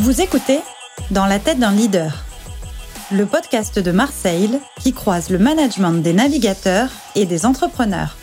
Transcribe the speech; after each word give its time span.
Vous 0.00 0.22
écoutez 0.22 0.60
Dans 1.10 1.26
la 1.26 1.38
tête 1.38 1.58
d'un 1.58 1.72
leader, 1.72 2.24
le 3.12 3.26
podcast 3.26 3.78
de 3.78 3.92
Marseille 3.92 4.58
qui 4.80 4.94
croise 4.94 5.28
le 5.28 5.38
management 5.38 5.92
des 6.02 6.14
navigateurs 6.14 6.88
et 7.16 7.26
des 7.26 7.44
entrepreneurs. 7.44 8.16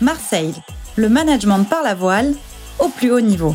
Marseille, 0.00 0.54
le 0.96 1.10
management 1.10 1.64
par 1.64 1.82
la 1.82 1.94
voile 1.94 2.32
au 2.78 2.88
plus 2.88 3.12
haut 3.12 3.20
niveau. 3.20 3.54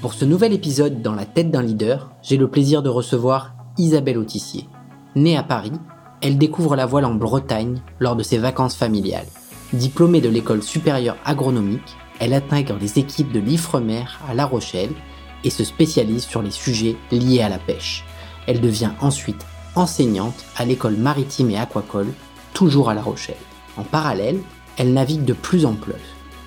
Pour 0.00 0.14
ce 0.14 0.24
nouvel 0.24 0.54
épisode 0.54 1.02
dans 1.02 1.14
la 1.14 1.26
tête 1.26 1.50
d'un 1.50 1.60
leader, 1.60 2.12
j'ai 2.22 2.38
le 2.38 2.48
plaisir 2.48 2.82
de 2.82 2.88
recevoir 2.88 3.52
Isabelle 3.76 4.16
Autissier. 4.16 4.66
Née 5.16 5.36
à 5.36 5.42
Paris, 5.42 5.72
elle 6.22 6.38
découvre 6.38 6.76
la 6.76 6.86
voile 6.86 7.04
en 7.04 7.14
Bretagne 7.14 7.82
lors 7.98 8.16
de 8.16 8.22
ses 8.22 8.38
vacances 8.38 8.74
familiales. 8.74 9.26
Diplômée 9.74 10.22
de 10.22 10.30
l'école 10.30 10.62
supérieure 10.62 11.18
agronomique, 11.26 11.96
elle 12.20 12.34
intègre 12.34 12.76
les 12.80 12.98
équipes 12.98 13.32
de 13.32 13.40
l'Ifremer 13.40 14.04
à 14.28 14.34
La 14.34 14.46
Rochelle 14.46 14.92
et 15.44 15.50
se 15.50 15.64
spécialise 15.64 16.24
sur 16.24 16.42
les 16.42 16.50
sujets 16.50 16.96
liés 17.10 17.42
à 17.42 17.48
la 17.48 17.58
pêche. 17.58 18.04
Elle 18.46 18.60
devient 18.60 18.90
ensuite 19.00 19.44
enseignante 19.74 20.44
à 20.56 20.64
l'école 20.64 20.96
maritime 20.96 21.50
et 21.50 21.58
aquacole, 21.58 22.12
toujours 22.54 22.90
à 22.90 22.94
La 22.94 23.02
Rochelle. 23.02 23.36
En 23.76 23.82
parallèle, 23.82 24.40
elle 24.76 24.92
navigue 24.92 25.24
de 25.24 25.32
plus 25.32 25.66
en 25.66 25.74
plus. 25.74 25.94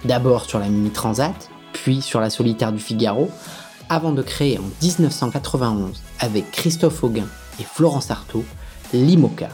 D'abord 0.06 0.46
sur 0.46 0.60
la 0.60 0.68
Mini 0.68 0.90
Transat, 0.90 1.50
puis 1.74 2.02
sur 2.02 2.20
la 2.20 2.30
Solitaire 2.30 2.72
du 2.72 2.80
Figaro, 2.80 3.30
avant 3.90 4.12
de 4.12 4.22
créer 4.22 4.58
en 4.60 4.64
1991 4.82 6.02
avec 6.20 6.52
Christophe 6.52 7.04
Auguin 7.04 7.28
et 7.60 7.64
Florence 7.64 8.12
Artaud 8.12 8.46
l'IMOCA, 8.94 9.50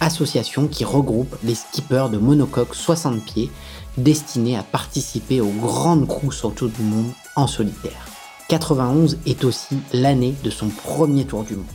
association 0.00 0.68
qui 0.68 0.84
regroupe 0.84 1.36
les 1.42 1.54
skippers 1.54 2.08
de 2.10 2.18
monocoque 2.18 2.74
60 2.74 3.24
pieds 3.24 3.50
destinés 3.98 4.56
à 4.56 4.62
participer 4.62 5.40
aux 5.40 5.52
grandes 5.52 6.06
crousses 6.06 6.44
autour 6.44 6.68
du 6.68 6.82
monde 6.82 7.10
en 7.36 7.46
solitaire. 7.46 8.06
91 8.48 9.18
est 9.26 9.44
aussi 9.44 9.76
l'année 9.92 10.34
de 10.42 10.50
son 10.50 10.68
premier 10.68 11.26
tour 11.26 11.44
du 11.44 11.56
monde. 11.56 11.66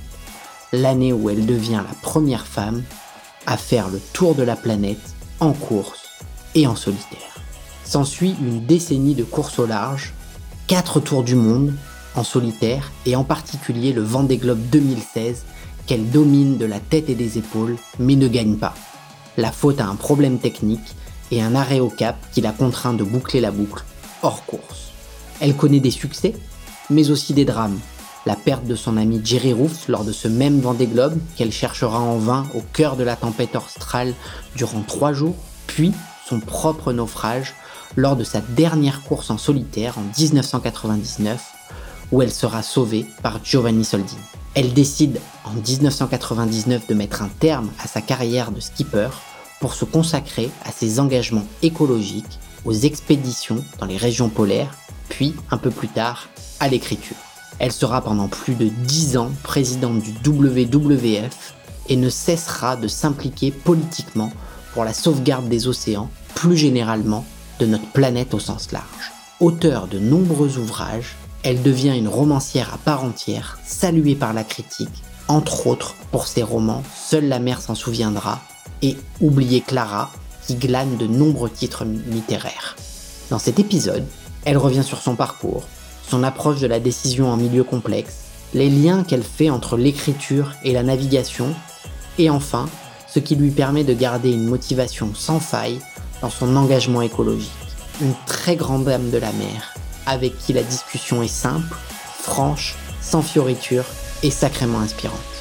L'année 0.72 1.14
où 1.14 1.30
elle 1.30 1.46
devient 1.46 1.82
la 1.88 1.96
première 2.02 2.48
femme 2.48 2.82
à 3.46 3.58
faire 3.58 3.90
le 3.90 4.00
tour 4.14 4.34
de 4.34 4.44
la 4.44 4.56
planète 4.56 5.14
en 5.40 5.54
course 5.54 6.02
et 6.56 6.66
en 6.66 6.76
solitaire. 6.76 7.20
S'ensuit 7.84 8.36
une 8.42 8.66
décennie 8.66 9.14
de 9.14 9.24
course 9.24 9.60
au 9.60 9.66
large, 9.66 10.14
4 10.68 11.00
tours 11.00 11.24
du 11.24 11.36
monde 11.36 11.74
en 12.16 12.24
solitaire 12.24 12.92
et 13.06 13.16
en 13.16 13.24
particulier 13.24 13.94
le 13.94 14.02
Vendée 14.02 14.38
Globe 14.38 14.62
2016 14.72 15.44
qu'elle 15.86 16.10
domine 16.10 16.58
de 16.58 16.66
la 16.66 16.80
tête 16.80 17.10
et 17.10 17.16
des 17.16 17.38
épaules, 17.38 17.76
mais 18.00 18.16
ne 18.16 18.28
gagne 18.28 18.56
pas. 18.56 18.74
La 19.38 19.52
faute 19.52 19.82
à 19.82 19.88
un 19.88 19.96
problème 19.96 20.40
technique 20.40 20.96
et 21.34 21.42
un 21.42 21.56
arrêt 21.56 21.80
au 21.80 21.90
cap 21.90 22.16
qui 22.32 22.42
la 22.42 22.52
contraint 22.52 22.94
de 22.94 23.04
boucler 23.04 23.42
la 23.42 23.50
boucle 23.50 23.84
hors 24.22 24.46
course. 24.46 24.92
Elle 25.40 25.56
connaît 25.56 25.80
des 25.80 25.92
succès, 25.92 26.36
mais 26.92 27.10
aussi 27.10 27.34
des 27.34 27.44
drames. 27.44 27.80
La 28.28 28.36
perte 28.36 28.66
de 28.66 28.76
son 28.76 28.98
ami 28.98 29.20
Jerry 29.24 29.52
Roofs 29.52 29.88
lors 29.88 30.06
de 30.06 30.12
ce 30.12 30.28
même 30.28 30.60
Vendée 30.60 30.86
Globe 30.86 31.18
qu'elle 31.36 31.52
cherchera 31.52 32.00
en 32.00 32.18
vain 32.18 32.46
au 32.54 32.62
cœur 32.62 32.96
de 32.98 33.04
la 33.04 33.16
tempête 33.16 33.56
australe 33.56 34.14
durant 34.56 34.82
trois 34.82 35.12
jours, 35.12 35.36
puis 35.66 35.92
son 36.30 36.40
propre 36.40 36.94
naufrage 36.94 37.56
lors 37.96 38.16
de 38.16 38.24
sa 38.24 38.40
dernière 38.42 39.02
course 39.02 39.32
en 39.32 39.40
solitaire 39.40 39.98
en 39.98 40.04
1999 40.20 41.42
où 42.12 42.22
elle 42.22 42.32
sera 42.32 42.62
sauvée 42.62 43.08
par 43.24 43.44
Giovanni 43.44 43.84
Soldini. 43.84 44.22
Elle 44.54 44.74
décide 44.74 45.20
en 45.46 45.52
1999 45.54 46.86
de 46.88 46.94
mettre 46.94 47.24
un 47.24 47.30
terme 47.40 47.72
à 47.84 47.88
sa 47.88 48.02
carrière 48.02 48.52
de 48.52 48.60
skipper 48.60 49.10
pour 49.64 49.76
se 49.76 49.86
consacrer 49.86 50.52
à 50.66 50.74
ses 50.74 51.00
engagements 51.00 51.48
écologiques, 51.62 52.38
aux 52.66 52.74
expéditions 52.74 53.64
dans 53.80 53.86
les 53.86 53.96
régions 53.96 54.28
polaires, 54.28 54.76
puis 55.08 55.34
un 55.52 55.58
peu 55.58 55.70
plus 55.70 55.88
tard 55.88 56.28
à 56.60 56.68
l'écriture. 56.68 57.16
Elle 57.60 57.72
sera 57.72 58.02
pendant 58.02 58.28
plus 58.28 58.56
de 58.56 58.66
10 58.68 59.16
ans 59.16 59.32
présidente 59.42 60.02
du 60.02 60.12
WWF 60.30 61.54
et 61.88 61.96
ne 61.96 62.10
cessera 62.10 62.76
de 62.76 62.90
s'impliquer 62.90 63.52
politiquement 63.52 64.34
pour 64.74 64.84
la 64.84 64.94
sauvegarde 64.94 65.48
des 65.48 65.70
océans, 65.70 66.10
plus 66.36 66.58
généralement 66.58 67.24
de 67.62 67.66
notre 67.66 67.90
planète 67.94 68.34
au 68.34 68.40
sens 68.40 68.74
large. 68.74 69.14
Auteur 69.40 69.88
de 69.88 69.98
nombreux 69.98 70.58
ouvrages, 70.58 71.16
elle 71.42 71.64
devient 71.64 71.98
une 71.98 72.10
romancière 72.10 72.74
à 72.74 72.78
part 72.80 73.06
entière, 73.06 73.60
saluée 73.66 74.16
par 74.16 74.34
la 74.34 74.44
critique, 74.44 75.04
entre 75.30 75.68
autres 75.68 75.96
pour 76.12 76.28
ses 76.28 76.44
romans 76.44 76.84
Seule 76.94 77.30
la 77.30 77.40
mer 77.40 77.62
s'en 77.62 77.76
souviendra 77.76 78.42
et 78.84 78.98
Oublier 79.22 79.62
Clara, 79.62 80.12
qui 80.46 80.56
glane 80.56 80.98
de 80.98 81.08
nombreux 81.08 81.50
titres 81.50 81.86
littéraires. 81.86 82.76
Dans 83.32 83.40
cet 83.40 83.58
épisode, 83.58 84.06
elle 84.46 84.58
revient 84.58 84.84
sur 84.84 85.02
son 85.02 85.16
parcours, 85.16 85.64
son 86.08 86.22
approche 86.22 86.60
de 86.60 86.68
la 86.68 86.80
décision 86.80 87.32
en 87.32 87.38
milieu 87.38 87.64
complexe, 87.64 88.26
les 88.54 88.70
liens 88.70 89.04
qu'elle 89.04 89.24
fait 89.24 89.50
entre 89.50 89.78
l'écriture 89.78 90.52
et 90.64 90.74
la 90.74 90.84
navigation, 90.84 91.56
et 92.20 92.30
enfin, 92.30 92.68
ce 93.08 93.20
qui 93.20 93.36
lui 93.36 93.52
permet 93.52 93.84
de 93.84 93.94
garder 93.94 94.32
une 94.32 94.46
motivation 94.46 95.16
sans 95.16 95.40
faille 95.40 95.80
dans 96.22 96.30
son 96.30 96.56
engagement 96.56 97.02
écologique. 97.02 97.52
Une 98.02 98.14
très 98.26 98.56
grande 98.56 98.86
dame 98.86 99.10
de 99.10 99.18
la 99.18 99.32
mer, 99.32 99.74
avec 100.06 100.38
qui 100.38 100.54
la 100.54 100.64
discussion 100.64 101.24
est 101.24 101.28
simple, 101.28 101.76
franche, 102.20 102.76
sans 103.02 103.22
fioritures 103.22 103.86
et 104.24 104.32
sacrément 104.32 104.80
inspirante. 104.80 105.33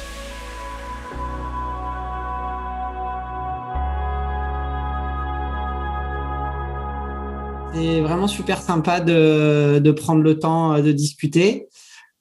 C'est 7.73 8.01
vraiment 8.01 8.27
super 8.27 8.61
sympa 8.61 8.99
de, 8.99 9.91
prendre 9.91 10.21
le 10.21 10.37
temps 10.37 10.79
de 10.79 10.91
discuter. 10.91 11.67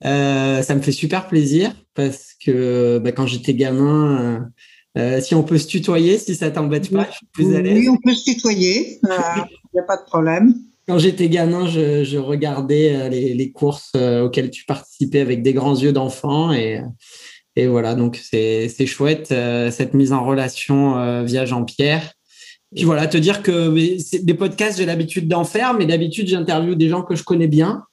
Euh, 0.04 0.62
ça 0.62 0.74
me 0.74 0.80
fait 0.80 0.92
super 0.92 1.28
plaisir 1.28 1.72
parce 1.94 2.32
que 2.44 2.98
bah, 2.98 3.12
quand 3.12 3.26
j'étais 3.26 3.54
gamin, 3.54 4.18
euh, 4.18 4.40
euh, 4.98 5.20
si 5.20 5.34
on 5.34 5.42
peut 5.42 5.58
se 5.58 5.68
tutoyer, 5.68 6.18
si 6.18 6.34
ça 6.34 6.50
t'embête 6.50 6.90
pas, 6.90 7.06
je 7.10 7.16
suis 7.16 7.26
plus 7.32 7.54
à 7.54 7.60
l'aise. 7.60 7.78
Oui, 7.78 7.88
on 7.88 7.98
peut 7.98 8.14
se 8.14 8.24
tutoyer, 8.24 8.98
il 9.02 9.08
n'y 9.74 9.80
a 9.80 9.84
pas 9.86 9.96
de 9.98 10.04
problème. 10.06 10.54
Quand 10.88 10.98
j'étais 10.98 11.28
gamin, 11.28 11.66
je, 11.68 12.16
regardais 12.16 13.08
les, 13.10 13.52
courses 13.52 13.92
auxquelles 13.94 14.50
tu 14.50 14.64
participais 14.64 15.20
avec 15.20 15.42
des 15.42 15.52
grands 15.52 15.76
yeux 15.76 15.92
d'enfant 15.92 16.52
et, 16.52 16.82
et 17.54 17.68
voilà, 17.68 17.94
donc 17.94 18.16
c'est 18.16 18.86
chouette 18.86 19.28
cette 19.28 19.94
mise 19.94 20.12
en 20.12 20.24
relation 20.24 21.22
via 21.22 21.44
Jean-Pierre. 21.44 22.12
Puis 22.74 22.84
voilà, 22.84 23.06
te 23.06 23.18
dire 23.18 23.42
que 23.42 23.74
des 24.22 24.34
podcasts, 24.34 24.78
j'ai 24.78 24.86
l'habitude 24.86 25.28
d'en 25.28 25.44
faire, 25.44 25.74
mais 25.74 25.84
d'habitude, 25.84 26.28
j'interviewe 26.28 26.74
des 26.74 26.88
gens 26.88 27.02
que 27.02 27.14
je 27.14 27.22
connais 27.22 27.48
bien. 27.48 27.84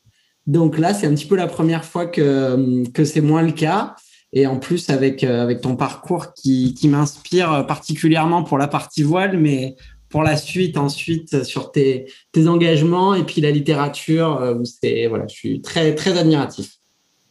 Donc 0.48 0.78
là, 0.78 0.94
c'est 0.94 1.06
un 1.06 1.14
petit 1.14 1.26
peu 1.26 1.36
la 1.36 1.48
première 1.48 1.84
fois 1.84 2.06
que, 2.06 2.88
que 2.92 3.04
c'est 3.04 3.22
moins 3.22 3.42
le 3.42 3.52
cas. 3.52 3.96
Et 4.32 4.48
en 4.48 4.58
plus, 4.58 4.90
avec, 4.90 5.24
euh, 5.24 5.42
avec 5.42 5.62
ton 5.62 5.76
parcours 5.76 6.34
qui, 6.34 6.76
qui 6.76 6.88
m'inspire 6.88 7.66
particulièrement 7.68 8.44
pour 8.44 8.58
la 8.58 8.68
partie 8.68 9.04
voile, 9.04 9.38
mais 9.38 9.76
pour 10.10 10.24
la 10.24 10.38
suite, 10.38 10.78
ensuite, 10.78 11.44
sur 11.44 11.72
tes, 11.72 12.12
tes 12.32 12.48
engagements 12.48 13.14
et 13.14 13.24
puis 13.24 13.42
la 13.42 13.52
littérature, 13.52 14.42
euh, 14.42 14.56
c'est, 14.64 15.08
voilà, 15.08 15.28
je 15.28 15.34
suis 15.34 15.62
très, 15.62 15.96
très 15.96 16.18
admiratif. 16.18 16.78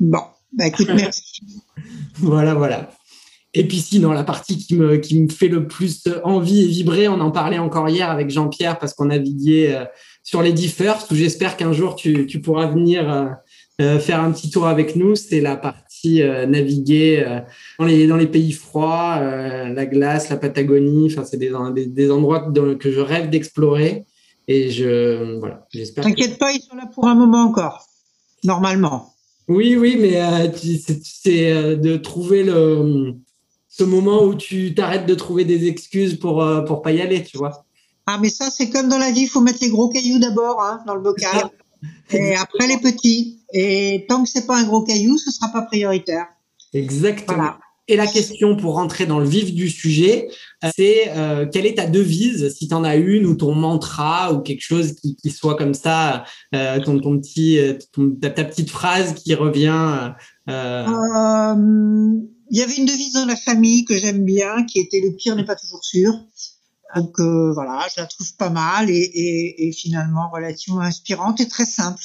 Bon, 0.01 0.23
bah 0.53 0.69
écoute, 0.69 0.89
merci. 0.95 1.43
voilà, 2.15 2.55
voilà. 2.55 2.91
Et 3.55 3.67
puis 3.67 3.79
sinon, 3.79 4.13
la 4.13 4.25
partie 4.25 4.59
qui 4.59 4.75
me, 4.75 4.97
qui 4.97 5.19
me 5.21 5.29
fait 5.29 5.49
le 5.49 5.67
plus 5.67 6.05
envie 6.23 6.65
et 6.65 6.67
vibrer, 6.67 7.09
on 7.09 7.21
en 7.21 7.31
parlait 7.31 7.59
encore 7.59 7.89
hier 7.89 8.11
avec 8.11 8.31
Jean-Pierre 8.31 8.79
parce 8.79 8.93
qu'on 8.93 9.07
naviguait 9.07 9.75
euh, 9.75 9.85
sur 10.23 10.43
les 10.43 10.53
Differs, 10.53 11.07
où 11.11 11.15
j'espère 11.15 11.57
qu'un 11.57 11.73
jour 11.73 11.97
tu, 11.97 12.27
tu, 12.27 12.43
pourras 12.43 12.67
venir 12.67 13.11
euh, 13.11 13.27
euh, 13.81 13.99
faire 13.99 14.21
un 14.21 14.33
petit 14.33 14.51
tour 14.51 14.67
avec 14.67 14.97
nous. 14.97 15.17
C'est 15.17 15.41
la 15.41 15.57
partie 15.57 16.23
naviguer 16.47 17.41
dans, 17.79 17.87
les, 17.87 18.07
dans 18.07 18.17
les 18.17 18.27
pays 18.27 18.53
froids, 18.53 19.19
la 19.21 19.87
glace, 19.87 20.29
la 20.29 20.37
Patagonie. 20.37 21.09
Enfin, 21.11 21.25
c'est 21.25 21.39
des, 21.39 21.51
des, 21.87 22.11
endroits 22.11 22.53
que 22.79 22.93
je 22.93 23.01
rêve 23.01 23.31
d'explorer. 23.31 24.05
Et 24.47 24.71
je, 24.71 25.39
voilà, 25.41 25.67
j'espère. 25.73 26.05
T'inquiète 26.05 26.39
pas, 26.39 26.53
ils 26.53 26.61
sont 26.61 26.77
là 26.77 26.89
pour 26.95 27.09
un 27.09 27.15
moment 27.15 27.43
encore, 27.43 27.89
normalement. 28.45 29.15
Oui, 29.49 29.77
oui, 29.77 29.97
mais 29.99 30.21
c'est 31.03 31.77
de 31.77 31.97
trouver 31.97 32.45
le, 32.45 33.15
ce 33.79 33.85
moment 33.85 34.25
où 34.25 34.35
tu 34.35 34.75
t'arrêtes 34.75 35.07
de 35.07 35.15
trouver 35.15 35.45
des 35.45 35.69
excuses 35.69 36.19
pour 36.19 36.43
euh, 36.43 36.63
pour 36.63 36.83
pas 36.83 36.93
y 36.93 37.01
aller, 37.01 37.23
tu 37.23 37.39
vois. 37.39 37.65
Ah, 38.07 38.19
mais 38.21 38.31
ça, 38.31 38.51
c'est 38.51 38.71
comme 38.71 38.89
dans 38.89 38.99
la 38.99 39.13
vie, 39.13 39.23
il 39.23 39.29
faut 39.29 39.41
mettre 39.41 39.59
les 39.61 39.71
gros 39.71 39.89
cailloux 39.89 40.19
d'abord 40.19 40.61
hein, 40.63 40.81
dans 40.87 40.95
le 40.95 41.03
bocal, 41.03 41.51
et 42.11 42.35
après 42.35 42.67
les 42.67 42.79
petits. 42.79 43.41
Et 43.53 44.07
tant 44.09 44.25
que 44.25 44.29
c'est 44.29 44.47
pas 44.47 44.59
un 44.59 44.65
gros 44.65 44.83
caillou, 44.83 45.17
ce 45.17 45.31
sera 45.31 45.49
pas 45.49 45.63
prioritaire. 45.63 46.27
Exactement. 46.73 47.53
Et 47.91 47.97
la 47.97 48.07
question 48.07 48.55
pour 48.55 48.75
rentrer 48.75 49.07
dans 49.07 49.19
le 49.19 49.27
vif 49.27 49.55
du 49.55 49.71
sujet, 49.71 50.29
euh, 50.63 50.69
c'est 50.77 51.11
euh, 51.17 51.47
quelle 51.51 51.65
est 51.65 51.77
ta 51.77 51.87
devise, 51.87 52.55
si 52.55 52.69
tu 52.69 52.75
en 52.75 52.85
as 52.85 52.97
une, 52.97 53.25
ou 53.25 53.35
ton 53.35 53.55
mantra, 53.55 54.35
ou 54.35 54.41
quelque 54.41 54.61
chose 54.61 54.95
qui, 54.95 55.17
qui 55.17 55.31
soit 55.31 55.57
comme 55.57 55.73
ça, 55.73 56.25
euh, 56.55 56.81
ton, 56.81 56.99
ton, 56.99 57.19
petit, 57.19 57.59
ta, 58.21 58.29
ta, 58.29 58.45
petite 58.45 58.69
phrase 58.69 59.15
qui 59.15 59.35
revient. 59.35 60.13
Euh, 60.51 60.85
il 62.51 62.59
y 62.59 62.63
avait 62.63 62.77
une 62.77 62.87
devise 62.87 63.13
dans 63.13 63.27
la 63.27 63.37
famille 63.37 63.85
que 63.85 63.99
j'aime 63.99 64.25
bien, 64.25 64.65
qui 64.65 64.79
était 64.79 65.01
le 65.01 65.15
pire 65.15 65.37
n'est 65.37 65.45
pas 65.45 65.57
toujours 65.57 65.85
sûr. 65.85 66.13
Donc 66.97 67.21
euh, 67.21 67.53
voilà, 67.53 67.87
je 67.95 68.01
la 68.01 68.07
trouve 68.07 68.35
pas 68.37 68.51
mal 68.51 68.89
et, 68.89 68.95
et, 68.95 69.69
et, 69.69 69.73
finalement 69.73 70.31
relativement 70.33 70.81
inspirante 70.81 71.41
et 71.41 71.47
très 71.49 71.67
simple. 71.67 72.03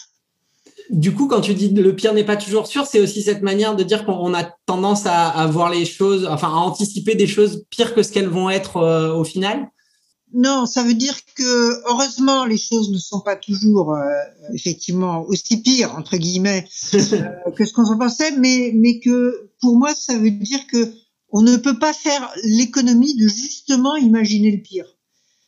Du 0.90 1.13
coup, 1.13 1.28
quand 1.28 1.40
tu 1.40 1.54
dis 1.54 1.69
le 1.69 1.95
pire 1.95 2.13
n'est 2.13 2.25
pas 2.25 2.36
toujours 2.36 2.68
sûr, 2.68 2.86
c'est 2.86 3.00
aussi 3.00 3.22
cette 3.22 3.42
manière 3.42 3.78
de 3.78 3.84
dire 3.84 4.06
qu'on 4.06 4.34
a 4.34 4.44
tendance 4.66 5.06
à, 5.06 5.30
à, 5.30 5.48
voir 5.48 5.69
les 5.69 5.86
choses, 5.86 6.28
enfin 6.30 6.50
à 6.50 6.57
anticiper 6.57 7.16
des 7.16 7.28
choses 7.28 7.63
pires 7.69 7.95
que 7.95 8.04
ce 8.04 8.12
qu'elles 8.12 8.28
vont 8.28 8.50
être 8.50 8.78
euh, 8.78 9.13
au 9.16 9.24
final? 9.24 9.69
Non, 10.34 10.66
ça 10.66 10.84
veut 10.84 10.95
dire 10.95 11.16
que 11.36 11.90
heureusement 11.90 12.45
les 12.45 12.57
choses 12.57 12.92
ne 12.92 12.98
sont 12.98 13.22
pas 13.22 13.36
toujours 13.36 13.94
euh, 13.94 14.01
effectivement 14.54 15.24
aussi 15.28 15.62
pires 15.62 15.95
entre 15.95 16.18
guillemets 16.18 16.68
que 16.92 17.66
ce 17.66 17.74
qu'on 17.74 17.86
s'en 17.86 17.98
pensait, 17.98 18.36
mais 18.38 18.72
mais 18.74 19.00
que 19.00 19.51
pour 19.63 19.77
moi 19.77 19.95
ça 19.95 20.18
veut 20.18 20.30
dire 20.30 20.68
que 20.68 20.94
on 21.30 21.42
ne 21.42 21.56
peut 21.56 21.80
pas 21.80 21.94
faire 21.94 22.31
l'économie 22.44 23.15
de 23.15 23.30
justement 23.30 23.95
imaginer 23.95 24.51
le 24.51 24.62
pire. 24.62 24.86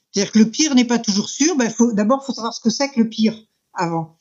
C'est-à-dire 0.09 0.31
que 0.31 0.39
le 0.39 0.49
pire 0.49 0.73
n'est 0.73 0.85
pas 0.85 0.99
toujours 0.99 1.27
sûr. 1.27 1.57
Ben, 1.57 1.69
faut, 1.69 1.91
d'abord, 1.91 2.25
faut 2.25 2.33
savoir 2.33 2.53
ce 2.53 2.61
que 2.61 2.69
c'est 2.69 2.89
que 2.89 3.01
le 3.01 3.09
pire 3.09 3.37
avant. 3.73 4.17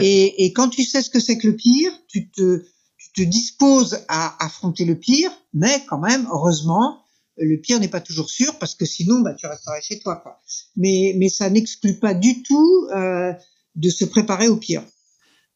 Et, 0.00 0.44
et, 0.44 0.52
quand 0.52 0.68
tu 0.68 0.84
sais 0.84 1.00
ce 1.00 1.08
que 1.08 1.20
c'est 1.20 1.38
que 1.38 1.46
le 1.46 1.56
pire, 1.56 1.92
tu 2.08 2.30
te, 2.30 2.62
tu 2.98 3.12
te 3.12 3.22
disposes 3.22 4.04
à 4.08 4.44
affronter 4.44 4.84
le 4.84 4.96
pire, 4.96 5.30
mais 5.54 5.82
quand 5.88 5.98
même, 5.98 6.28
heureusement, 6.32 6.98
le 7.38 7.58
pire 7.58 7.78
n'est 7.78 7.88
pas 7.88 8.00
toujours 8.00 8.28
sûr 8.28 8.58
parce 8.58 8.74
que 8.74 8.84
sinon, 8.84 9.20
bah, 9.20 9.34
tu 9.34 9.46
resterais 9.46 9.80
chez 9.80 10.00
toi. 10.00 10.16
Quoi. 10.16 10.38
Mais, 10.76 11.14
mais 11.16 11.28
ça 11.28 11.48
n'exclut 11.48 11.98
pas 11.98 12.12
du 12.12 12.42
tout 12.42 12.88
euh, 12.94 13.32
de 13.76 13.88
se 13.88 14.04
préparer 14.04 14.48
au 14.48 14.56
pire. 14.56 14.82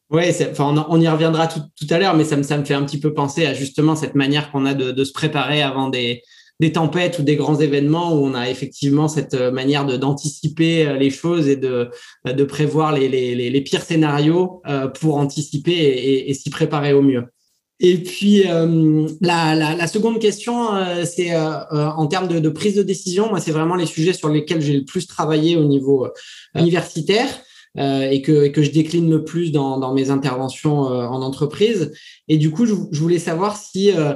Oui, 0.09 0.23
on, 0.59 1.01
y 1.01 1.07
reviendra 1.07 1.47
tout, 1.47 1.87
à 1.89 1.97
l'heure, 1.97 2.15
mais 2.15 2.23
ça 2.23 2.35
me, 2.35 2.43
ça 2.43 2.57
me 2.57 2.65
fait 2.65 2.73
un 2.73 2.83
petit 2.83 2.99
peu 2.99 3.13
penser 3.13 3.45
à 3.45 3.53
justement 3.53 3.95
cette 3.95 4.15
manière 4.15 4.51
qu'on 4.51 4.65
a 4.65 4.73
de, 4.73 5.03
se 5.03 5.11
préparer 5.11 5.63
avant 5.63 5.89
des, 5.89 6.21
tempêtes 6.73 7.19
ou 7.19 7.23
des 7.23 7.35
grands 7.35 7.59
événements 7.59 8.13
où 8.13 8.25
on 8.25 8.35
a 8.35 8.49
effectivement 8.49 9.09
cette 9.09 9.33
euh, 9.33 9.51
manière 9.51 9.85
d'anticiper 9.85 10.87
euh, 10.87 10.95
les 10.95 11.09
choses 11.09 11.49
et 11.49 11.57
de, 11.57 11.89
euh, 12.27 12.45
prévoir 12.45 12.93
les, 12.93 13.61
pires 13.61 13.81
scénarios 13.81 14.61
pour 14.99 15.17
anticiper 15.17 15.73
et, 16.27 16.33
s'y 16.33 16.49
préparer 16.49 16.93
au 16.93 17.01
mieux. 17.01 17.25
Et 17.79 17.97
puis 17.97 18.43
la, 19.21 19.87
seconde 19.87 20.19
question, 20.19 20.69
c'est 21.05 21.35
en 21.35 22.07
termes 22.07 22.27
de, 22.27 22.49
prise 22.49 22.75
de 22.75 22.83
décision. 22.83 23.29
Moi, 23.29 23.39
c'est 23.39 23.51
vraiment 23.51 23.75
les 23.75 23.87
sujets 23.87 24.13
sur 24.13 24.29
lesquels 24.29 24.61
j'ai 24.61 24.73
le 24.73 24.85
plus 24.85 25.07
travaillé 25.07 25.57
au 25.57 25.65
niveau 25.65 26.07
universitaire. 26.55 27.27
Euh, 27.79 28.07
et, 28.11 28.21
que, 28.21 28.43
et, 28.43 28.51
que, 28.51 28.61
je 28.61 28.69
décline 28.69 29.09
le 29.09 29.23
plus 29.23 29.51
dans, 29.51 29.79
dans 29.79 29.95
mes 29.95 30.11
interventions 30.11 30.91
euh, 30.91 31.07
en 31.07 31.23
entreprise. 31.23 31.91
Et 32.27 32.37
du 32.37 32.51
coup, 32.51 32.67
je, 32.67 32.75
je 32.91 32.99
voulais 32.99 33.17
savoir 33.17 33.57
si 33.57 33.91
euh, 33.91 34.13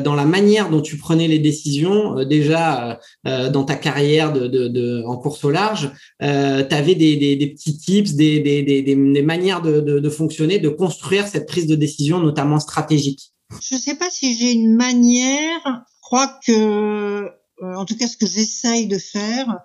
dans 0.00 0.16
la 0.16 0.24
manière 0.24 0.70
dont 0.70 0.80
tu 0.80 0.96
prenais 0.96 1.28
les 1.28 1.38
décisions, 1.38 2.24
déjà 2.24 2.98
dans 3.24 3.64
ta 3.64 3.74
carrière 3.76 4.32
de, 4.32 4.46
de, 4.46 4.68
de, 4.68 5.04
en 5.06 5.16
course 5.16 5.44
au 5.44 5.50
large, 5.50 5.90
tu 6.20 6.26
avais 6.26 6.94
des, 6.94 7.16
des, 7.16 7.36
des, 7.36 7.46
petits 7.48 7.76
tips, 7.76 8.14
des, 8.14 8.40
des, 8.40 8.82
des 8.82 9.22
manières 9.22 9.62
de, 9.62 9.80
de, 9.80 10.10
fonctionner, 10.10 10.58
de 10.58 10.68
construire 10.68 11.26
cette 11.26 11.46
prise 11.46 11.66
de 11.66 11.74
décision, 11.74 12.20
notamment 12.20 12.58
stratégique? 12.58 13.32
Je 13.62 13.74
ne 13.74 13.80
sais 13.80 13.94
pas 13.96 14.10
si 14.10 14.34
j'ai 14.36 14.52
une 14.52 14.74
manière. 14.74 15.60
Je 15.64 16.00
crois 16.00 16.38
que, 16.46 17.28
en 17.62 17.84
tout 17.84 17.96
cas, 17.96 18.08
ce 18.08 18.16
que 18.16 18.26
j'essaye 18.26 18.86
de 18.86 18.98
faire, 18.98 19.58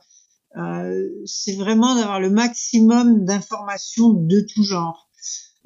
euh, 0.58 1.10
c'est 1.26 1.56
vraiment 1.56 1.96
d'avoir 1.96 2.20
le 2.20 2.30
maximum 2.30 3.26
d'informations 3.26 4.10
de 4.10 4.42
tout 4.42 4.64
genre. 4.64 5.10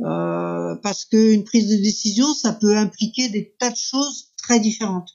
Euh, 0.02 0.76
parce 0.84 1.06
qu'une 1.06 1.44
prise 1.44 1.70
de 1.70 1.82
décision, 1.82 2.34
ça 2.34 2.52
peut 2.52 2.76
impliquer 2.76 3.30
des 3.30 3.56
tas 3.58 3.70
de 3.70 3.78
choses 3.78 4.32
très 4.38 4.60
différentes. 4.60 5.10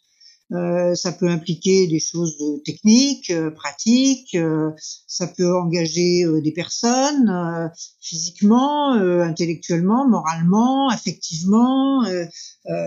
Euh, 0.53 0.97
ça 0.97 1.13
peut 1.13 1.29
impliquer 1.29 1.87
des 1.87 2.01
choses 2.01 2.37
techniques, 2.65 3.31
euh, 3.31 3.53
pratiques, 3.53 4.35
euh, 4.35 4.73
ça 5.07 5.29
peut 5.29 5.57
engager 5.57 6.25
des 6.43 6.53
personnes 6.53 7.71
physiquement, 8.01 8.93
intellectuellement, 8.93 10.09
moralement, 10.09 10.89
affectivement, 10.89 12.05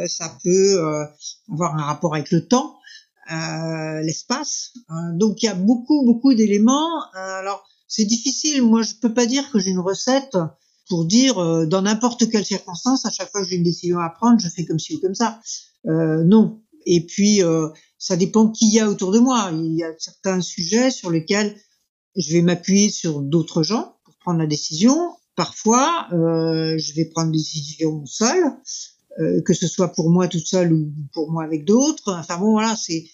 ça 0.07 0.37
peut 0.43 1.05
avoir 1.51 1.75
un 1.75 1.83
rapport 1.83 2.15
avec 2.15 2.31
le 2.31 2.45
temps. 2.45 2.75
Euh, 3.31 4.01
l'espace. 4.01 4.73
Hein. 4.89 5.13
donc 5.13 5.41
il 5.41 5.45
y 5.45 5.49
a 5.49 5.55
beaucoup 5.55 6.03
beaucoup 6.05 6.33
d'éléments. 6.33 7.03
Euh, 7.15 7.39
alors 7.39 7.63
c'est 7.87 8.05
difficile. 8.05 8.61
Moi 8.63 8.81
je 8.81 8.95
peux 9.01 9.13
pas 9.13 9.25
dire 9.25 9.49
que 9.51 9.59
j'ai 9.59 9.71
une 9.71 9.79
recette 9.79 10.37
pour 10.89 11.05
dire 11.05 11.37
euh, 11.37 11.65
dans 11.65 11.81
n'importe 11.81 12.29
quelle 12.29 12.45
circonstance 12.45 13.05
à 13.05 13.11
chaque 13.11 13.31
fois 13.31 13.41
que 13.41 13.49
j'ai 13.49 13.55
une 13.55 13.63
décision 13.63 13.99
à 13.99 14.09
prendre 14.09 14.39
je 14.39 14.49
fais 14.49 14.65
comme 14.65 14.79
ci 14.79 14.95
ou 14.95 14.99
comme 14.99 15.15
ça. 15.15 15.39
non. 15.85 16.61
Et 16.85 17.05
puis 17.05 17.41
ça 17.97 18.17
dépend 18.17 18.49
qui 18.49 18.69
y 18.69 18.81
a 18.81 18.89
autour 18.89 19.11
de 19.11 19.19
moi. 19.19 19.51
Il 19.53 19.73
y 19.73 19.83
a 19.83 19.93
certains 19.97 20.41
sujets 20.41 20.91
sur 20.91 21.09
lesquels 21.09 21.55
je 22.15 22.33
vais 22.33 22.41
m'appuyer 22.41 22.89
sur 22.89 23.21
d'autres 23.21 23.63
gens 23.63 23.95
pour 24.03 24.15
prendre 24.17 24.39
la 24.39 24.47
décision. 24.47 25.15
Parfois, 25.35 26.07
euh, 26.13 26.77
je 26.77 26.93
vais 26.93 27.05
prendre 27.05 27.31
des 27.31 27.37
décisions 27.37 28.05
seule. 28.05 28.43
Euh, 29.19 29.41
que 29.41 29.53
ce 29.53 29.67
soit 29.67 29.89
pour 29.89 30.09
moi 30.09 30.27
toute 30.27 30.47
seule 30.47 30.73
ou 30.73 30.91
pour 31.13 31.31
moi 31.31 31.43
avec 31.43 31.65
d'autres. 31.65 32.15
Enfin 32.19 32.37
bon, 32.39 32.51
voilà, 32.53 32.75
c'est 32.75 33.05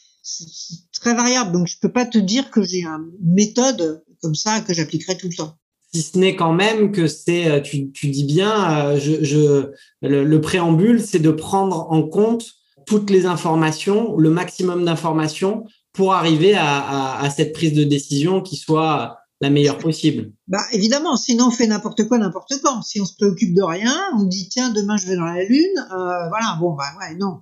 très 0.93 1.13
variable. 1.13 1.51
Donc 1.51 1.67
je 1.67 1.77
peux 1.81 1.91
pas 1.91 2.05
te 2.05 2.17
dire 2.17 2.51
que 2.51 2.63
j'ai 2.63 2.83
une 2.83 3.11
méthode 3.21 4.03
comme 4.21 4.35
ça 4.35 4.61
que 4.61 4.73
j'appliquerai 4.73 5.17
tout 5.17 5.27
le 5.27 5.35
temps. 5.35 5.55
Si 5.93 6.01
ce 6.01 6.17
n'est 6.17 6.35
quand 6.35 6.53
même 6.53 6.91
que 6.91 7.07
c'est, 7.07 7.49
euh, 7.49 7.59
tu, 7.59 7.91
tu 7.91 8.07
dis 8.07 8.23
bien, 8.23 8.79
euh, 8.79 8.99
je, 8.99 9.23
je 9.23 9.71
le, 10.01 10.23
le 10.23 10.41
préambule, 10.41 11.01
c'est 11.01 11.19
de 11.19 11.31
prendre 11.31 11.91
en 11.91 12.03
compte 12.03 12.45
toutes 12.85 13.09
les 13.09 13.25
informations, 13.25 14.15
le 14.15 14.29
maximum 14.29 14.85
d'informations 14.85 15.65
pour 15.91 16.13
arriver 16.13 16.53
à, 16.53 16.79
à, 16.79 17.23
à, 17.25 17.29
cette 17.29 17.53
prise 17.53 17.73
de 17.73 17.83
décision 17.83 18.41
qui 18.41 18.55
soit 18.55 19.18
la 19.41 19.49
meilleure 19.49 19.77
possible. 19.77 20.33
Bah 20.47 20.63
évidemment, 20.73 21.15
sinon 21.15 21.47
on 21.47 21.51
fait 21.51 21.67
n'importe 21.67 22.07
quoi 22.07 22.17
n'importe 22.17 22.53
quand. 22.61 22.81
Si 22.81 22.99
on 22.99 23.05
se 23.05 23.15
préoccupe 23.15 23.53
de 23.53 23.63
rien, 23.63 23.95
on 24.17 24.23
dit 24.23 24.49
tiens 24.49 24.69
demain 24.69 24.97
je 24.97 25.07
vais 25.07 25.15
dans 25.15 25.25
la 25.25 25.43
lune, 25.43 25.77
euh, 25.77 26.27
voilà 26.27 26.57
bon 26.59 26.73
bah 26.73 26.91
ouais 26.99 27.15
non 27.15 27.39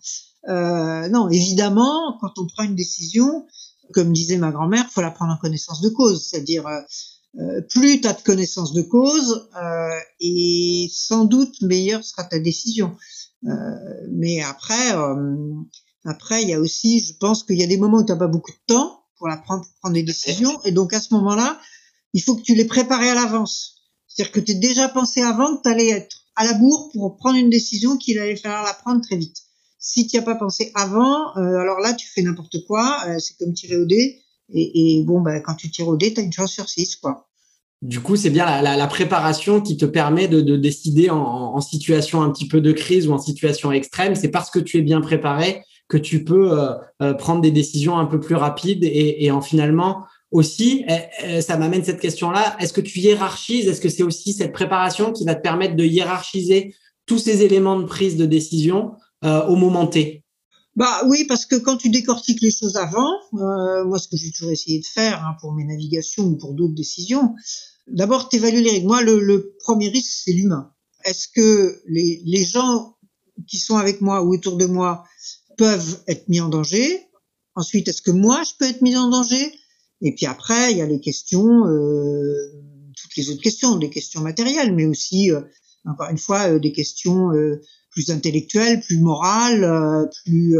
euh, 0.47 1.09
non 1.09 1.29
évidemment 1.29 2.17
quand 2.21 2.37
on 2.37 2.45
prend 2.45 2.63
une 2.63 2.75
décision, 2.75 3.47
comme 3.93 4.13
disait 4.13 4.37
ma 4.37 4.51
grand-mère, 4.51 4.89
faut 4.91 5.01
la 5.01 5.11
prendre 5.11 5.33
en 5.33 5.37
connaissance 5.37 5.81
de 5.81 5.89
cause, 5.89 6.27
c'est-à-dire 6.27 6.67
euh, 6.67 6.81
euh 7.39 7.61
plus 7.69 7.99
tu 7.99 8.07
as 8.07 8.13
de 8.13 8.21
connaissance 8.21 8.73
de 8.73 8.83
cause 8.83 9.49
euh, 9.59 9.99
et 10.19 10.89
sans 10.91 11.25
doute 11.25 11.61
meilleure 11.61 12.03
sera 12.03 12.23
ta 12.23 12.39
décision. 12.39 12.95
Euh, 13.45 13.49
mais 14.11 14.41
après 14.41 14.91
après 16.05 16.43
il 16.43 16.49
y 16.49 16.53
a 16.53 16.59
aussi 16.59 16.99
je 16.99 17.17
pense 17.17 17.43
qu'il 17.43 17.57
y 17.57 17.63
a 17.63 17.67
des 17.67 17.77
moments 17.77 17.99
où 17.99 18.05
tu 18.05 18.11
n'as 18.11 18.17
pas 18.17 18.27
beaucoup 18.27 18.51
de 18.51 18.73
temps 18.73 19.03
pour 19.17 19.27
la 19.27 19.37
prendre 19.37 19.63
pour 19.63 19.73
prendre 19.81 19.95
des 19.95 20.03
décisions 20.03 20.59
et 20.63 20.71
donc 20.71 20.93
à 20.93 20.99
ce 20.99 21.13
moment-là 21.15 21.59
il 22.17 22.23
faut 22.23 22.35
que 22.35 22.41
tu 22.41 22.55
l'aies 22.55 22.65
préparé 22.65 23.11
à 23.11 23.13
l'avance. 23.13 23.75
C'est-à-dire 24.07 24.31
que 24.31 24.39
tu 24.39 24.53
as 24.53 24.55
déjà 24.55 24.89
pensé 24.89 25.21
avant 25.21 25.55
que 25.55 25.61
tu 25.61 25.69
allais 25.69 25.89
être 25.89 26.23
à 26.35 26.45
la 26.45 26.53
bourre 26.53 26.89
pour 26.91 27.15
prendre 27.15 27.37
une 27.37 27.51
décision 27.51 27.95
qu'il 27.95 28.17
allait 28.17 28.35
falloir 28.35 28.63
la 28.63 28.73
prendre 28.73 29.01
très 29.03 29.17
vite. 29.17 29.37
Si 29.77 30.07
tu 30.07 30.15
n'y 30.15 30.19
as 30.19 30.23
pas 30.23 30.33
pensé 30.33 30.71
avant, 30.73 31.37
euh, 31.37 31.59
alors 31.59 31.79
là, 31.79 31.93
tu 31.93 32.07
fais 32.07 32.23
n'importe 32.23 32.65
quoi. 32.65 33.03
Euh, 33.07 33.19
c'est 33.19 33.37
comme 33.37 33.53
tirer 33.53 33.77
au 33.77 33.85
dé. 33.85 34.19
Et, 34.51 35.03
bon, 35.05 35.21
bah, 35.21 35.41
quand 35.41 35.53
tu 35.53 35.69
tires 35.69 35.87
au 35.87 35.95
dé, 35.95 36.11
tu 36.11 36.19
as 36.19 36.23
une 36.23 36.33
chance 36.33 36.53
sur 36.53 36.67
six, 36.67 36.95
quoi. 36.95 37.27
Du 37.83 37.99
coup, 37.99 38.15
c'est 38.15 38.31
bien 38.31 38.63
la, 38.63 38.87
préparation 38.87 39.61
qui 39.61 39.77
te 39.77 39.85
permet 39.85 40.27
de, 40.27 40.41
de 40.41 40.57
décider 40.57 41.11
en, 41.11 41.61
situation 41.61 42.23
un 42.23 42.31
petit 42.31 42.47
peu 42.47 42.61
de 42.61 42.71
crise 42.71 43.07
ou 43.07 43.13
en 43.13 43.19
situation 43.19 43.71
extrême. 43.71 44.15
C'est 44.15 44.29
parce 44.29 44.49
que 44.49 44.57
tu 44.57 44.79
es 44.79 44.81
bien 44.81 45.01
préparé 45.01 45.61
que 45.87 45.97
tu 45.97 46.23
peux 46.23 46.59
euh, 47.01 47.13
prendre 47.13 47.41
des 47.41 47.51
décisions 47.51 47.99
un 47.99 48.05
peu 48.05 48.19
plus 48.19 48.33
rapides 48.33 48.83
et 48.83 49.29
en 49.29 49.41
finalement 49.41 50.07
aussi, 50.31 50.83
eh, 50.87 50.99
eh, 51.23 51.41
ça 51.41 51.57
m'amène 51.57 51.83
cette 51.83 51.99
question-là. 51.99 52.57
Est-ce 52.59 52.73
que 52.73 52.81
tu 52.81 52.99
hiérarchises? 52.99 53.67
Est-ce 53.67 53.81
que 53.81 53.89
c'est 53.89 54.03
aussi 54.03 54.33
cette 54.33 54.51
préparation 54.51 55.13
qui 55.13 55.25
va 55.25 55.35
te 55.35 55.41
permettre 55.41 55.75
de 55.75 55.85
hiérarchiser 55.85 56.75
tous 57.05 57.19
ces 57.19 57.43
éléments 57.43 57.79
de 57.79 57.85
prise 57.85 58.17
de 58.17 58.25
décision 58.25 58.93
euh, 59.23 59.45
au 59.45 59.55
moment 59.55 59.87
T? 59.87 60.23
Bah 60.75 61.01
oui, 61.07 61.25
parce 61.25 61.45
que 61.45 61.55
quand 61.55 61.77
tu 61.77 61.89
décortiques 61.89 62.41
les 62.41 62.51
choses 62.51 62.75
avant, 62.75 63.09
euh, 63.33 63.85
moi 63.85 63.97
ce 63.97 64.07
que 64.07 64.17
j'ai 64.17 64.31
toujours 64.31 64.51
essayé 64.51 64.79
de 64.79 64.85
faire 64.85 65.25
hein, 65.25 65.35
pour 65.41 65.53
mes 65.53 65.63
navigations 65.63 66.23
ou 66.23 66.35
pour 66.35 66.53
d'autres 66.53 66.75
décisions, 66.75 67.33
d'abord 67.87 68.29
tu 68.29 68.35
évalues 68.35 68.61
les 68.61 68.71
risques. 68.71 68.85
Moi 68.85 69.01
le, 69.01 69.55
premier 69.63 69.89
risque 69.89 70.11
c'est 70.23 70.33
l'humain. 70.33 70.71
Est-ce 71.03 71.27
que 71.29 71.81
les 71.87 72.43
gens 72.43 72.95
qui 73.47 73.57
sont 73.57 73.77
avec 73.77 74.01
moi 74.01 74.23
ou 74.23 74.33
autour 74.33 74.57
de 74.57 74.65
moi 74.65 75.03
peuvent 75.57 76.03
être 76.07 76.27
mis 76.27 76.41
en 76.41 76.49
danger? 76.49 77.07
Ensuite, 77.55 77.87
est-ce 77.87 78.03
que 78.03 78.11
moi 78.11 78.43
je 78.43 78.51
peux 78.59 78.65
être 78.65 78.81
mis 78.81 78.95
en 78.95 79.09
danger? 79.09 79.51
Et 80.01 80.13
puis 80.13 80.25
après, 80.25 80.71
il 80.71 80.77
y 80.77 80.81
a 80.81 80.85
les 80.85 80.99
questions, 80.99 81.65
euh, 81.65 82.33
toutes 82.95 83.15
les 83.15 83.29
autres 83.29 83.41
questions, 83.41 83.75
des 83.77 83.89
questions 83.89 84.21
matérielles, 84.21 84.73
mais 84.75 84.85
aussi, 84.85 85.31
euh, 85.31 85.41
encore 85.85 86.09
une 86.09 86.17
fois, 86.17 86.49
euh, 86.49 86.59
des 86.59 86.71
questions 86.71 87.31
euh, 87.31 87.61
plus 87.89 88.11
intellectuelles, 88.11 88.81
plus 88.81 88.99
morales, 88.99 89.63
euh, 89.63 90.05
plus 90.23 90.55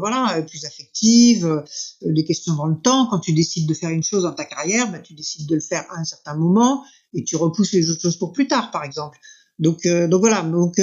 voilà, 0.00 0.42
plus 0.42 0.64
affectives, 0.64 1.62
des 2.02 2.24
questions 2.24 2.54
dans 2.56 2.66
le 2.66 2.80
temps. 2.80 3.06
Quand 3.06 3.20
tu 3.20 3.32
décides 3.32 3.68
de 3.68 3.74
faire 3.74 3.90
une 3.90 4.02
chose 4.02 4.24
dans 4.24 4.32
ta 4.32 4.44
carrière, 4.44 4.90
ben, 4.90 5.00
tu 5.00 5.14
décides 5.14 5.48
de 5.48 5.54
le 5.54 5.60
faire 5.60 5.84
à 5.90 6.00
un 6.00 6.04
certain 6.04 6.34
moment 6.34 6.82
et 7.14 7.22
tu 7.22 7.36
repousses 7.36 7.72
les 7.72 7.90
autres 7.90 8.02
choses 8.02 8.18
pour 8.18 8.32
plus 8.32 8.48
tard, 8.48 8.72
par 8.72 8.82
exemple. 8.82 9.18
Donc, 9.60 9.86
donc 9.86 10.20
voilà. 10.20 10.42
Donc 10.42 10.80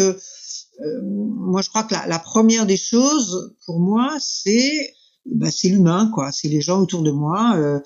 moi, 1.04 1.62
je 1.62 1.68
crois 1.68 1.84
que 1.84 1.94
la, 1.94 2.08
la 2.08 2.20
première 2.20 2.66
des 2.66 2.78
choses 2.78 3.56
pour 3.66 3.80
moi, 3.82 4.16
c'est 4.22 4.94
bah, 5.32 5.52
c'est 5.52 5.70
l'humain, 5.70 6.10
quoi. 6.14 6.32
C'est 6.32 6.48
les 6.48 6.62
gens 6.62 6.82
autour 6.82 7.04
de 7.04 7.12
moi. 7.12 7.56
Euh, 7.58 7.80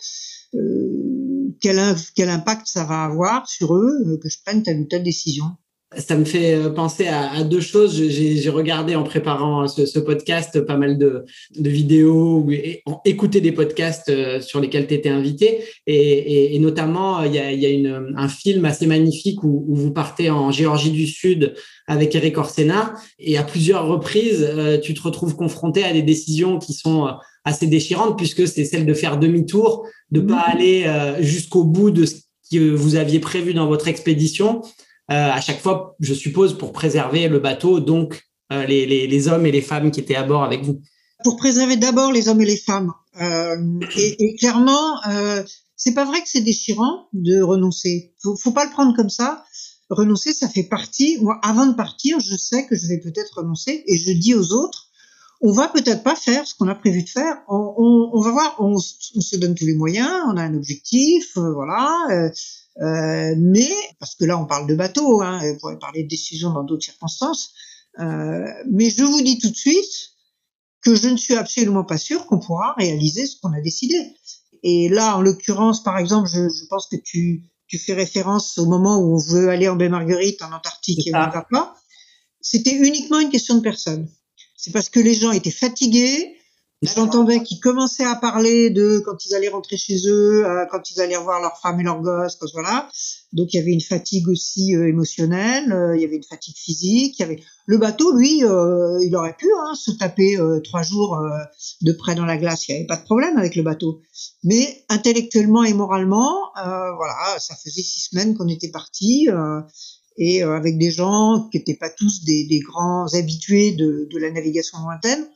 euh, 0.56 1.54
quel, 1.60 1.80
quel 2.16 2.30
impact 2.30 2.68
ça 2.68 2.84
va 2.86 3.04
avoir 3.04 3.48
sur 3.48 3.76
eux 3.76 3.92
euh, 4.08 4.18
que 4.18 4.30
je 4.30 4.38
prenne 4.46 4.64
telle 4.64 4.82
ou 4.82 4.86
telle 4.86 5.04
décision. 5.04 5.46
Ça 5.98 6.16
me 6.16 6.24
fait 6.24 6.74
penser 6.74 7.08
à, 7.08 7.44
deux 7.44 7.60
choses. 7.60 8.02
J'ai 8.02 8.50
regardé 8.50 8.96
en 8.96 9.04
préparant 9.04 9.68
ce, 9.68 10.00
podcast 10.00 10.62
pas 10.62 10.78
mal 10.78 10.98
de, 10.98 11.26
de 11.60 11.70
vidéos 11.70 12.46
ou 12.46 12.52
écouté 13.04 13.42
des 13.42 13.52
podcasts 13.52 14.40
sur 14.40 14.62
lesquels 14.62 14.88
tu 14.88 14.94
étais 14.94 15.10
invité. 15.10 15.66
Et, 15.88 15.94
et, 15.94 16.56
et 16.56 16.60
notamment, 16.60 17.24
il 17.24 17.34
y 17.34 17.40
a, 17.40 17.52
y 17.52 17.66
a 17.66 17.70
une, 17.70 18.14
un 18.16 18.30
film 18.30 18.64
assez 18.64 18.88
magnifique 18.88 19.44
où, 19.44 19.66
où, 19.68 19.76
vous 19.76 19.92
partez 19.92 20.30
en 20.30 20.50
Géorgie 20.50 20.92
du 20.92 21.08
Sud 21.08 21.56
avec 21.88 22.16
Eric 22.16 22.38
Orsena. 22.38 22.94
Et 23.20 23.38
à 23.38 23.44
plusieurs 23.44 23.86
reprises, 23.86 24.50
tu 24.82 24.94
te 24.94 25.02
retrouves 25.02 25.36
confronté 25.36 25.84
à 25.84 25.92
des 25.92 26.04
décisions 26.04 26.58
qui 26.58 26.72
sont 26.72 27.10
assez 27.46 27.68
déchirantes 27.68 28.18
puisque 28.18 28.48
c'est 28.48 28.66
celle 28.66 28.86
de 28.86 28.94
faire 28.94 29.18
demi-tour, 29.18 29.88
de 30.12 30.22
pas 30.22 30.48
mmh. 30.48 30.52
aller 30.52 31.16
jusqu'au 31.20 31.64
bout 31.64 31.92
de 31.92 32.06
ce 32.06 32.16
que 32.52 32.76
vous 32.76 32.96
aviez 32.96 33.20
prévu 33.20 33.54
dans 33.54 33.68
votre 33.68 33.88
expédition 33.88 34.62
euh, 35.12 35.30
à 35.30 35.42
chaque 35.42 35.60
fois, 35.60 35.96
je 36.00 36.14
suppose, 36.14 36.58
pour 36.58 36.72
préserver 36.72 37.28
le 37.28 37.40
bateau, 37.40 37.82
donc 37.82 38.24
euh, 38.54 38.66
les, 38.66 38.86
les, 38.86 39.08
les, 39.08 39.28
hommes 39.28 39.46
et 39.46 39.52
les 39.52 39.62
femmes 39.62 39.92
qui 39.92 40.00
étaient 40.00 40.16
à 40.16 40.24
bord 40.24 40.44
avec 40.44 40.64
vous 40.64 40.80
Pour 41.26 41.36
préserver 41.36 41.76
d'abord 41.76 42.14
les 42.14 42.30
hommes 42.30 42.40
et 42.40 42.46
les 42.46 42.58
femmes. 42.58 42.94
Euh, 43.20 43.58
et, 43.98 44.24
et, 44.24 44.36
clairement, 44.36 45.04
euh, 45.10 45.44
c'est 45.76 45.94
pas 45.94 46.06
vrai 46.06 46.22
que 46.22 46.30
c'est 46.30 46.42
déchirant 46.42 47.08
de 47.12 47.42
renoncer. 47.42 48.14
Faut, 48.24 48.38
faut 48.38 48.52
pas 48.52 48.64
le 48.64 48.72
prendre 48.72 48.96
comme 48.96 49.10
ça. 49.10 49.44
Renoncer, 49.90 50.32
ça 50.32 50.48
fait 50.48 50.64
partie. 50.64 51.18
Moi, 51.20 51.38
avant 51.44 51.66
de 51.66 51.74
partir, 51.74 52.22
je 52.22 52.38
sais 52.38 52.66
que 52.68 52.78
je 52.78 52.88
vais 52.88 53.00
peut-être 53.00 53.40
renoncer, 53.40 53.84
et 53.88 53.98
je 53.98 54.14
dis 54.14 54.34
aux 54.34 54.54
autres 54.54 54.91
on 55.42 55.52
va 55.52 55.68
peut-être 55.68 56.04
pas 56.04 56.16
faire 56.16 56.48
ce 56.48 56.54
qu'on 56.54 56.68
a 56.68 56.76
prévu 56.76 57.04
de 57.04 57.10
faire. 57.10 57.36
On, 57.48 57.74
on, 57.78 58.12
on 58.14 58.22
va 58.22 58.32
voir, 58.32 58.56
on, 58.60 58.76
on, 58.76 58.80
se 59.22 59.36
donne 59.38 59.56
tous 59.56 59.66
les 59.66 59.74
moyens, 59.74 60.12
on 60.28 60.38
a 60.38 60.44
un 60.44 60.54
objectif, 60.54 61.36
euh, 61.38 61.52
voilà. 61.54 61.98
Euh, 62.12 62.30
euh, 62.82 63.36
mais 63.38 63.70
parce 64.00 64.16
que 64.16 64.24
là 64.24 64.38
on 64.38 64.46
parle 64.46 64.68
de 64.68 64.76
bateau, 64.76 65.22
hein, 65.22 65.42
on 65.44 65.58
pourrait 65.58 65.80
parler 65.80 66.04
de 66.04 66.08
décision 66.08 66.54
dans 66.54 66.64
d'autres 66.64 66.86
circonstances. 66.86 67.54
Euh, 68.00 68.46
mais 68.70 68.90
je 68.90 69.04
vous 69.04 69.22
dis 69.22 69.40
tout 69.40 69.50
de 69.50 69.56
suite 69.56 70.12
que 70.82 70.96
je 70.96 71.10
ne 71.10 71.18
suis 71.18 71.36
absolument 71.36 71.84
pas 71.84 71.98
sûre 71.98 72.26
qu'on 72.28 72.40
pourra 72.40 72.74
réaliser 72.78 73.26
ce 73.26 73.36
qu'on 73.42 73.54
a 73.54 73.62
décidé. 73.62 73.96
Et 74.64 74.90
là, 74.90 75.18
en 75.18 75.22
l'occurrence, 75.22 75.84
par 75.84 75.98
exemple, 75.98 76.30
je, 76.32 76.50
je, 76.50 76.66
pense 76.70 76.88
que 76.88 76.96
tu, 76.96 77.44
tu 77.68 77.80
fais 77.80 77.94
référence 77.94 78.58
au 78.58 78.66
moment 78.68 79.00
où 79.00 79.16
on 79.16 79.18
veut 79.18 79.50
aller 79.50 79.68
en 79.68 79.76
baie 79.76 79.90
Marguerite 79.90 80.42
en 80.44 80.52
Antarctique 80.54 81.08
et 81.08 81.16
on 81.16 81.20
ne 81.20 81.32
va 81.32 81.46
pas. 81.50 81.76
C'était 82.42 82.76
uniquement 82.76 83.20
une 83.20 83.30
question 83.30 83.56
de 83.56 83.62
personne. 83.62 84.08
C'est 84.62 84.72
parce 84.72 84.90
que 84.90 85.00
les 85.00 85.16
gens 85.16 85.32
étaient 85.32 85.50
fatigués, 85.50 86.38
J'entendais 86.84 87.44
qu'ils 87.44 87.60
commençaient 87.60 88.06
à 88.06 88.16
parler 88.16 88.72
de 88.72 89.04
quand 89.06 89.24
ils 89.26 89.36
allaient 89.36 89.50
rentrer 89.50 89.78
chez 89.78 90.08
eux, 90.08 90.48
euh, 90.48 90.66
quand 90.72 90.90
ils 90.90 91.00
allaient 91.00 91.16
revoir 91.16 91.40
leur 91.40 91.56
femme 91.62 91.80
et 91.80 91.84
leurs 91.84 92.02
gosses, 92.02 92.40
voilà. 92.54 92.90
Donc 93.34 93.54
il 93.54 93.58
y 93.58 93.60
avait 93.60 93.72
une 93.72 93.82
fatigue 93.82 94.28
aussi 94.28 94.76
euh, 94.76 94.88
émotionnelle, 94.88 95.72
euh, 95.72 95.96
il 95.96 96.02
y 96.02 96.06
avait 96.06 96.16
une 96.16 96.24
fatigue 96.24 96.58
physique, 96.58 97.20
il 97.20 97.22
y 97.22 97.26
avait 97.26 97.44
le 97.68 97.78
bateau, 97.78 98.18
lui, 98.18 98.40
il 98.40 99.16
aurait 99.16 99.36
pu 99.38 99.48
hein, 99.60 99.76
se 99.76 99.92
taper 99.92 100.38
trois 100.64 100.82
jours 100.82 101.18
de 101.82 101.94
près 101.94 102.16
dans 102.16 102.26
la 102.26 102.36
glace, 102.36 102.68
il 102.68 102.72
n'y 102.72 102.80
avait 102.80 102.88
pas 102.88 102.98
de 102.98 103.04
problème 103.04 103.38
avec 103.38 103.56
le 103.56 103.62
bateau. 103.62 104.02
Mais 104.44 104.84
intellectuellement 104.90 105.64
et 105.64 105.74
moralement, 105.74 106.52
voilà, 106.56 107.40
ça 107.40 107.56
faisait 107.56 107.84
six 107.84 108.10
semaines 108.10 108.36
qu'on 108.36 108.50
était 108.50 108.72
partis 108.72 109.30
et 110.18 110.44
avec 110.44 110.78
des 110.78 110.92
gens 110.92 111.48
qui 111.52 111.58
n'étaient 111.58 111.76
pas 111.76 111.90
tous 111.90 112.24
des, 112.24 112.46
des 112.46 112.60
grands 112.60 113.08
habitués 113.14 113.72
de, 113.72 114.08
de 114.12 114.20
la 114.20 114.32
navigation 114.32 114.78
lointaine. 114.80 115.28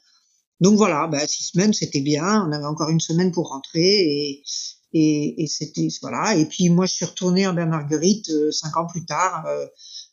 Donc 0.61 0.77
voilà, 0.77 1.07
bah, 1.07 1.25
six 1.27 1.43
semaines, 1.43 1.73
c'était 1.73 2.01
bien. 2.01 2.45
On 2.47 2.51
avait 2.51 2.65
encore 2.65 2.89
une 2.89 2.99
semaine 2.99 3.31
pour 3.31 3.49
rentrer 3.49 3.81
et, 3.81 4.43
et, 4.93 5.43
et 5.43 5.47
c'était 5.47 5.87
voilà. 6.01 6.35
Et 6.37 6.45
puis 6.45 6.69
moi, 6.69 6.85
je 6.85 6.93
suis 6.93 7.05
retournée 7.05 7.45
en 7.45 7.53
bain 7.53 7.65
Marguerite 7.65 8.29
euh, 8.29 8.51
cinq 8.51 8.77
ans 8.77 8.87
plus 8.87 9.05
tard 9.05 9.45
euh, 9.47 9.65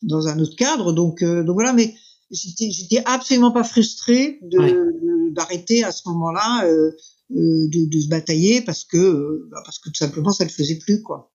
dans 0.03 0.27
un 0.27 0.39
autre 0.39 0.57
cadre. 0.57 0.93
Donc 0.93 1.23
euh, 1.23 1.45
donc 1.45 1.55
voilà, 1.55 1.73
mais 1.73 1.95
j'étais 2.31 3.03
absolument 3.05 3.53
pas 3.53 3.65
frustrée 3.65 4.39
de 4.43 5.33
d'arrêter 5.33 5.85
à 5.85 5.93
ce 5.93 6.09
moment-là 6.09 6.67
euh, 6.67 6.91
de, 7.31 7.89
de, 7.89 8.01
se 8.01 8.09
batailler 8.09 8.61
parce 8.61 8.85
que 8.85 9.49
bah, 9.51 9.63
parce 9.65 9.79
que 9.79 9.89
tout 9.89 9.95
simplement 9.95 10.33
ça 10.33 10.45
ne 10.45 10.51
faisait 10.51 10.77
plus 10.79 11.03
quoi. 11.03 11.32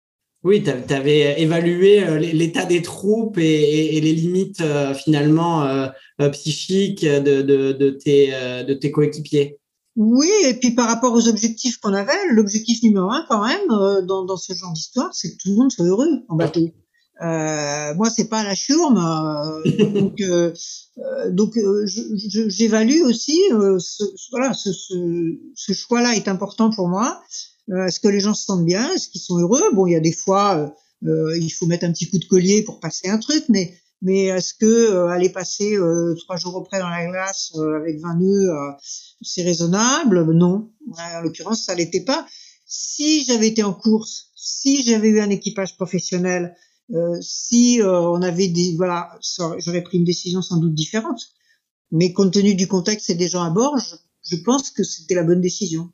Oui, 0.43 0.61
tu 0.61 0.93
avais 0.93 1.41
évalué 1.41 2.03
euh, 2.03 2.19
l'état 2.19 2.65
des 2.65 2.81
troupes 2.81 3.37
et, 3.37 3.95
et, 3.95 4.01
les 4.01 4.13
limites 4.13 4.59
euh, 4.59 4.93
finalement 4.93 5.63
euh, 5.63 5.87
psychiques 6.33 7.05
de, 7.05 7.41
de, 7.41 7.71
de, 7.71 7.89
tes, 7.91 8.31
de 8.65 8.73
tes 8.73 8.91
coéquipiers. 8.91 9.57
Oui, 9.95 10.29
et 10.45 10.55
puis 10.55 10.71
par 10.71 10.87
rapport 10.87 11.13
aux 11.13 11.29
objectifs 11.29 11.77
qu'on 11.77 11.93
avait, 11.93 12.11
l'objectif 12.31 12.83
numéro 12.83 13.09
un 13.09 13.25
quand 13.29 13.45
même 13.45 14.05
dans, 14.05 14.25
dans 14.25 14.37
ce 14.37 14.53
genre 14.53 14.73
d'histoire, 14.73 15.13
c'est 15.13 15.31
que 15.31 15.37
tout 15.41 15.49
le 15.49 15.55
monde 15.55 15.71
soit 15.71 15.85
heureux 15.85 16.09
en 16.27 16.35
bateau. 16.35 16.71
Euh, 17.21 17.93
moi, 17.93 18.09
c'est 18.09 18.27
pas 18.27 18.43
la 18.43 18.55
churme, 18.55 18.95
donc, 19.93 20.21
donc 21.29 21.53
j'évalue 22.47 23.01
aussi. 23.03 23.39
Ce, 23.49 24.03
voilà, 24.31 24.53
ce, 24.53 24.73
ce, 24.73 24.93
ce 25.55 25.73
choix-là 25.73 26.15
est 26.15 26.27
important 26.27 26.69
pour 26.69 26.89
moi. 26.89 27.21
Euh, 27.71 27.85
est-ce 27.85 27.99
que 27.99 28.07
les 28.07 28.19
gens 28.19 28.33
se 28.33 28.45
sentent 28.45 28.65
bien? 28.65 28.93
Est-ce 28.93 29.09
qu'ils 29.09 29.21
sont 29.21 29.37
heureux? 29.37 29.63
Bon, 29.73 29.87
il 29.87 29.93
y 29.93 29.95
a 29.95 29.99
des 29.99 30.11
fois, 30.11 30.57
euh, 30.57 31.09
euh, 31.09 31.37
il 31.37 31.49
faut 31.49 31.65
mettre 31.65 31.85
un 31.85 31.91
petit 31.91 32.09
coup 32.09 32.17
de 32.17 32.25
collier 32.25 32.63
pour 32.63 32.79
passer 32.79 33.09
un 33.09 33.17
truc, 33.17 33.45
mais 33.49 33.73
mais 34.05 34.25
est-ce 34.25 34.53
que 34.53 35.07
aller 35.07 35.29
passer 35.29 35.77
trois 36.17 36.35
jours 36.35 36.55
auprès 36.55 36.77
dans 36.79 36.89
la 36.89 37.05
glace 37.05 37.53
avec 37.77 38.01
20 38.01 38.15
nœuds, 38.15 38.51
c'est 39.21 39.43
raisonnable? 39.43 40.29
Non. 40.33 40.73
En 40.97 41.21
l'occurrence, 41.21 41.63
ça 41.63 41.73
l'était 41.73 42.03
pas. 42.03 42.27
Si 42.65 43.23
j'avais 43.23 43.47
été 43.47 43.63
en 43.63 43.73
course, 43.73 44.31
si 44.35 44.83
j'avais 44.83 45.07
eu 45.07 45.21
un 45.21 45.29
équipage 45.29 45.77
professionnel, 45.77 46.53
si 47.21 47.79
on 47.81 48.21
avait 48.21 48.49
des 48.49 48.75
voilà, 48.75 49.09
j'aurais 49.59 49.83
pris 49.83 49.99
une 49.99 50.03
décision 50.03 50.41
sans 50.41 50.57
doute 50.57 50.75
différente. 50.75 51.21
Mais 51.91 52.11
compte 52.11 52.33
tenu 52.33 52.55
du 52.55 52.67
contexte 52.67 53.09
et 53.09 53.15
des 53.15 53.29
gens 53.29 53.43
à 53.43 53.51
bord, 53.51 53.77
je 54.29 54.35
pense 54.35 54.69
que 54.69 54.83
c'était 54.83 55.15
la 55.15 55.23
bonne 55.23 55.39
décision. 55.39 55.93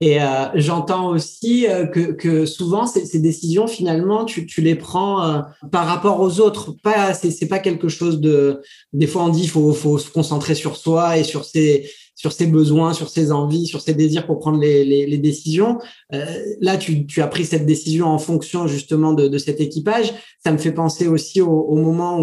Et 0.00 0.22
euh, 0.22 0.46
j'entends 0.54 1.08
aussi 1.08 1.66
euh, 1.66 1.86
que, 1.86 2.46
souvent 2.46 2.86
ces, 2.86 3.18
décisions 3.18 3.66
finalement 3.66 4.24
tu, 4.24 4.46
les 4.58 4.76
prends 4.76 5.24
euh, 5.24 5.40
par 5.72 5.86
rapport 5.86 6.20
aux 6.20 6.38
autres. 6.38 6.76
Pas 6.82 7.14
c'est, 7.14 7.32
c'est 7.32 7.48
pas 7.48 7.58
quelque 7.58 7.88
chose 7.88 8.20
de. 8.20 8.62
Des 8.92 9.08
fois 9.08 9.24
on 9.24 9.28
dit 9.28 9.48
faut 9.48 9.72
faut 9.72 9.98
se 9.98 10.08
concentrer 10.08 10.54
sur 10.54 10.76
soi 10.76 11.18
et 11.18 11.24
sur 11.24 11.44
ses 11.44 11.90
sur 12.18 12.32
ses 12.32 12.46
besoins, 12.46 12.94
sur 12.94 13.08
ses 13.08 13.30
envies, 13.30 13.68
sur 13.68 13.80
ses 13.80 13.94
désirs 13.94 14.26
pour 14.26 14.40
prendre 14.40 14.58
les, 14.58 15.18
décisions. 15.18 15.78
Euh, 16.12 16.24
là, 16.60 16.76
tu, 16.76 17.06
as 17.18 17.28
pris 17.28 17.44
cette 17.44 17.64
décision 17.64 18.08
en 18.08 18.18
fonction 18.18 18.66
justement 18.66 19.12
de, 19.12 19.38
cet 19.38 19.60
équipage. 19.60 20.12
Ça 20.42 20.50
me 20.50 20.58
fait 20.58 20.72
penser 20.72 21.06
aussi 21.06 21.40
au, 21.40 21.76
moment 21.76 22.20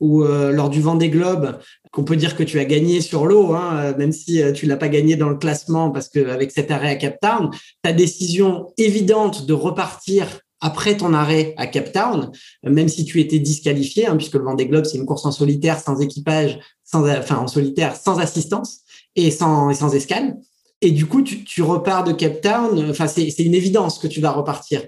où, 0.00 0.24
euh, 0.24 0.50
lors 0.50 0.70
du 0.70 0.80
Vendée 0.80 1.10
Globe, 1.10 1.58
qu'on 1.92 2.04
peut 2.04 2.16
dire 2.16 2.36
que 2.36 2.42
tu 2.42 2.58
as 2.58 2.64
gagné 2.64 3.02
sur 3.02 3.26
l'eau, 3.26 3.52
hein, 3.52 3.94
même 3.98 4.12
si 4.12 4.42
euh, 4.42 4.52
tu 4.52 4.64
l'as 4.64 4.78
pas 4.78 4.88
gagné 4.88 5.14
dans 5.16 5.28
le 5.28 5.36
classement 5.36 5.90
parce 5.90 6.08
que 6.08 6.26
avec 6.30 6.50
cet 6.50 6.70
arrêt 6.70 6.88
à 6.88 6.96
Cape 6.96 7.20
Town, 7.20 7.50
ta 7.82 7.92
décision 7.92 8.72
évidente 8.78 9.44
de 9.44 9.52
repartir 9.52 10.26
après 10.62 10.96
ton 10.96 11.12
arrêt 11.12 11.52
à 11.58 11.66
Cape 11.66 11.92
Town, 11.92 12.30
même 12.62 12.88
si 12.88 13.04
tu 13.04 13.20
étais 13.20 13.40
disqualifié, 13.40 14.06
hein, 14.06 14.16
puisque 14.16 14.36
le 14.36 14.44
Vendée 14.44 14.66
Globe 14.66 14.86
c'est 14.86 14.96
une 14.96 15.04
course 15.04 15.26
en 15.26 15.32
solitaire 15.32 15.78
sans 15.78 16.00
équipage, 16.00 16.58
sans 16.82 17.06
enfin 17.06 17.36
en 17.36 17.46
solitaire 17.46 17.94
sans 17.94 18.18
assistance 18.18 18.83
et 19.16 19.30
sans, 19.30 19.70
et 19.70 19.74
sans 19.74 19.94
escale. 19.94 20.38
Et 20.80 20.90
du 20.90 21.06
coup, 21.06 21.22
tu, 21.22 21.44
tu 21.44 21.62
repars 21.62 22.04
de 22.04 22.12
Cape 22.12 22.40
Town. 22.40 22.90
Enfin, 22.90 23.06
c'est 23.06 23.30
une 23.38 23.54
évidence 23.54 23.98
que 23.98 24.06
tu 24.06 24.20
vas 24.20 24.32
repartir. 24.32 24.82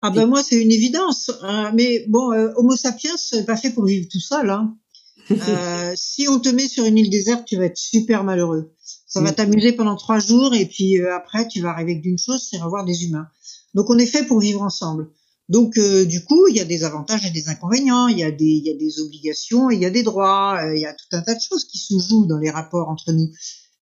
Ah 0.00 0.10
ben 0.10 0.26
moi, 0.26 0.42
c'est 0.42 0.60
une 0.60 0.70
évidence. 0.70 1.30
Hein. 1.42 1.72
mais 1.74 2.04
bon, 2.08 2.32
euh, 2.32 2.52
Homo 2.56 2.76
sapiens, 2.76 3.16
c'est 3.16 3.44
pas 3.44 3.56
fait 3.56 3.70
pour 3.70 3.84
vivre 3.84 4.06
tout 4.10 4.20
seul. 4.20 4.48
Hein. 4.50 4.76
euh, 5.30 5.92
si 5.96 6.28
on 6.28 6.38
te 6.38 6.48
met 6.48 6.68
sur 6.68 6.84
une 6.84 6.96
île 6.96 7.10
déserte, 7.10 7.44
tu 7.44 7.56
vas 7.56 7.64
être 7.64 7.76
super 7.76 8.24
malheureux. 8.24 8.72
Ça 9.06 9.20
va 9.20 9.32
mm. 9.32 9.34
t'amuser 9.34 9.72
pendant 9.72 9.96
trois 9.96 10.20
jours 10.20 10.54
et 10.54 10.66
puis 10.66 11.00
euh, 11.00 11.14
après, 11.14 11.48
tu 11.48 11.60
vas 11.60 11.70
arriver 11.70 11.96
d'une 11.96 12.18
chose, 12.18 12.46
c'est 12.48 12.58
revoir 12.58 12.84
des 12.84 13.04
humains. 13.04 13.26
Donc, 13.74 13.90
on 13.90 13.98
est 13.98 14.06
fait 14.06 14.24
pour 14.24 14.40
vivre 14.40 14.62
ensemble. 14.62 15.10
Donc, 15.48 15.78
euh, 15.78 16.04
du 16.04 16.24
coup, 16.24 16.46
il 16.48 16.56
y 16.56 16.60
a 16.60 16.64
des 16.64 16.84
avantages 16.84 17.24
et 17.24 17.30
des 17.30 17.48
inconvénients, 17.48 18.06
il 18.06 18.18
y 18.18 18.24
a 18.24 18.30
des, 18.30 18.44
il 18.44 18.66
y 18.66 18.70
a 18.70 18.76
des 18.76 19.00
obligations 19.00 19.70
et 19.70 19.76
il 19.76 19.80
y 19.80 19.86
a 19.86 19.90
des 19.90 20.02
droits, 20.02 20.60
il 20.74 20.80
y 20.80 20.86
a 20.86 20.92
tout 20.92 21.06
un 21.12 21.22
tas 21.22 21.34
de 21.34 21.40
choses 21.40 21.64
qui 21.64 21.78
se 21.78 21.98
jouent 21.98 22.26
dans 22.26 22.38
les 22.38 22.50
rapports 22.50 22.88
entre 22.88 23.12
nous. 23.12 23.30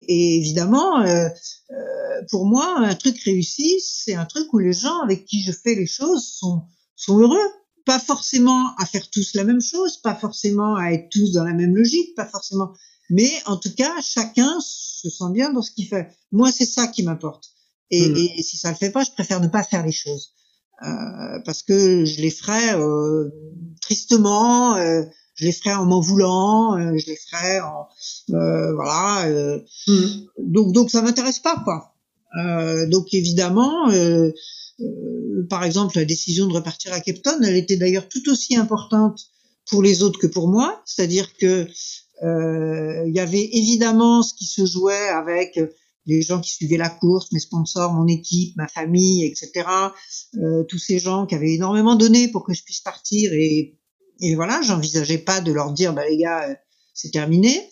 Et 0.08 0.36
évidemment, 0.36 1.00
euh, 1.00 1.28
euh, 1.70 2.22
pour 2.30 2.46
moi, 2.46 2.76
un 2.78 2.94
truc 2.94 3.18
réussi, 3.20 3.80
c'est 3.80 4.14
un 4.14 4.24
truc 4.24 4.52
où 4.52 4.58
les 4.58 4.72
gens 4.72 5.00
avec 5.02 5.24
qui 5.24 5.42
je 5.42 5.52
fais 5.52 5.74
les 5.74 5.86
choses 5.86 6.24
sont, 6.24 6.62
sont 6.94 7.18
heureux. 7.18 7.48
Pas 7.84 7.98
forcément 7.98 8.74
à 8.78 8.86
faire 8.86 9.08
tous 9.10 9.34
la 9.34 9.44
même 9.44 9.60
chose, 9.60 9.98
pas 9.98 10.14
forcément 10.14 10.74
à 10.74 10.90
être 10.90 11.08
tous 11.10 11.32
dans 11.32 11.44
la 11.44 11.54
même 11.54 11.74
logique, 11.74 12.14
pas 12.16 12.26
forcément. 12.26 12.72
Mais 13.10 13.30
en 13.46 13.56
tout 13.56 13.72
cas, 13.72 14.00
chacun 14.02 14.58
se 14.60 15.08
sent 15.08 15.30
bien 15.32 15.52
dans 15.52 15.62
ce 15.62 15.70
qu'il 15.70 15.86
fait. 15.86 16.08
Moi, 16.32 16.50
c'est 16.50 16.66
ça 16.66 16.88
qui 16.88 17.04
m'importe. 17.04 17.44
Et, 17.90 18.08
mmh. 18.08 18.16
et, 18.16 18.42
si 18.42 18.56
ça 18.56 18.70
le 18.70 18.76
fait 18.76 18.90
pas, 18.90 19.04
je 19.04 19.12
préfère 19.12 19.40
ne 19.40 19.46
pas 19.46 19.62
faire 19.62 19.86
les 19.86 19.92
choses. 19.92 20.34
Euh, 20.82 21.38
parce 21.44 21.62
que 21.62 22.04
je 22.04 22.20
les 22.20 22.30
ferais 22.30 22.78
euh, 22.78 23.30
tristement, 23.80 24.76
euh, 24.76 25.02
je 25.34 25.46
les 25.46 25.52
ferais 25.52 25.74
en 25.74 25.86
m'en 25.86 26.00
voulant, 26.00 26.76
euh, 26.76 26.96
je 26.98 27.06
les 27.06 27.16
ferais 27.16 27.60
en 27.60 27.86
euh, 28.34 28.74
voilà. 28.74 29.26
Mmh. 29.88 29.94
Donc 30.38 30.72
donc 30.72 30.90
ça 30.90 31.00
m'intéresse 31.00 31.38
pas 31.38 31.62
quoi. 31.64 31.94
donc 32.88 33.14
évidemment, 33.14 33.90
par 35.48 35.64
exemple, 35.64 35.96
la 35.96 36.04
décision 36.04 36.46
de 36.46 36.52
repartir 36.52 36.92
à 36.92 37.00
Cape 37.00 37.22
Town, 37.22 37.42
elle 37.42 37.56
était 37.56 37.76
d'ailleurs 37.76 38.08
tout 38.08 38.28
aussi 38.28 38.56
importante 38.56 39.30
pour 39.70 39.82
les 39.82 40.02
autres 40.02 40.18
que 40.18 40.26
pour 40.26 40.48
moi. 40.48 40.82
C'est-à-dire 40.84 41.34
que 41.38 41.66
il 42.22 43.12
y 43.14 43.20
avait 43.20 43.48
évidemment 43.52 44.22
ce 44.22 44.34
qui 44.34 44.44
se 44.44 44.66
jouait 44.66 45.08
avec 45.08 45.58
les 46.06 46.22
gens 46.22 46.40
qui 46.40 46.50
suivaient 46.50 46.76
la 46.76 46.88
course, 46.88 47.32
mes 47.32 47.40
sponsors, 47.40 47.92
mon 47.92 48.06
équipe, 48.06 48.56
ma 48.56 48.68
famille, 48.68 49.24
etc. 49.24 49.68
Euh, 50.36 50.64
tous 50.64 50.78
ces 50.78 50.98
gens 50.98 51.26
qui 51.26 51.34
avaient 51.34 51.54
énormément 51.54 51.96
donné 51.96 52.28
pour 52.28 52.44
que 52.44 52.54
je 52.54 52.62
puisse 52.62 52.80
partir 52.80 53.32
et, 53.32 53.76
et 54.20 54.34
voilà, 54.34 54.62
j'envisageais 54.62 55.18
pas 55.18 55.40
de 55.40 55.52
leur 55.52 55.72
dire 55.72 55.92
bah 55.92 56.08
les 56.08 56.16
gars, 56.16 56.48
euh, 56.48 56.54
c'est 56.94 57.10
terminé. 57.10 57.68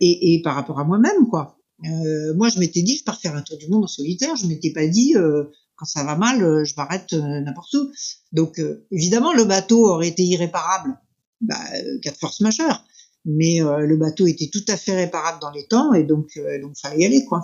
Et, 0.00 0.34
et, 0.34 0.42
par 0.42 0.56
rapport 0.56 0.80
à 0.80 0.84
moi-même, 0.84 1.28
quoi. 1.30 1.56
Euh, 1.84 2.34
moi, 2.34 2.48
je 2.48 2.58
m'étais 2.58 2.82
dit, 2.82 2.96
je 2.96 3.04
pars 3.04 3.20
faire 3.20 3.34
un 3.34 3.42
tour 3.42 3.58
du 3.58 3.68
monde 3.68 3.84
en 3.84 3.88
solitaire. 3.88 4.36
Je 4.36 4.46
m'étais 4.46 4.72
pas 4.72 4.86
dit, 4.86 5.14
euh, 5.16 5.44
quand 5.76 5.86
ça 5.86 6.04
va 6.04 6.16
mal, 6.16 6.42
euh, 6.42 6.64
je 6.64 6.74
m'arrête 6.76 7.12
n'importe 7.12 7.72
où. 7.74 7.90
Donc, 8.32 8.60
évidemment, 8.90 9.32
le 9.32 9.44
bateau 9.44 9.88
aurait 9.88 10.08
été 10.08 10.22
irréparable, 10.22 10.98
bah, 11.40 11.60
cas 12.02 12.10
de 12.10 12.16
force 12.16 12.40
majeure. 12.40 12.84
Mais 13.24 13.60
le 13.60 13.96
bateau 13.96 14.26
était 14.26 14.50
tout 14.52 14.64
à 14.68 14.76
fait 14.76 14.94
réparable 14.94 15.38
dans 15.40 15.50
les 15.50 15.66
temps 15.66 15.94
et 15.94 16.04
donc, 16.04 16.38
donc 16.60 16.76
fallait 16.76 17.00
y 17.00 17.06
aller, 17.06 17.24
quoi. 17.24 17.40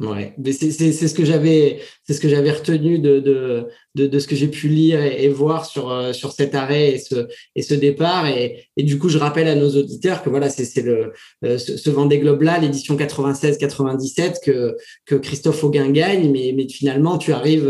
Ouais, 0.00 0.34
c'est 0.44 0.70
ce 0.70 1.14
que 1.14 1.26
j'avais 1.26 1.82
c'est 2.04 2.14
ce 2.14 2.20
que 2.20 2.28
j'avais 2.28 2.52
retenu 2.52 2.98
de, 2.98 3.20
de, 3.20 3.68
de, 3.94 4.06
de, 4.06 4.18
ce 4.18 4.26
que 4.28 4.36
j'ai 4.36 4.48
pu 4.48 4.68
lire 4.68 5.02
et, 5.02 5.28
voir 5.28 5.66
sur 5.66 5.90
euh, 5.90 6.12
sur 6.12 6.32
cet 6.32 6.54
arrêt 6.54 6.92
et 6.92 6.98
ce 6.98 7.26
et 7.56 7.62
ce 7.62 7.74
départ 7.74 8.26
et, 8.26 8.68
et 8.76 8.82
du 8.82 8.98
coup 8.98 9.08
je 9.08 9.18
rappelle 9.18 9.48
à 9.48 9.54
nos 9.54 9.70
auditeurs 9.76 10.22
que 10.22 10.30
voilà 10.30 10.48
c'est 10.48 10.82
le 10.82 11.12
euh, 11.44 11.58
ce, 11.58 11.76
ce 11.76 11.90
Vendée 11.90 12.18
Globe 12.18 12.42
là 12.42 12.58
l'édition 12.58 12.96
96 12.96 13.58
97 13.58 14.40
que 14.44 14.76
que 15.06 15.14
Christophe 15.14 15.62
Auguin 15.64 15.90
gagne 15.90 16.30
mais 16.30 16.52
mais 16.56 16.68
finalement 16.68 17.18
tu 17.18 17.32
arrives 17.32 17.66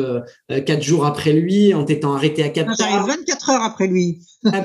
euh, 0.50 0.60
quatre 0.60 0.82
jours 0.82 1.06
après 1.06 1.32
lui 1.32 1.74
en 1.74 1.84
t'étant 1.84 2.14
arrêté 2.14 2.42
à 2.42 2.48
quatre 2.48 2.70
J'arrive 2.78 3.06
24 3.06 3.50
heures 3.50 3.62
après 3.62 3.86
lui. 3.86 4.20
Ah, 4.46 4.64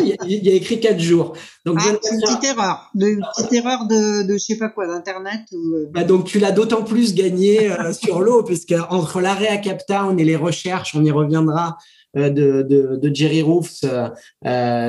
il, 0.00 0.08
y 0.08 0.12
a, 0.12 0.16
il, 0.26 0.44
y 0.44 0.50
a, 0.50 0.54
écrit 0.54 0.80
quatre 0.80 1.00
jours. 1.00 1.34
Donc 1.64 1.78
ah, 1.80 1.90
une 1.90 2.20
petite 2.20 2.44
erreur, 2.44 2.90
de, 2.94 3.06
une 3.06 3.24
petite 3.34 3.52
erreur 3.54 3.86
de, 3.86 4.22
de 4.26 4.34
je 4.34 4.38
sais 4.38 4.58
pas 4.58 4.68
quoi 4.68 4.86
d'internet. 4.86 5.40
Bah 5.92 6.04
donc 6.04 6.26
tu 6.26 6.38
l'as 6.38 6.52
d'autant 6.52 6.82
plus 6.82 7.14
gagné 7.14 7.70
euh, 7.70 7.92
sur 7.92 8.20
l'eau 8.20 8.42
puisque 8.42 8.74
entre 8.90 9.20
l'arrêt 9.20 9.48
à 9.48 9.56
Cape 9.56 9.86
Town 9.86 10.18
et 10.20 10.24
les 10.24 10.36
recherches, 10.36 10.93
on 10.96 11.04
y 11.04 11.10
reviendra 11.10 11.76
euh, 12.16 12.30
de, 12.30 12.62
de, 12.62 12.96
de, 12.96 13.14
Jerry 13.14 13.42
Roofs 13.42 13.84
euh, 13.84 14.08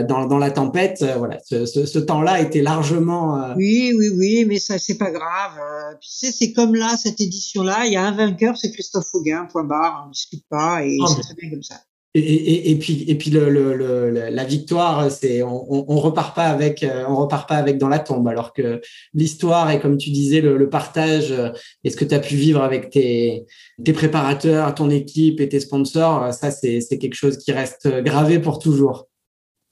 dans, 0.04 0.26
dans 0.26 0.38
la 0.38 0.52
tempête. 0.52 1.04
voilà, 1.18 1.38
ce, 1.44 1.66
ce, 1.66 1.86
ce 1.86 2.00
temps-là 2.00 2.40
était 2.42 2.62
largement. 2.62 3.54
Oui, 3.56 3.94
oui, 3.98 4.10
oui, 4.18 4.46
mais 4.46 4.60
ça 4.60 4.78
c'est 4.78 4.98
pas 4.98 5.12
grave. 5.12 5.54
tu 6.02 6.10
sais, 6.10 6.32
c'est 6.32 6.54
comme 6.54 6.76
là 6.76 6.96
cette 6.98 7.20
édition-là, 7.20 7.86
il 7.86 7.94
y 7.94 7.98
a 7.98 8.04
un 8.04 8.12
vainqueur, 8.12 8.58
c'est 8.58 8.72
Christophe 8.72 9.08
Fauguin, 9.12 9.48
point 9.52 9.64
barre, 9.64 10.06
on 10.08 10.12
discute 10.12 10.46
pas 10.50 10.84
et 10.86 10.98
oh, 11.02 11.08
c'est 11.08 11.22
très 11.22 11.36
bien 11.36 11.50
comme 11.50 11.64
ça. 11.64 11.76
Et, 12.18 12.20
et, 12.20 12.72
et, 12.72 12.76
puis, 12.78 13.04
et 13.10 13.16
puis 13.16 13.30
le, 13.30 13.50
le, 13.50 14.10
la 14.10 14.44
victoire, 14.46 15.12
c'est 15.12 15.44
on, 15.44 15.92
on, 15.92 16.00
repart 16.00 16.34
pas 16.34 16.46
avec, 16.46 16.82
euh, 16.82 17.04
on 17.10 17.18
repart 17.18 17.48
pas 17.48 17.58
avec 17.58 17.78
dans 17.78 17.90
la 17.90 18.00
tombe. 18.00 18.26
Alors 18.30 18.54
que 18.54 18.80
l'histoire 19.14 19.70
et 19.70 19.82
comme 19.82 19.98
tu 19.98 20.12
disais, 20.12 20.40
le, 20.40 20.70
partage 20.70 21.34
euh, 21.34 21.50
et 21.84 21.90
ce 21.90 21.98
que 21.98 22.06
tu 22.06 22.16
as 22.16 22.20
pu 22.20 22.36
vivre 22.38 22.62
avec 22.62 22.90
tes, 22.90 23.46
tes 23.84 23.92
préparateurs, 23.92 24.74
ton 24.74 24.90
équipe 24.90 25.42
et 25.42 25.50
tes 25.50 25.60
sponsors, 25.60 26.24
euh, 26.24 26.32
ça 26.32 26.52
c'est 26.52 26.80
quelque 26.98 27.16
chose 27.16 27.38
qui 27.38 27.52
reste 27.52 27.86
gravé 28.02 28.40
pour 28.40 28.60
toujours. 28.60 29.10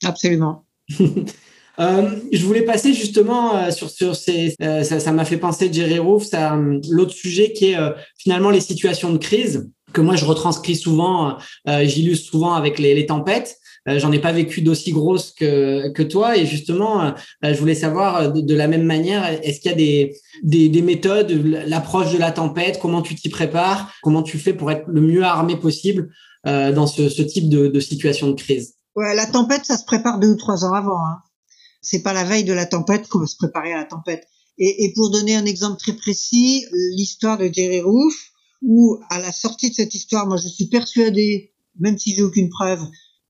Absolument. 0.04 0.66
Euh, 1.80 2.08
je 2.32 2.46
voulais 2.46 2.62
passer 2.62 2.94
justement 2.94 3.72
sur, 3.72 3.90
sur 3.90 4.16
ces, 4.16 4.56
ça 4.84 5.12
m'a 5.12 5.26
fait 5.26 5.38
penser 5.38 5.74
Jerry 5.74 5.98
Roof, 5.98 6.26
l'autre 6.88 7.14
sujet 7.14 7.52
qui 7.52 7.72
est 7.72 7.78
finalement 8.16 8.52
les 8.52 8.62
situations 8.62 9.12
de 9.12 9.18
crise 9.18 9.72
que 9.94 10.02
moi 10.02 10.16
je 10.16 10.26
retranscris 10.26 10.76
souvent, 10.76 11.38
euh, 11.70 11.86
j'illustre 11.86 12.30
souvent 12.30 12.54
avec 12.54 12.80
les, 12.80 12.94
les 12.94 13.06
tempêtes. 13.06 13.58
Euh, 13.90 14.00
J'en 14.00 14.14
ai 14.14 14.20
pas 14.20 14.32
vécu 14.32 14.62
d'aussi 14.62 14.92
grosses 14.92 15.32
que, 15.32 15.90
que 15.90 16.04
toi 16.04 16.38
et 16.38 16.46
justement, 16.46 17.04
euh, 17.04 17.12
je 17.44 17.60
voulais 17.60 17.76
savoir 17.76 18.16
euh, 18.16 18.28
de, 18.30 18.56
la 18.56 18.68
même 18.68 18.84
manière, 18.86 19.26
est-ce 19.44 19.60
qu'il 19.60 19.72
y 19.72 19.74
a 19.74 19.78
des, 19.78 20.16
des, 20.42 20.70
des 20.70 20.82
méthodes, 20.82 21.32
l'approche 21.32 22.14
de 22.14 22.18
la 22.18 22.32
tempête, 22.32 22.80
comment 22.82 23.02
tu 23.02 23.16
t'y 23.16 23.28
prépares, 23.28 23.92
comment 24.02 24.24
tu 24.24 24.40
fais 24.40 24.54
pour 24.54 24.72
être 24.72 24.86
le 24.88 25.02
mieux 25.02 25.24
armé 25.24 25.58
possible 25.58 26.14
euh, 26.48 26.72
dans 26.72 26.88
ce, 26.88 27.10
ce 27.10 27.22
type 27.22 27.50
de, 27.50 27.68
de, 27.68 27.80
situation 27.82 28.30
de 28.30 28.36
crise? 28.36 28.76
Ouais, 28.96 29.16
la 29.16 29.26
tempête, 29.26 29.66
ça 29.66 29.78
se 29.78 29.84
prépare 29.84 30.18
deux 30.20 30.30
ou 30.30 30.38
trois 30.38 30.64
ans 30.64 30.74
avant. 30.74 31.00
Hein. 31.06 31.18
C'est 31.82 32.04
pas 32.04 32.14
la 32.14 32.24
veille 32.24 32.46
de 32.46 32.54
la 32.54 32.66
tempête 32.66 33.10
qu'on 33.10 33.20
va 33.20 33.28
se 33.28 33.36
préparer 33.36 33.74
à 33.74 33.78
la 33.80 33.86
tempête. 33.86 34.24
Et, 34.58 34.86
et 34.86 34.94
pour 34.94 35.10
donner 35.10 35.36
un 35.36 35.46
exemple 35.46 35.78
très 35.78 35.94
précis, 35.94 36.66
l'histoire 36.96 37.38
de 37.38 37.50
Jerry 37.52 37.82
Roof, 37.82 38.14
où 38.64 39.00
à 39.10 39.20
la 39.20 39.32
sortie 39.32 39.70
de 39.70 39.76
cette 39.76 39.94
histoire, 39.94 40.28
moi 40.28 40.38
je 40.38 40.48
suis 40.48 40.68
persuadée, 40.68 41.54
même 41.80 41.98
si 41.98 42.16
j'ai 42.16 42.24
aucune 42.24 42.50
preuve, 42.50 42.82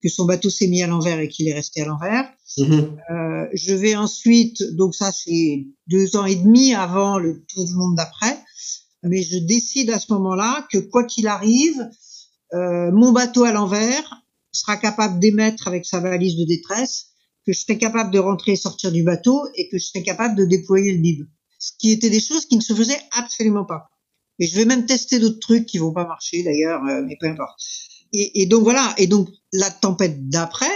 que 0.01 0.09
son 0.09 0.25
bateau 0.25 0.49
s'est 0.49 0.67
mis 0.67 0.83
à 0.83 0.87
l'envers 0.87 1.19
et 1.19 1.29
qu'il 1.29 1.47
est 1.47 1.53
resté 1.53 1.81
à 1.81 1.85
l'envers. 1.85 2.29
Mhm. 2.57 2.97
Euh, 3.09 3.47
je 3.53 3.73
vais 3.73 3.95
ensuite, 3.95 4.61
donc 4.75 4.95
ça 4.95 5.11
c'est 5.11 5.65
deux 5.87 6.15
ans 6.15 6.25
et 6.25 6.35
demi 6.35 6.73
avant 6.73 7.17
le 7.17 7.43
tour 7.45 7.65
du 7.65 7.73
monde 7.73 7.95
d'après, 7.95 8.37
mais 9.03 9.23
je 9.23 9.37
décide 9.37 9.89
à 9.89 9.99
ce 9.99 10.11
moment-là 10.13 10.67
que 10.71 10.77
quoi 10.77 11.05
qu'il 11.05 11.27
arrive, 11.27 11.89
euh, 12.53 12.91
mon 12.91 13.11
bateau 13.11 13.43
à 13.43 13.51
l'envers 13.51 14.21
sera 14.51 14.77
capable 14.77 15.19
d'émettre 15.19 15.67
avec 15.67 15.85
sa 15.85 15.99
valise 15.99 16.35
de 16.35 16.45
détresse, 16.45 17.07
que 17.45 17.53
je 17.53 17.59
serai 17.59 17.77
capable 17.77 18.11
de 18.11 18.19
rentrer 18.19 18.53
et 18.53 18.55
sortir 18.55 18.91
du 18.91 19.03
bateau 19.03 19.41
et 19.55 19.67
que 19.69 19.77
je 19.77 19.85
serai 19.85 20.03
capable 20.03 20.35
de 20.35 20.45
déployer 20.45 20.93
le 20.93 20.99
bib. 20.99 21.25
Ce 21.59 21.71
qui 21.79 21.91
était 21.91 22.09
des 22.09 22.19
choses 22.19 22.45
qui 22.45 22.55
ne 22.55 22.61
se 22.61 22.73
faisaient 22.73 23.01
absolument 23.11 23.65
pas. 23.65 23.89
Et 24.39 24.47
je 24.47 24.55
vais 24.55 24.65
même 24.65 24.85
tester 24.85 25.19
d'autres 25.19 25.39
trucs 25.39 25.65
qui 25.65 25.77
vont 25.77 25.93
pas 25.93 26.05
marcher 26.05 26.43
d'ailleurs, 26.43 26.81
euh, 26.85 27.03
mais 27.05 27.17
peu 27.19 27.27
importe. 27.27 27.59
Et, 28.13 28.41
et, 28.41 28.45
donc 28.45 28.63
voilà. 28.63 28.93
Et 28.97 29.07
donc 29.07 29.29
la 29.51 29.69
tempête 29.69 30.27
d'après, 30.29 30.71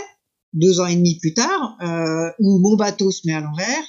deux 0.53 0.79
ans 0.79 0.87
et 0.87 0.95
demi 0.95 1.17
plus 1.19 1.33
tard, 1.33 1.77
euh, 1.81 2.29
où 2.39 2.59
mon 2.59 2.75
bateau 2.75 3.11
se 3.11 3.21
met 3.25 3.33
à 3.33 3.41
l'envers, 3.41 3.83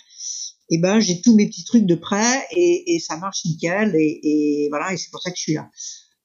et 0.70 0.74
eh 0.74 0.78
ben 0.78 1.00
j'ai 1.00 1.22
tous 1.22 1.34
mes 1.34 1.48
petits 1.48 1.64
trucs 1.64 1.86
de 1.86 1.94
près 1.94 2.46
et, 2.54 2.94
et 2.94 3.00
ça 3.00 3.16
marche 3.16 3.42
nickel. 3.46 3.94
Et, 3.96 4.20
et, 4.22 4.68
voilà. 4.68 4.92
Et 4.92 4.98
c'est 4.98 5.10
pour 5.10 5.22
ça 5.22 5.30
que 5.30 5.36
je 5.36 5.42
suis 5.42 5.54
là. 5.54 5.70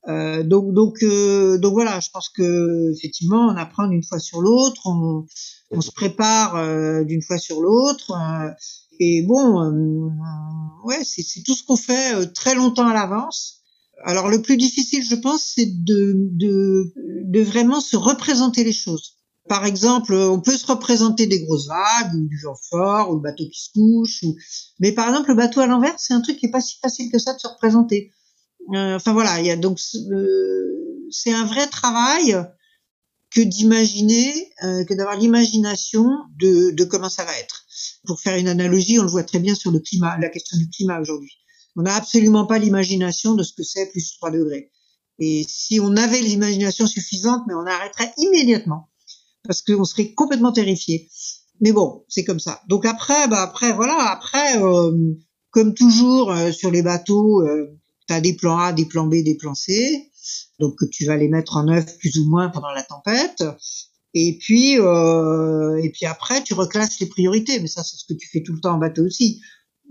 Euh, 0.10 0.44
donc 0.44 0.74
donc 0.74 1.02
euh, 1.02 1.58
donc 1.58 1.74
voilà. 1.74 2.00
Je 2.02 2.10
pense 2.12 2.28
que 2.30 2.92
effectivement 2.94 3.48
on 3.48 3.56
apprend 3.56 3.88
d'une 3.88 4.04
fois 4.04 4.20
sur 4.20 4.42
l'autre, 4.42 4.82
on, 4.86 5.26
on 5.72 5.82
se 5.82 5.92
prépare 5.92 6.58
euh, 6.58 7.06
d'une 7.06 7.22
fois 7.22 7.38
sur 7.38 7.62
l'autre. 7.62 8.12
Et 9.00 9.24
bon, 9.24 9.62
euh, 9.62 10.10
ouais, 10.86 11.04
c'est 11.04 11.44
tout 11.44 11.56
ce 11.56 11.64
qu'on 11.64 11.76
fait 11.76 12.16
euh, 12.16 12.26
très 12.26 12.56
longtemps 12.56 12.88
à 12.88 12.94
l'avance. 12.94 13.62
Alors 14.04 14.30
le 14.30 14.42
plus 14.42 14.58
difficile, 14.58 15.04
je 15.04 15.16
pense, 15.16 15.54
c'est 15.56 15.66
de, 15.84 16.14
de, 16.32 16.94
de 17.24 17.42
vraiment 17.42 17.82
se 17.82 17.96
représenter 17.96 18.64
les 18.64 18.74
choses. 18.74 19.18
Par 19.50 19.66
exemple, 19.66 20.14
on 20.14 20.40
peut 20.40 20.58
se 20.58 20.66
représenter 20.66 21.28
des 21.28 21.44
grosses 21.44 21.68
vagues, 21.68 22.16
ou 22.16 22.28
du 22.28 22.40
vent 22.42 22.56
fort, 22.70 23.12
ou 23.12 23.16
le 23.16 23.22
bateau 23.22 23.44
qui 23.50 23.62
se 23.62 23.72
couche. 23.74 24.24
Ou... 24.24 24.36
Mais 24.80 24.94
par 24.94 25.10
exemple, 25.10 25.30
le 25.30 25.36
bateau 25.36 25.60
à 25.60 25.68
l'envers, 25.68 25.96
c'est 25.98 26.14
un 26.14 26.22
truc 26.22 26.38
qui 26.38 26.46
est 26.46 26.52
pas 26.52 26.62
si 26.62 26.78
facile 26.82 27.12
que 27.12 27.20
ça 27.20 27.34
de 27.34 27.40
se 27.40 27.48
représenter. 27.48 28.12
Euh, 28.74 28.96
enfin 28.96 29.12
voilà, 29.12 29.42
il 29.42 29.46
y 29.46 29.52
a 29.52 29.58
donc 29.58 29.78
euh, 29.96 31.08
c'est 31.12 31.34
un 31.34 31.46
vrai 31.46 31.68
travail 31.68 32.38
que 33.32 33.42
d'imaginer, 33.42 34.54
euh, 34.64 34.86
que 34.86 34.94
d'avoir 34.94 35.18
l'imagination 35.18 36.08
de, 36.40 36.72
de 36.72 36.84
comment 36.86 37.10
ça 37.10 37.26
va 37.26 37.38
être. 37.38 37.63
Pour 38.06 38.20
faire 38.20 38.38
une 38.38 38.48
analogie, 38.48 39.00
on 39.00 39.04
le 39.04 39.10
voit 39.10 39.24
très 39.24 39.40
bien 39.40 39.56
sur 39.56 39.72
le 39.72 39.80
climat, 39.80 40.18
la 40.20 40.30
question 40.30 40.58
du 40.58 40.70
climat 40.70 41.00
aujourd'hui. 41.00 41.32
On 41.76 41.82
n'a 41.82 41.96
absolument 41.96 42.46
pas 42.46 42.60
l'imagination 42.60 43.34
de 43.36 43.44
ce 43.44 43.54
que 43.54 43.64
c'est 43.64 43.92
plus 43.92 44.16
3 44.18 44.32
degrés. 44.32 44.72
Et 45.20 45.46
si 45.48 45.80
on 45.80 45.96
avait 45.96 46.22
l'imagination 46.22 46.88
suffisante, 46.88 47.44
mais 47.48 47.54
on 47.54 47.66
arrêterait 47.66 48.14
immédiatement 48.18 48.90
parce 49.44 49.62
qu'on 49.62 49.84
serait 49.84 50.14
complètement 50.14 50.52
terrifié. 50.52 51.10
Mais 51.62 51.72
bon, 51.72 52.04
c'est 52.08 52.24
comme 52.24 52.40
ça. 52.40 52.62
Donc 52.68 52.86
après, 52.86 53.28
bah 53.28 53.42
après 53.42 53.74
voilà, 53.74 54.12
après 54.12 54.62
euh, 54.62 55.14
comme 55.52 55.74
toujours 55.74 56.32
euh, 56.32 56.52
sur 56.52 56.72
les 56.72 56.82
bateaux, 56.82 57.42
euh, 57.42 57.80
tu 58.08 58.14
as 58.14 58.22
des 58.22 58.34
plans 58.34 58.58
A, 58.58 58.74
des 58.74 58.86
plans 58.86 59.08
B, 59.08 59.24
des 59.24 59.36
plans 59.36 59.56
C 59.56 60.10
donc 60.60 60.78
tu 60.92 61.06
vas 61.06 61.18
les 61.18 61.28
mettre 61.28 61.58
en 61.58 61.68
œuvre 61.68 61.88
plus 62.00 62.18
ou 62.18 62.30
moins 62.30 62.50
pendant 62.50 62.72
la 62.72 62.84
tempête. 62.84 63.44
Et 64.14 64.38
puis, 64.40 64.80
euh, 64.80 65.78
et 65.78 65.90
puis 65.90 66.06
après, 66.06 66.44
tu 66.44 66.54
reclasses 66.54 67.00
les 67.00 67.08
priorités. 67.08 67.60
Mais 67.60 67.68
ça, 67.68 67.84
c'est 67.84 67.98
ce 67.98 68.06
que 68.06 68.14
tu 68.14 68.30
fais 68.30 68.44
tout 68.44 68.54
le 68.54 68.60
temps 68.60 68.76
en 68.76 68.78
bateau 68.78 69.04
aussi. 69.04 69.42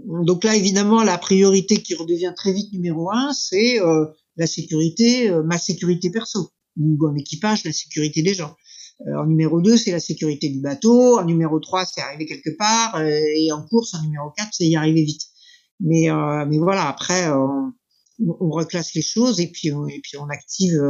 Donc 0.06 0.44
là, 0.44 0.56
évidemment, 0.56 1.02
la 1.02 1.18
priorité 1.18 1.82
qui 1.82 1.94
redevient 1.94 2.32
très 2.36 2.52
vite 2.52 2.72
numéro 2.72 3.10
un, 3.10 3.32
c'est 3.32 3.80
euh, 3.80 4.06
la 4.36 4.46
sécurité, 4.46 5.30
euh, 5.30 5.42
ma 5.42 5.58
sécurité 5.58 6.10
perso, 6.10 6.50
ou 6.76 6.98
en 7.06 7.14
équipage, 7.14 7.64
la 7.64 7.72
sécurité 7.72 8.22
des 8.22 8.34
gens. 8.34 8.54
Euh, 9.06 9.22
en 9.22 9.26
numéro 9.26 9.60
2, 9.60 9.76
c'est 9.76 9.90
la 9.90 10.00
sécurité 10.00 10.48
du 10.48 10.60
bateau. 10.60 11.18
En 11.18 11.24
numéro 11.24 11.58
3, 11.60 11.84
c'est 11.86 12.00
arriver 12.00 12.26
quelque 12.26 12.56
part. 12.56 12.96
Euh, 12.96 13.10
et 13.36 13.52
en 13.52 13.62
course, 13.66 13.94
en 13.94 14.02
numéro 14.02 14.30
4, 14.36 14.48
c'est 14.52 14.66
y 14.66 14.76
arriver 14.76 15.02
vite. 15.02 15.22
Mais, 15.80 16.06
mais 16.46 16.58
voilà, 16.58 16.86
après, 16.86 17.28
on 17.28 18.50
reclasse 18.50 18.94
les 18.94 19.02
choses 19.02 19.40
et 19.40 19.48
puis 19.48 19.72
on, 19.72 19.88
et 19.88 19.98
puis 20.00 20.16
on 20.16 20.28
active 20.28 20.80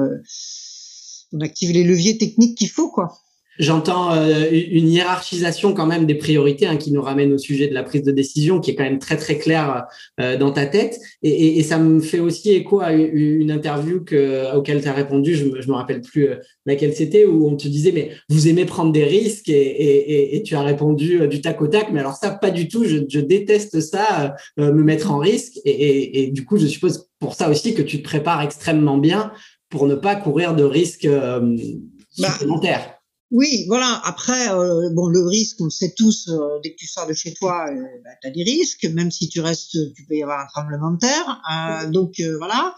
on 1.32 1.40
active 1.40 1.72
les 1.72 1.84
leviers 1.84 2.18
techniques 2.18 2.58
qu'il 2.58 2.70
faut 2.70 2.90
quoi. 2.90 3.12
J'entends 3.58 4.14
euh, 4.14 4.46
une 4.50 4.88
hiérarchisation 4.88 5.74
quand 5.74 5.86
même 5.86 6.06
des 6.06 6.14
priorités 6.14 6.66
hein, 6.66 6.78
qui 6.78 6.90
nous 6.90 7.02
ramène 7.02 7.34
au 7.34 7.38
sujet 7.38 7.68
de 7.68 7.74
la 7.74 7.82
prise 7.82 8.02
de 8.02 8.10
décision, 8.10 8.60
qui 8.60 8.70
est 8.70 8.74
quand 8.74 8.82
même 8.82 8.98
très 8.98 9.18
très 9.18 9.36
clair 9.36 9.84
euh, 10.20 10.38
dans 10.38 10.52
ta 10.52 10.64
tête. 10.64 10.98
Et, 11.22 11.62
ça 11.62 11.78
me 11.78 12.00
fait 12.00 12.18
aussi 12.18 12.50
écho 12.50 12.80
à 12.80 12.92
une 12.92 13.50
interview 13.50 14.02
que, 14.02 14.56
auquel 14.56 14.82
tu 14.82 14.88
as 14.88 14.92
répondu, 14.92 15.34
je 15.34 15.44
me, 15.44 15.66
me 15.66 15.72
rappelle 15.74 16.00
plus 16.00 16.28
euh, 16.28 16.36
laquelle 16.64 16.94
c'était, 16.94 17.26
où 17.26 17.46
on 17.46 17.56
te 17.56 17.68
disait 17.68 17.92
mais 17.92 18.10
vous 18.30 18.48
aimez 18.48 18.64
prendre 18.64 18.90
des 18.90 19.04
risques 19.04 19.48
et, 19.48 20.42
tu 20.44 20.54
as 20.56 20.62
répondu 20.62 21.28
du 21.28 21.40
tac 21.42 21.60
au 21.60 21.68
tac. 21.68 21.88
Mais 21.92 22.00
alors 22.00 22.14
ça, 22.14 22.30
pas 22.30 22.50
du 22.50 22.68
tout. 22.68 22.84
Je 22.84 23.20
déteste 23.20 23.80
ça, 23.80 24.34
me 24.56 24.82
mettre 24.82 25.12
en 25.12 25.18
risque. 25.18 25.58
Et, 25.64 26.30
du 26.32 26.44
coup, 26.44 26.56
je 26.56 26.66
suppose 26.66 27.08
pour 27.20 27.34
ça 27.34 27.50
aussi 27.50 27.74
que 27.74 27.82
tu 27.82 27.98
te 27.98 28.02
prépares 28.02 28.42
extrêmement 28.42 28.98
bien 28.98 29.30
pour 29.72 29.86
ne 29.86 29.96
pas 29.96 30.14
courir 30.14 30.54
de 30.54 30.62
risques 30.62 31.08
bah, 31.08 32.30
supplémentaires. 32.30 33.02
Oui, 33.32 33.64
voilà. 33.66 34.00
Après, 34.04 34.50
euh, 34.50 34.90
bon, 34.92 35.08
le 35.08 35.26
risque, 35.26 35.56
on 35.60 35.64
le 35.64 35.70
sait 35.70 35.94
tous, 35.96 36.28
euh, 36.28 36.60
dès 36.62 36.72
que 36.72 36.76
tu 36.76 36.86
sors 36.86 37.06
de 37.06 37.14
chez 37.14 37.32
toi, 37.32 37.64
euh, 37.70 37.82
bah, 38.04 38.10
tu 38.20 38.28
as 38.28 38.30
des 38.30 38.42
risques. 38.42 38.84
Même 38.84 39.10
si 39.10 39.30
tu 39.30 39.40
restes, 39.40 39.70
tu 39.96 40.04
peux 40.06 40.14
y 40.14 40.22
avoir 40.22 40.40
un 40.40 40.46
tremblement 40.46 40.90
de 40.90 40.98
terre. 40.98 41.40
Euh, 41.50 41.90
donc 41.90 42.20
voilà. 42.36 42.76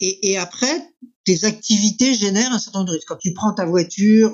Et, 0.00 0.32
et, 0.32 0.38
après, 0.38 0.82
tes 1.24 1.44
activités 1.44 2.14
génèrent 2.14 2.52
un 2.52 2.58
certain 2.58 2.80
nombre 2.80 2.90
de 2.90 2.96
risques. 2.96 3.06
Quand 3.06 3.20
tu 3.20 3.32
prends 3.32 3.52
ta 3.52 3.64
voiture 3.64 4.32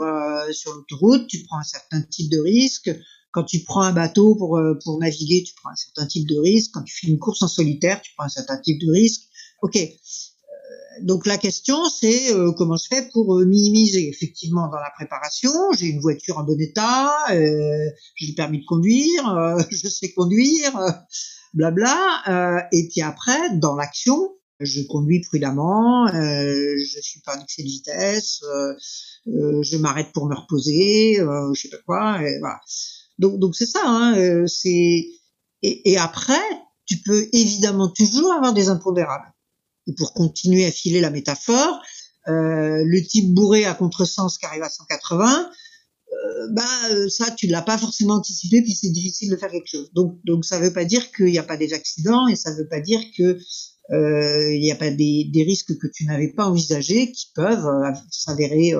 sur 0.52 0.72
l'autoroute, 0.72 1.26
tu 1.26 1.42
prends 1.42 1.58
un 1.58 1.64
certain 1.64 2.00
type 2.00 2.30
de 2.32 2.38
risque. 2.38 2.90
Quand 3.32 3.44
tu 3.44 3.60
prends 3.60 3.82
un 3.82 3.92
bateau 3.92 4.34
pour, 4.36 4.58
pour 4.82 4.98
naviguer, 4.98 5.42
tu 5.42 5.52
prends 5.60 5.68
un 5.68 5.76
certain 5.76 6.06
type 6.06 6.26
de 6.26 6.38
risque. 6.38 6.70
Quand 6.72 6.82
tu 6.82 6.96
fais 6.98 7.08
une 7.08 7.18
course 7.18 7.42
en 7.42 7.48
solitaire, 7.48 8.00
tu 8.00 8.12
prends 8.16 8.24
un 8.24 8.30
certain 8.30 8.56
type 8.56 8.80
de 8.80 8.90
risque. 8.90 9.24
Ok 9.60 9.76
donc 11.02 11.26
la 11.26 11.38
question, 11.38 11.88
c'est 11.88 12.32
euh, 12.32 12.52
comment 12.52 12.76
je 12.76 12.86
fais 12.88 13.08
pour 13.12 13.36
euh, 13.36 13.44
minimiser. 13.44 14.08
Effectivement, 14.08 14.68
dans 14.68 14.78
la 14.78 14.90
préparation, 14.94 15.50
j'ai 15.76 15.86
une 15.86 16.00
voiture 16.00 16.38
en 16.38 16.44
bon 16.44 16.60
état, 16.60 17.10
euh, 17.30 17.90
j'ai 18.16 18.28
le 18.28 18.34
permis 18.34 18.60
de 18.60 18.64
conduire, 18.66 19.28
euh, 19.28 19.60
je 19.70 19.88
sais 19.88 20.12
conduire, 20.12 20.72
blabla. 21.54 22.66
et 22.72 22.88
puis 22.88 23.02
après, 23.02 23.56
dans 23.56 23.76
l'action, 23.76 24.34
je 24.60 24.82
conduis 24.82 25.20
prudemment, 25.20 26.08
je 26.08 26.98
suis 27.00 27.20
pas 27.20 27.36
en 27.36 27.42
excès 27.42 27.62
de 27.62 27.68
vitesse, 27.68 28.42
je 29.26 29.76
m'arrête 29.76 30.12
pour 30.12 30.26
me 30.26 30.34
reposer, 30.34 31.16
je 31.16 31.60
sais 31.60 31.68
pas 31.68 31.78
quoi. 31.86 32.22
Et 32.22 32.38
voilà. 32.40 32.60
Donc 33.18 33.38
donc 33.38 33.54
c'est 33.54 33.66
ça. 33.66 33.80
Hein, 33.84 34.46
c'est 34.46 35.06
et, 35.62 35.92
et 35.92 35.98
après, 35.98 36.42
tu 36.86 36.98
peux 36.98 37.28
évidemment 37.32 37.88
toujours 37.88 38.32
avoir 38.32 38.52
des 38.52 38.68
impondérables 38.68 39.32
et 39.88 39.94
pour 39.94 40.12
continuer 40.12 40.66
à 40.66 40.70
filer 40.70 41.00
la 41.00 41.10
métaphore, 41.10 41.82
euh, 42.28 42.82
le 42.84 43.02
type 43.02 43.32
bourré 43.34 43.64
à 43.64 43.74
contresens 43.74 44.38
qui 44.38 44.46
arrive 44.46 44.62
à 44.62 44.68
180, 44.68 45.50
euh, 46.10 46.48
bah 46.52 46.62
euh, 46.90 47.08
ça 47.08 47.30
tu 47.30 47.46
l'as 47.46 47.62
pas 47.62 47.76
forcément 47.76 48.14
anticipé 48.14 48.62
puis 48.62 48.74
c'est 48.74 48.90
difficile 48.90 49.30
de 49.30 49.36
faire 49.36 49.50
quelque 49.50 49.68
chose. 49.68 49.90
Donc 49.94 50.18
donc 50.24 50.44
ça 50.44 50.58
veut 50.58 50.72
pas 50.72 50.84
dire 50.84 51.10
qu'il 51.12 51.26
n'y 51.26 51.38
a 51.38 51.42
pas 51.42 51.56
des 51.56 51.72
accidents 51.72 52.26
et 52.28 52.36
ça 52.36 52.54
veut 52.54 52.68
pas 52.68 52.80
dire 52.80 53.00
que 53.16 53.38
euh, 53.90 54.54
il 54.54 54.60
n'y 54.60 54.72
a 54.72 54.76
pas 54.76 54.90
des, 54.90 55.30
risques 55.34 55.76
que 55.78 55.86
tu 55.86 56.04
n'avais 56.04 56.28
pas 56.28 56.46
envisagés 56.46 57.12
qui 57.12 57.30
peuvent 57.34 57.66
euh, 57.66 57.90
s'avérer 58.10 58.72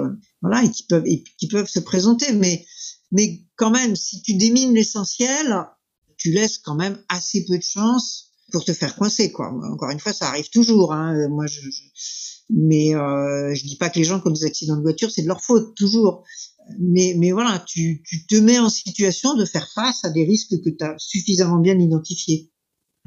voilà 0.43 0.65
et 0.65 0.71
qui 0.71 0.85
peuvent 0.85 1.07
et 1.07 1.25
qui 1.39 1.49
peuvent 1.49 1.69
se 1.69 1.81
présenter 1.81 2.33
mais 2.33 2.65
mais 3.13 3.41
quand 3.57 3.71
même 3.71 3.97
si 3.97 4.21
tu 4.23 4.35
démines 4.35 4.75
l'essentiel 4.75 5.67
tu 6.17 6.33
laisses 6.33 6.59
quand 6.59 6.75
même 6.75 6.99
assez 7.09 7.45
peu 7.47 7.57
de 7.57 7.63
chance 7.63 8.28
pour 8.53 8.65
te 8.65 8.73
faire 8.73 8.97
coincer 8.97 9.33
quoi. 9.33 9.53
Encore 9.73 9.91
une 9.91 10.01
fois, 10.01 10.13
ça 10.13 10.29
arrive 10.29 10.49
toujours. 10.51 10.93
Hein. 10.93 11.29
Moi, 11.29 11.47
je, 11.47 11.61
je... 11.61 11.83
mais 12.51 12.95
euh, 12.95 13.55
je 13.55 13.65
dis 13.65 13.77
pas 13.77 13.91
que 13.91 13.99
les 13.99 14.05
gens 14.05 14.21
qui 14.21 14.29
ont 14.29 14.33
des 14.33 14.45
accidents 14.45 14.77
de 14.77 14.83
voiture, 14.83 15.11
c'est 15.11 15.23
de 15.23 15.29
leur 15.29 15.43
faute 15.43 15.75
toujours. 15.77 16.25
Mais, 16.79 17.15
mais 17.17 17.33
voilà, 17.33 17.65
tu, 17.67 18.03
tu 18.07 18.27
te 18.27 18.35
mets 18.35 18.59
en 18.59 18.69
situation 18.69 19.35
de 19.35 19.45
faire 19.45 19.69
face 19.75 20.05
à 20.05 20.11
des 20.11 20.25
risques 20.25 20.61
que 20.63 20.71
tu 20.71 20.85
as 20.85 20.95
suffisamment 20.99 21.59
bien 21.59 21.79
identifiés. 21.79 22.51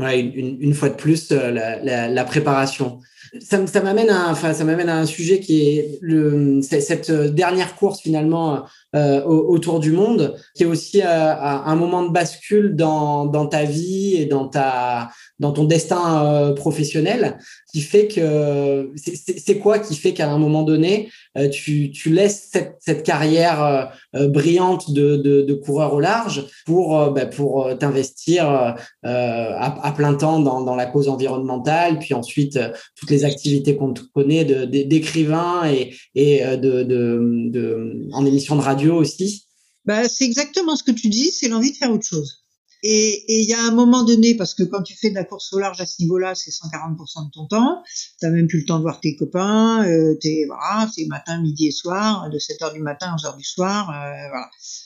Une, 0.02 0.74
fois 0.74 0.90
de 0.90 0.96
plus, 0.96 1.32
euh, 1.32 1.52
la, 1.52 2.24
préparation. 2.24 3.00
Ça, 3.40 3.82
m'amène 3.82 4.10
à, 4.10 4.30
enfin, 4.32 4.52
à 4.52 4.94
un 4.94 5.06
sujet 5.06 5.40
qui 5.40 5.70
est 5.70 6.00
le, 6.02 6.62
cette 6.62 7.12
dernière 7.12 7.76
course 7.76 8.02
finalement 8.02 8.64
euh, 8.96 9.24
autour 9.24 9.80
du 9.80 9.92
monde, 9.92 10.36
qui 10.56 10.64
est 10.64 10.66
aussi 10.66 11.02
euh, 11.02 11.06
un 11.06 11.76
moment 11.76 12.04
de 12.04 12.12
bascule 12.12 12.76
dans, 12.76 13.26
dans 13.26 13.46
ta 13.46 13.64
vie 13.64 14.16
et 14.16 14.26
dans 14.26 14.48
ta, 14.48 15.12
dans 15.42 15.52
ton 15.52 15.66
destin 15.66 16.24
euh, 16.24 16.54
professionnel 16.54 17.40
qui 17.74 17.82
fait 17.82 18.08
que 18.08 18.92
c'est 18.96 19.58
quoi 19.58 19.80
qui 19.80 19.96
fait 19.96 20.14
qu'à 20.14 20.30
un 20.30 20.38
moment 20.38 20.62
donné 20.62 21.10
euh, 21.36 21.50
tu, 21.50 21.92
tu 21.92 22.12
laisses 22.12 22.50
cette, 22.52 22.76
cette 22.80 23.04
carrière 23.04 23.92
euh, 24.16 24.28
brillante 24.28 24.92
de, 24.92 25.18
de, 25.18 25.54
coureur 25.56 25.94
au 25.94 26.00
large 26.00 26.46
pour 26.66 27.12
bah, 27.12 27.26
pour 27.26 27.76
t'investir 27.80 28.76
à, 29.04 29.91
plein 29.92 30.14
temps 30.16 30.40
dans, 30.40 30.62
dans 30.62 30.76
la 30.76 30.86
cause 30.86 31.10
environnementale 31.10 32.00
puis 32.00 32.14
ensuite 32.14 32.60
toutes 32.96 33.10
les 33.10 33.26
activités 33.26 33.76
qu'on 33.76 33.94
connaît 34.14 34.46
d'écrivain 34.66 35.70
et, 35.72 35.94
et 36.16 36.42
de, 36.58 36.84
de, 36.84 37.50
de 37.50 38.08
en 38.12 38.26
émission 38.26 38.56
de 38.56 38.62
radio 38.62 38.96
aussi 38.96 39.46
bah, 39.86 40.08
c'est 40.08 40.26
exactement 40.26 40.76
ce 40.76 40.84
que 40.84 40.92
tu 40.92 41.10
dis 41.10 41.32
c'est 41.32 41.50
l'envie 41.50 41.72
de 41.72 41.78
faire 41.78 41.92
autre 41.92 42.08
chose 42.08 42.42
et 42.84 43.42
il 43.42 43.48
y 43.48 43.54
a 43.54 43.64
un 43.64 43.72
moment 43.72 44.04
donné, 44.04 44.36
parce 44.36 44.56
que 44.56 44.64
quand 44.64 44.82
tu 44.82 44.96
fais 44.98 45.12
de 45.12 45.16
la 45.16 45.24
course 45.24 45.54
au 45.54 45.60
large 45.60 45.80
à 45.82 45.86
ce 45.86 46.02
niveau-là, 46.02 46.34
c'est 46.34 46.50
140% 46.50 47.28
de 47.28 47.32
ton 47.32 47.46
temps. 47.46 47.84
Tu 48.20 48.28
même 48.28 48.48
plus 48.48 48.62
le 48.62 48.66
temps 48.66 48.78
de 48.78 48.82
voir 48.82 49.00
tes 49.00 49.16
copains. 49.16 49.86
Euh, 49.86 50.18
es, 50.24 50.46
voilà, 50.48 50.90
c'est 50.94 51.06
matin, 51.06 51.40
midi 51.42 51.68
et 51.68 51.72
soir, 51.72 52.30
de 52.32 52.40
7h 52.40 52.74
du 52.74 52.80
matin 52.80 53.14
à 53.14 53.16
11h 53.16 53.38
du 53.38 53.44
soir. 53.44 53.92
Euh. 53.92 54.40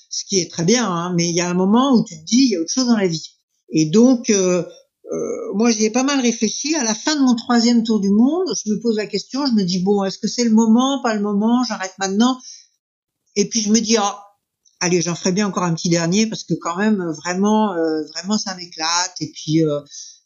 Ce 0.09 0.25
qui 0.25 0.39
est 0.39 0.51
très 0.51 0.65
bien, 0.65 0.89
hein, 0.89 1.13
mais 1.15 1.29
il 1.29 1.35
y 1.35 1.41
a 1.41 1.49
un 1.49 1.53
moment 1.53 1.93
où 1.93 2.03
tu 2.03 2.15
te 2.19 2.25
dis, 2.25 2.43
il 2.43 2.49
y 2.49 2.55
a 2.55 2.59
autre 2.59 2.71
chose 2.71 2.87
dans 2.87 2.97
la 2.97 3.07
vie. 3.07 3.37
Et 3.69 3.85
donc, 3.85 4.29
euh, 4.29 4.63
euh, 5.11 5.53
moi, 5.53 5.71
j'y 5.71 5.85
ai 5.85 5.89
pas 5.89 6.03
mal 6.03 6.19
réfléchi. 6.19 6.75
À 6.75 6.83
la 6.83 6.95
fin 6.95 7.15
de 7.15 7.21
mon 7.21 7.35
troisième 7.35 7.83
tour 7.83 7.99
du 7.99 8.09
monde, 8.09 8.47
je 8.65 8.71
me 8.71 8.79
pose 8.81 8.97
la 8.97 9.05
question, 9.05 9.45
je 9.45 9.51
me 9.51 9.63
dis, 9.63 9.79
bon, 9.79 10.03
est-ce 10.03 10.17
que 10.17 10.27
c'est 10.27 10.43
le 10.43 10.51
moment, 10.51 11.01
pas 11.03 11.13
le 11.13 11.21
moment, 11.21 11.63
j'arrête 11.63 11.93
maintenant? 11.99 12.39
Et 13.35 13.47
puis 13.49 13.61
je 13.61 13.71
me 13.71 13.79
dis, 13.79 13.97
ah, 13.97 14.25
allez, 14.79 15.01
j'en 15.01 15.15
ferai 15.15 15.31
bien 15.31 15.47
encore 15.47 15.63
un 15.63 15.73
petit 15.73 15.89
dernier 15.89 16.27
parce 16.27 16.43
que 16.43 16.53
quand 16.55 16.77
même, 16.77 17.03
vraiment, 17.23 17.73
euh, 17.73 18.03
vraiment, 18.13 18.37
ça 18.37 18.55
m'éclate. 18.55 19.15
Et 19.21 19.31
puis, 19.31 19.63
euh, 19.63 19.81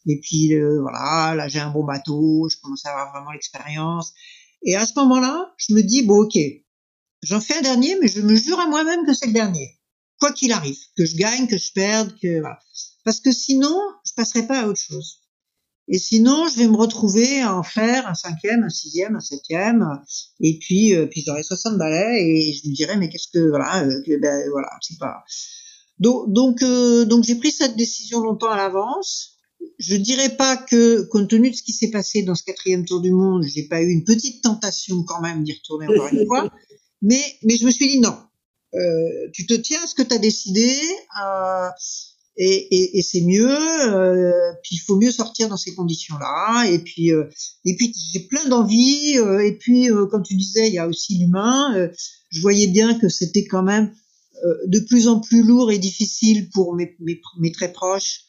et 0.06 0.18
puis, 0.20 0.54
euh, 0.54 0.80
voilà, 0.80 1.34
là, 1.34 1.48
j'ai 1.48 1.60
un 1.60 1.70
bon 1.70 1.84
bateau, 1.84 2.48
je 2.48 2.56
commence 2.62 2.86
à 2.86 2.90
avoir 2.90 3.12
vraiment 3.12 3.32
l'expérience. 3.32 4.12
Et 4.62 4.76
à 4.76 4.86
ce 4.86 4.92
moment-là, 4.96 5.52
je 5.58 5.74
me 5.74 5.82
dis, 5.82 6.02
bon, 6.02 6.22
ok, 6.22 6.38
j'en 7.22 7.40
fais 7.40 7.58
un 7.58 7.62
dernier, 7.62 7.96
mais 8.00 8.08
je 8.08 8.20
me 8.20 8.34
jure 8.34 8.58
à 8.58 8.66
moi-même 8.66 9.04
que 9.06 9.12
c'est 9.12 9.26
le 9.26 9.32
dernier. 9.32 9.79
Quoi 10.20 10.32
qu'il 10.32 10.52
arrive, 10.52 10.78
que 10.96 11.06
je 11.06 11.16
gagne, 11.16 11.46
que 11.46 11.58
je 11.58 11.72
perde, 11.72 12.14
que 12.20 12.40
voilà. 12.40 12.58
Parce 13.04 13.20
que 13.20 13.32
sinon, 13.32 13.76
je 14.06 14.12
passerai 14.14 14.46
pas 14.46 14.60
à 14.60 14.66
autre 14.66 14.80
chose. 14.80 15.20
Et 15.92 15.98
sinon, 15.98 16.46
je 16.46 16.56
vais 16.56 16.68
me 16.68 16.76
retrouver 16.76 17.40
à 17.40 17.56
en 17.56 17.64
faire 17.64 18.06
un 18.06 18.14
cinquième, 18.14 18.62
un 18.62 18.68
sixième, 18.68 19.16
un 19.16 19.20
septième, 19.20 19.84
et 20.38 20.56
puis 20.60 20.94
euh, 20.94 21.06
puis 21.06 21.24
j'aurai 21.26 21.42
60 21.42 21.78
balais 21.78 22.22
et 22.22 22.52
je 22.52 22.68
me 22.68 22.74
dirais 22.74 22.96
mais 22.96 23.08
qu'est-ce 23.08 23.26
que 23.32 23.48
voilà, 23.48 23.84
euh, 23.84 24.02
que, 24.06 24.16
ben 24.20 24.48
voilà, 24.52 24.68
c'est 24.82 24.98
pas. 24.98 25.24
Donc 25.98 26.32
donc 26.32 26.62
euh, 26.62 27.04
donc 27.06 27.24
j'ai 27.24 27.34
pris 27.34 27.50
cette 27.50 27.76
décision 27.76 28.20
longtemps 28.20 28.50
à 28.50 28.56
l'avance. 28.56 29.38
Je 29.78 29.96
dirais 29.96 30.36
pas 30.36 30.56
que 30.56 31.02
compte 31.08 31.28
tenu 31.28 31.50
de 31.50 31.56
ce 31.56 31.62
qui 31.62 31.72
s'est 31.72 31.90
passé 31.90 32.22
dans 32.22 32.36
ce 32.36 32.44
quatrième 32.44 32.84
tour 32.84 33.00
du 33.00 33.10
monde, 33.10 33.44
j'ai 33.44 33.66
pas 33.66 33.82
eu 33.82 33.90
une 33.90 34.04
petite 34.04 34.44
tentation 34.44 35.02
quand 35.02 35.20
même 35.20 35.42
d'y 35.42 35.54
retourner 35.54 35.88
encore 35.88 36.08
une 36.12 36.24
fois, 36.24 36.48
mais 37.02 37.20
mais 37.42 37.56
je 37.56 37.66
me 37.66 37.70
suis 37.72 37.88
dit 37.88 37.98
non. 37.98 38.16
Euh, 38.74 39.28
tu 39.32 39.46
te 39.46 39.54
tiens 39.54 39.80
à 39.82 39.86
ce 39.86 39.94
que 39.94 40.02
tu 40.02 40.14
as 40.14 40.18
décidé. 40.18 40.72
Euh, 41.22 41.68
et, 42.36 42.74
et, 42.74 42.98
et 42.98 43.02
c'est 43.02 43.20
mieux. 43.20 43.48
Euh, 43.48 44.32
puis 44.62 44.76
il 44.76 44.78
faut 44.78 44.96
mieux 44.96 45.10
sortir 45.10 45.48
dans 45.48 45.56
ces 45.56 45.74
conditions-là. 45.74 46.64
Et 46.70 46.78
puis 46.78 47.12
euh, 47.12 47.28
et 47.64 47.76
puis 47.76 47.92
j'ai 48.12 48.20
plein 48.20 48.46
d'envie. 48.48 49.18
Euh, 49.18 49.44
et 49.44 49.52
puis 49.52 49.90
euh, 49.90 50.06
comme 50.06 50.22
tu 50.22 50.34
disais, 50.34 50.68
il 50.68 50.74
y 50.74 50.78
a 50.78 50.88
aussi 50.88 51.18
l'humain. 51.18 51.90
je 52.30 52.40
voyais 52.40 52.68
bien 52.68 52.98
que 52.98 53.08
c'était 53.08 53.44
quand 53.44 53.62
même 53.62 53.92
de 54.66 54.80
plus 54.80 55.06
en 55.06 55.20
plus 55.20 55.42
lourd 55.42 55.70
et 55.70 55.78
difficile 55.78 56.48
pour 56.48 56.74
mes, 56.74 56.96
mes, 57.00 57.20
mes 57.38 57.52
très 57.52 57.70
proches. 57.72 58.22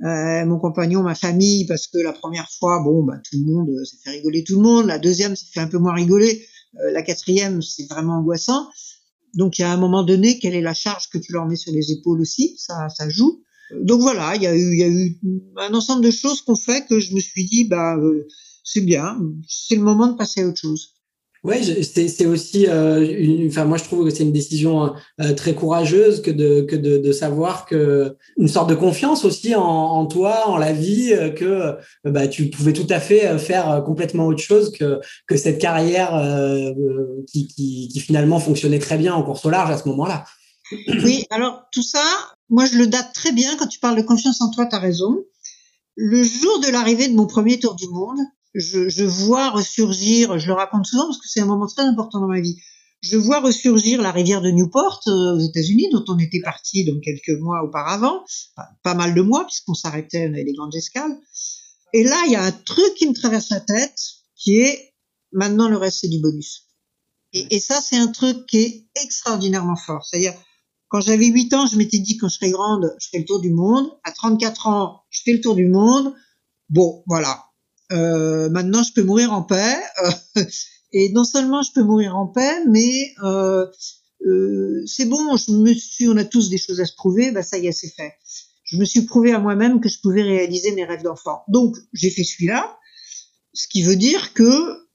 mon 0.00 0.58
compagnon, 0.58 1.02
ma 1.02 1.14
famille, 1.14 1.66
parce 1.66 1.88
que 1.88 1.98
la 1.98 2.14
première 2.14 2.48
fois, 2.58 2.82
bon, 2.82 3.02
bah, 3.02 3.18
tout 3.18 3.36
le 3.36 3.44
monde, 3.44 3.68
ça 3.84 3.96
fait 4.02 4.10
rigoler 4.12 4.44
tout 4.44 4.56
le 4.56 4.62
monde. 4.62 4.86
La 4.86 4.98
deuxième, 4.98 5.36
ça 5.36 5.44
fait 5.52 5.60
un 5.60 5.66
peu 5.66 5.76
moins 5.76 5.92
rigoler. 5.92 6.46
la 6.72 7.02
quatrième, 7.02 7.60
c'est 7.60 7.86
vraiment 7.90 8.20
angoissant. 8.20 8.66
Donc, 9.34 9.58
il 9.58 9.62
y 9.62 9.64
a 9.64 9.72
un 9.72 9.76
moment 9.76 10.02
donné, 10.02 10.38
quelle 10.38 10.54
est 10.54 10.60
la 10.60 10.74
charge 10.74 11.08
que 11.10 11.18
tu 11.18 11.32
leur 11.32 11.46
mets 11.46 11.56
sur 11.56 11.72
les 11.72 11.92
épaules 11.92 12.20
aussi? 12.20 12.54
Ça, 12.58 12.88
ça 12.88 13.08
joue 13.08 13.42
donc 13.70 14.00
voilà, 14.00 14.34
il 14.36 14.42
y 14.42 14.46
a 14.46 14.56
eu, 14.56 14.72
il 14.72 14.78
y 14.78 14.82
a 14.82 14.88
eu 14.88 15.18
un 15.56 15.74
ensemble 15.74 16.02
de 16.04 16.10
choses 16.10 16.42
qu'on 16.42 16.56
fait 16.56 16.86
que 16.86 17.00
je 17.00 17.14
me 17.14 17.20
suis 17.20 17.44
dit, 17.44 17.64
bah, 17.64 17.96
euh, 17.96 18.26
c'est 18.64 18.80
bien, 18.80 19.20
c'est 19.46 19.76
le 19.76 19.82
moment 19.82 20.06
de 20.06 20.16
passer 20.16 20.42
à 20.42 20.48
autre 20.48 20.60
chose. 20.60 20.94
Ouais, 21.44 21.62
c'est 21.62 22.26
aussi, 22.26 22.66
euh, 22.66 23.46
enfin 23.46 23.64
moi 23.64 23.78
je 23.78 23.84
trouve 23.84 24.04
que 24.04 24.10
c'est 24.10 24.24
une 24.24 24.32
décision 24.32 24.92
euh, 25.20 25.34
très 25.34 25.54
courageuse 25.54 26.20
que 26.20 26.32
de 26.32 26.62
que 26.62 26.74
de, 26.74 26.98
de, 26.98 27.12
savoir 27.12 27.64
que 27.64 28.16
une 28.36 28.48
sorte 28.48 28.68
de 28.68 28.74
confiance 28.74 29.24
aussi 29.24 29.54
en, 29.54 29.62
en 29.62 30.06
toi, 30.06 30.48
en 30.48 30.56
la 30.56 30.72
vie, 30.72 31.12
euh, 31.12 31.30
que 31.30 31.76
bah, 32.04 32.26
tu 32.26 32.50
pouvais 32.50 32.72
tout 32.72 32.88
à 32.90 32.98
fait 32.98 33.38
faire 33.38 33.84
complètement 33.86 34.26
autre 34.26 34.42
chose 34.42 34.72
que 34.72 35.00
que 35.28 35.36
cette 35.36 35.60
carrière 35.60 36.10
qui, 37.28 37.46
qui, 37.46 37.88
qui 37.92 38.00
finalement 38.00 38.40
fonctionnait 38.40 38.80
très 38.80 38.98
bien 38.98 39.14
en 39.14 39.22
course 39.22 39.44
au 39.44 39.50
large 39.50 39.70
à 39.70 39.78
ce 39.78 39.86
moment-là. 39.88 40.24
Oui, 41.04 41.24
alors 41.30 41.62
tout 41.72 41.82
ça, 41.84 42.04
moi 42.48 42.66
je 42.66 42.78
le 42.78 42.88
date 42.88 43.14
très 43.14 43.30
bien 43.30 43.56
quand 43.56 43.68
tu 43.68 43.78
parles 43.78 43.96
de 43.96 44.02
confiance 44.02 44.40
en 44.40 44.50
toi, 44.50 44.66
tu 44.66 44.74
as 44.74 44.80
raison. 44.80 45.24
Le 45.94 46.22
jour 46.22 46.60
de 46.60 46.70
l'arrivée 46.70 47.08
de 47.08 47.14
mon 47.14 47.26
premier 47.26 47.60
tour 47.60 47.76
du 47.76 47.86
monde, 47.88 48.18
je, 48.54 48.88
je, 48.88 49.04
vois 49.04 49.50
ressurgir, 49.50 50.38
je 50.38 50.46
le 50.46 50.54
raconte 50.54 50.86
souvent 50.86 51.06
parce 51.06 51.18
que 51.18 51.28
c'est 51.28 51.40
un 51.40 51.46
moment 51.46 51.66
très 51.66 51.82
important 51.82 52.20
dans 52.20 52.28
ma 52.28 52.40
vie. 52.40 52.56
Je 53.00 53.16
vois 53.16 53.40
ressurgir 53.40 54.02
la 54.02 54.10
rivière 54.10 54.40
de 54.40 54.50
Newport 54.50 55.00
euh, 55.06 55.36
aux 55.36 55.38
États-Unis, 55.38 55.88
dont 55.92 56.04
on 56.08 56.18
était 56.18 56.40
parti 56.40 56.84
donc 56.84 57.02
quelques 57.02 57.38
mois 57.40 57.62
auparavant, 57.62 58.24
pas 58.82 58.94
mal 58.94 59.14
de 59.14 59.22
mois 59.22 59.44
puisqu'on 59.44 59.74
s'arrêtait, 59.74 60.28
on 60.28 60.34
avait 60.34 60.44
des 60.44 60.54
grandes 60.54 60.74
escales. 60.74 61.16
Et 61.92 62.02
là, 62.02 62.22
il 62.26 62.32
y 62.32 62.36
a 62.36 62.42
un 62.42 62.52
truc 62.52 62.94
qui 62.96 63.08
me 63.08 63.14
traverse 63.14 63.50
la 63.50 63.60
tête, 63.60 63.98
qui 64.34 64.58
est 64.58 64.94
maintenant 65.32 65.68
le 65.68 65.76
reste 65.76 65.98
c'est 66.00 66.08
du 66.08 66.20
bonus. 66.20 66.66
Et, 67.32 67.56
et 67.56 67.60
ça, 67.60 67.80
c'est 67.80 67.96
un 67.96 68.08
truc 68.08 68.46
qui 68.46 68.58
est 68.58 68.86
extraordinairement 69.02 69.76
fort. 69.76 70.04
C'est-à-dire, 70.04 70.34
quand 70.88 71.00
j'avais 71.00 71.26
8 71.26 71.54
ans, 71.54 71.66
je 71.66 71.76
m'étais 71.76 71.98
dit 71.98 72.16
quand 72.16 72.28
je 72.28 72.36
serai 72.36 72.50
grande, 72.50 72.94
je 72.98 73.08
ferai 73.08 73.18
le 73.20 73.24
tour 73.26 73.40
du 73.40 73.50
monde. 73.50 73.86
À 74.04 74.12
34 74.12 74.66
ans, 74.66 75.02
je 75.10 75.22
fais 75.22 75.32
le 75.32 75.40
tour 75.40 75.54
du 75.54 75.66
monde. 75.66 76.14
Bon, 76.70 77.02
voilà, 77.06 77.47
euh, 77.92 78.48
maintenant, 78.50 78.82
je 78.82 78.92
peux 78.92 79.02
mourir 79.02 79.32
en 79.32 79.42
paix. 79.42 79.76
et 80.92 81.10
non 81.12 81.24
seulement 81.24 81.62
je 81.62 81.72
peux 81.72 81.82
mourir 81.82 82.16
en 82.16 82.26
paix, 82.26 82.64
mais 82.66 83.14
euh, 83.22 83.66
euh, 84.26 84.82
c'est 84.86 85.06
bon. 85.06 85.36
Je 85.36 85.52
me 85.52 85.72
suis, 85.74 86.08
on 86.08 86.16
a 86.16 86.24
tous 86.24 86.50
des 86.50 86.58
choses 86.58 86.80
à 86.80 86.86
se 86.86 86.94
prouver. 86.94 87.30
Bah 87.30 87.42
ça 87.42 87.58
y 87.58 87.66
est, 87.66 87.72
c'est 87.72 87.94
fait. 87.94 88.14
Je 88.64 88.76
me 88.76 88.84
suis 88.84 89.02
prouvé 89.02 89.32
à 89.32 89.38
moi-même 89.38 89.80
que 89.80 89.88
je 89.88 89.98
pouvais 90.00 90.22
réaliser 90.22 90.72
mes 90.72 90.84
rêves 90.84 91.02
d'enfant. 91.02 91.42
Donc, 91.48 91.76
j'ai 91.94 92.10
fait 92.10 92.24
celui-là, 92.24 92.78
ce 93.54 93.66
qui 93.66 93.82
veut 93.82 93.96
dire 93.96 94.34
que 94.34 94.88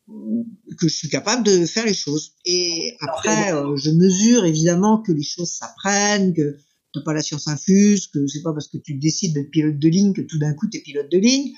que 0.77 0.87
je 0.87 0.93
suis 0.93 1.09
capable 1.09 1.43
de 1.43 1.65
faire 1.65 1.85
les 1.85 1.93
choses. 1.93 2.33
Et 2.45 2.97
après, 2.99 3.53
euh, 3.53 3.75
je 3.77 3.89
mesure 3.89 4.45
évidemment 4.45 5.01
que 5.01 5.13
les 5.13 5.23
choses 5.23 5.51
s'apprennent, 5.51 6.33
que 6.33 6.57
t'as 6.93 7.01
pas 7.01 7.13
la 7.13 7.21
science 7.21 7.47
infuse, 7.47 8.07
que 8.07 8.27
c'est 8.27 8.41
pas 8.41 8.51
parce 8.53 8.67
que 8.67 8.77
tu 8.77 8.95
décides 8.95 9.33
d'être 9.33 9.49
pilote 9.49 9.79
de 9.79 9.87
ligne 9.87 10.13
que 10.13 10.21
tout 10.21 10.37
d'un 10.37 10.53
coup 10.53 10.67
tu 10.69 10.77
es 10.77 10.81
pilote 10.81 11.09
de 11.09 11.17
ligne 11.17 11.53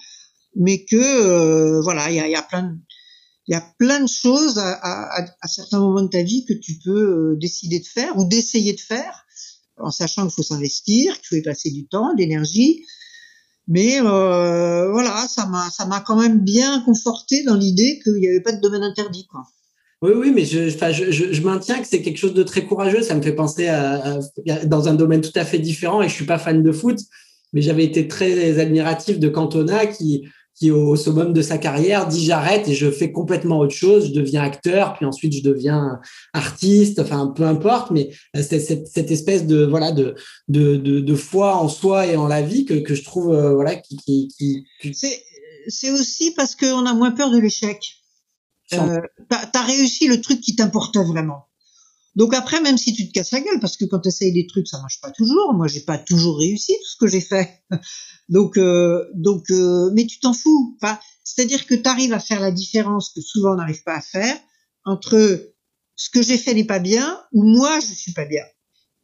mais 0.56 0.86
que 0.86 0.96
euh, 0.96 1.82
voilà, 1.82 2.10
il 2.10 2.16
y 2.16 2.36
a, 2.36 2.42
plein 2.42 2.64
de 2.64 2.76
il 3.48 3.52
y 3.52 3.56
a 3.56 3.64
plein 3.78 4.00
de 4.00 4.08
choses 4.08 4.58
à, 4.58 5.26
certains 5.48 5.80
moments 5.80 6.02
de 6.02 6.10
ta 6.10 6.24
vie 6.24 6.46
que 6.46 6.54
tu 6.54 6.74
peux 6.84 7.34
euh, 7.34 7.38
décider 7.40 7.80
de 7.80 7.86
faire 7.86 8.18
ou 8.18 8.26
d'essayer 8.26 8.74
de 8.74 8.80
faire, 8.80 9.26
en 9.78 9.92
sachant 9.92 10.24
qu'il 10.24 10.32
faut 10.32 10.44
s'investir, 10.44 11.14
qu'il 11.20 11.28
faut 11.28 11.36
y 11.36 11.42
passer 11.42 11.70
du 11.70 11.88
temps, 11.88 12.14
d'énergie. 12.16 12.84
Mais 13.68 14.00
euh, 14.00 14.92
voilà, 14.92 15.28
ça 15.28 15.48
m'a 15.48 15.70
ça 15.72 15.86
m'a 15.86 16.00
quand 16.00 16.20
même 16.20 16.40
bien 16.40 16.82
conforté 16.82 17.44
dans 17.44 17.56
l'idée 17.56 18.00
qu'il 18.04 18.16
n'y 18.16 18.28
avait 18.28 18.42
pas 18.42 18.52
de 18.52 18.62
domaine 18.62 18.84
interdit, 18.84 19.26
quoi. 19.28 19.44
Oui, 20.02 20.12
oui, 20.16 20.32
mais 20.36 20.46
je, 20.46 20.70
je, 20.70 21.34
je, 21.34 21.42
maintiens 21.42 21.82
que 21.82 21.88
c'est 21.88 22.02
quelque 22.02 22.18
chose 22.18 22.34
de 22.34 22.44
très 22.44 22.66
courageux. 22.66 23.02
Ça 23.02 23.16
me 23.16 23.22
fait 23.22 23.34
penser 23.34 23.68
à, 23.68 24.20
dans 24.66 24.88
un 24.88 24.94
domaine 24.94 25.22
tout 25.22 25.32
à 25.34 25.46
fait 25.46 25.58
différent. 25.58 26.02
Et 26.04 26.10
je 26.10 26.14
suis 26.14 26.26
pas 26.26 26.38
fan 26.38 26.62
de 26.62 26.72
foot, 26.72 27.00
mais 27.54 27.62
j'avais 27.62 27.86
été 27.86 28.08
très 28.08 28.60
admiratif 28.60 29.18
de 29.20 29.30
Cantona 29.30 29.88
qui 29.88 30.28
qui 30.56 30.72
au 30.72 30.96
summum 30.96 31.34
de 31.34 31.42
sa 31.42 31.58
carrière 31.58 32.08
dit 32.08 32.24
j'arrête 32.24 32.68
et 32.68 32.74
je 32.74 32.90
fais 32.90 33.12
complètement 33.12 33.60
autre 33.60 33.74
chose, 33.76 34.08
je 34.08 34.14
deviens 34.14 34.42
acteur, 34.42 34.94
puis 34.94 35.06
ensuite 35.06 35.34
je 35.34 35.44
deviens 35.44 36.00
artiste, 36.34 37.00
enfin 37.00 37.34
peu 37.36 37.44
importe, 37.44 37.92
mais 37.92 38.10
c'est 38.34 38.60
cette, 38.60 38.88
cette, 38.88 39.12
espèce 39.12 39.46
de 39.46 39.66
voilà 39.66 39.92
de, 39.92 40.16
de, 40.48 40.78
de, 40.78 41.00
de, 41.02 41.16
foi 41.16 41.58
en 41.58 41.68
soi 41.68 42.08
et 42.08 42.16
en 42.16 42.28
la 42.28 42.42
vie 42.42 42.66
que, 42.66 42.76
que 42.76 42.96
je 42.96 43.04
trouve 43.04 43.34
euh, 43.34 43.54
voilà 43.54 43.76
qui, 43.76 43.98
qui, 43.98 44.30
qui... 44.38 44.66
c'est 44.94 45.22
c'est 45.68 45.92
aussi 45.92 46.34
parce 46.36 46.56
qu'on 46.56 46.86
a 46.86 46.94
moins 46.94 47.12
peur 47.12 47.32
de 47.32 47.40
l'échec. 47.40 47.80
Euh, 48.74 49.00
t'as 49.30 49.50
as 49.54 49.64
réussi 49.64 50.08
le 50.08 50.22
truc 50.22 50.42
qui 50.42 50.56
t'importait 50.56 51.04
vraiment. 51.04 51.48
Donc 52.16 52.34
après, 52.34 52.62
même 52.62 52.78
si 52.78 52.94
tu 52.94 53.08
te 53.08 53.12
casses 53.12 53.32
la 53.32 53.42
gueule, 53.42 53.60
parce 53.60 53.76
que 53.76 53.86
quand 53.86 54.00
tu 54.00 54.08
essayes 54.08 54.32
des 54.32 54.48
trucs, 54.48 54.68
ça 54.68 54.80
marche 54.80 55.02
pas 55.02 55.12
toujours. 55.12 55.54
Moi, 55.54 55.68
j'ai 55.68 55.82
pas 55.82 55.98
toujours 55.98 56.38
réussi 56.38 56.74
tout 56.74 56.90
ce 56.90 56.98
que 56.98 57.08
j'ai 57.08 57.22
fait. 57.22 57.62
donc, 58.30 58.58
euh, 58.58 59.06
donc, 59.14 59.50
euh, 59.52 59.92
mais 59.94 60.06
tu 60.06 60.20
t'en 60.20 60.34
fous. 60.34 60.78
Enfin, 60.82 60.98
c'est-à-dire 61.24 61.66
que 61.66 61.76
tu 61.76 61.90
arrives 61.90 62.14
à 62.14 62.20
faire 62.20 62.40
la 62.40 62.52
différence 62.52 63.10
que 63.14 63.22
souvent 63.22 63.54
on 63.54 63.56
n'arrive 63.56 63.84
pas 63.84 63.96
à 63.96 64.02
faire 64.02 64.38
entre 64.86 65.54
ce 65.96 66.10
que 66.10 66.22
j'ai 66.22 66.38
fait 66.38 66.54
n'est 66.54 66.66
pas 66.66 66.80
bien 66.80 67.20
ou 67.32 67.44
moi 67.44 67.80
je 67.80 67.94
suis 67.94 68.14
pas 68.14 68.26
bien. 68.26 68.44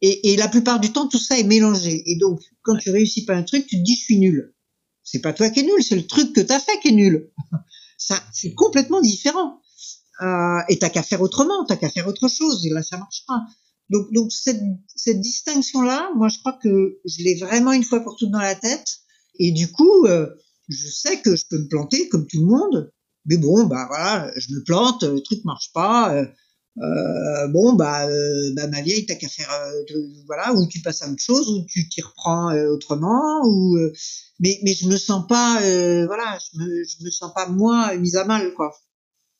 Et, 0.00 0.32
et, 0.32 0.36
la 0.36 0.48
plupart 0.48 0.80
du 0.80 0.92
temps, 0.92 1.06
tout 1.06 1.18
ça 1.18 1.38
est 1.38 1.44
mélangé. 1.44 2.02
Et 2.10 2.16
donc, 2.16 2.40
quand 2.62 2.76
tu 2.76 2.90
réussis 2.90 3.24
pas 3.24 3.34
un 3.34 3.44
truc, 3.44 3.66
tu 3.66 3.76
te 3.78 3.82
dis 3.82 3.94
je 3.94 4.02
suis 4.02 4.18
nul. 4.18 4.52
C'est 5.04 5.20
pas 5.20 5.32
toi 5.32 5.50
qui 5.50 5.60
es 5.60 5.62
nul, 5.62 5.82
c'est 5.82 5.96
le 5.96 6.06
truc 6.06 6.32
que 6.32 6.40
tu 6.40 6.52
as 6.52 6.60
fait 6.60 6.78
qui 6.80 6.88
est 6.88 6.92
nul. 6.92 7.30
ça, 7.98 8.20
c'est 8.32 8.54
complètement 8.54 9.00
différent. 9.00 9.61
Euh, 10.20 10.60
et 10.68 10.78
t'as 10.78 10.90
qu'à 10.90 11.02
faire 11.02 11.22
autrement, 11.22 11.64
t'as 11.64 11.76
qu'à 11.76 11.88
faire 11.88 12.06
autre 12.06 12.28
chose, 12.28 12.66
et 12.66 12.70
là 12.70 12.82
ça 12.82 12.98
marchera. 12.98 13.40
Donc, 13.90 14.12
donc 14.12 14.30
cette, 14.32 14.60
cette 14.94 15.20
distinction-là, 15.20 16.10
moi 16.16 16.28
je 16.28 16.38
crois 16.38 16.58
que 16.62 16.98
je 17.04 17.24
l'ai 17.24 17.34
vraiment 17.36 17.72
une 17.72 17.84
fois 17.84 18.00
pour 18.00 18.16
toutes 18.16 18.30
dans 18.30 18.38
la 18.38 18.54
tête, 18.54 18.98
et 19.38 19.52
du 19.52 19.70
coup, 19.72 20.06
euh, 20.06 20.28
je 20.68 20.86
sais 20.88 21.20
que 21.20 21.34
je 21.34 21.44
peux 21.48 21.58
me 21.58 21.68
planter 21.68 22.08
comme 22.08 22.26
tout 22.26 22.40
le 22.40 22.46
monde, 22.46 22.92
mais 23.24 23.38
bon, 23.38 23.64
bah 23.64 23.86
voilà, 23.88 24.30
je 24.36 24.52
me 24.54 24.62
plante, 24.62 25.02
le 25.02 25.20
truc 25.22 25.44
marche 25.44 25.72
pas. 25.72 26.14
Euh, 26.14 26.26
euh 26.78 27.48
bon 27.48 27.74
bah, 27.74 28.08
bah, 28.54 28.66
ma 28.66 28.80
vieille 28.80 29.04
t'as 29.04 29.16
qu'à 29.16 29.28
faire 29.28 29.50
voilà 30.26 30.54
ou 30.54 30.66
tu 30.66 30.80
passes 30.80 31.02
à 31.02 31.10
autre 31.10 31.22
chose 31.22 31.46
ou 31.50 31.66
tu 31.68 31.86
t'y 31.90 32.00
reprends 32.00 32.50
autrement 32.70 33.42
ou 33.44 33.76
mais 34.40 34.58
mais 34.62 34.72
je 34.72 34.88
me 34.88 34.96
sens 34.96 35.26
pas 35.26 35.60
voilà 36.06 36.38
je 36.40 36.58
me 36.58 36.82
je 36.84 37.04
me 37.04 37.10
sens 37.10 37.30
pas 37.34 37.46
moi 37.46 37.94
mise 37.96 38.16
à 38.16 38.24
mal 38.24 38.54
quoi 38.54 38.72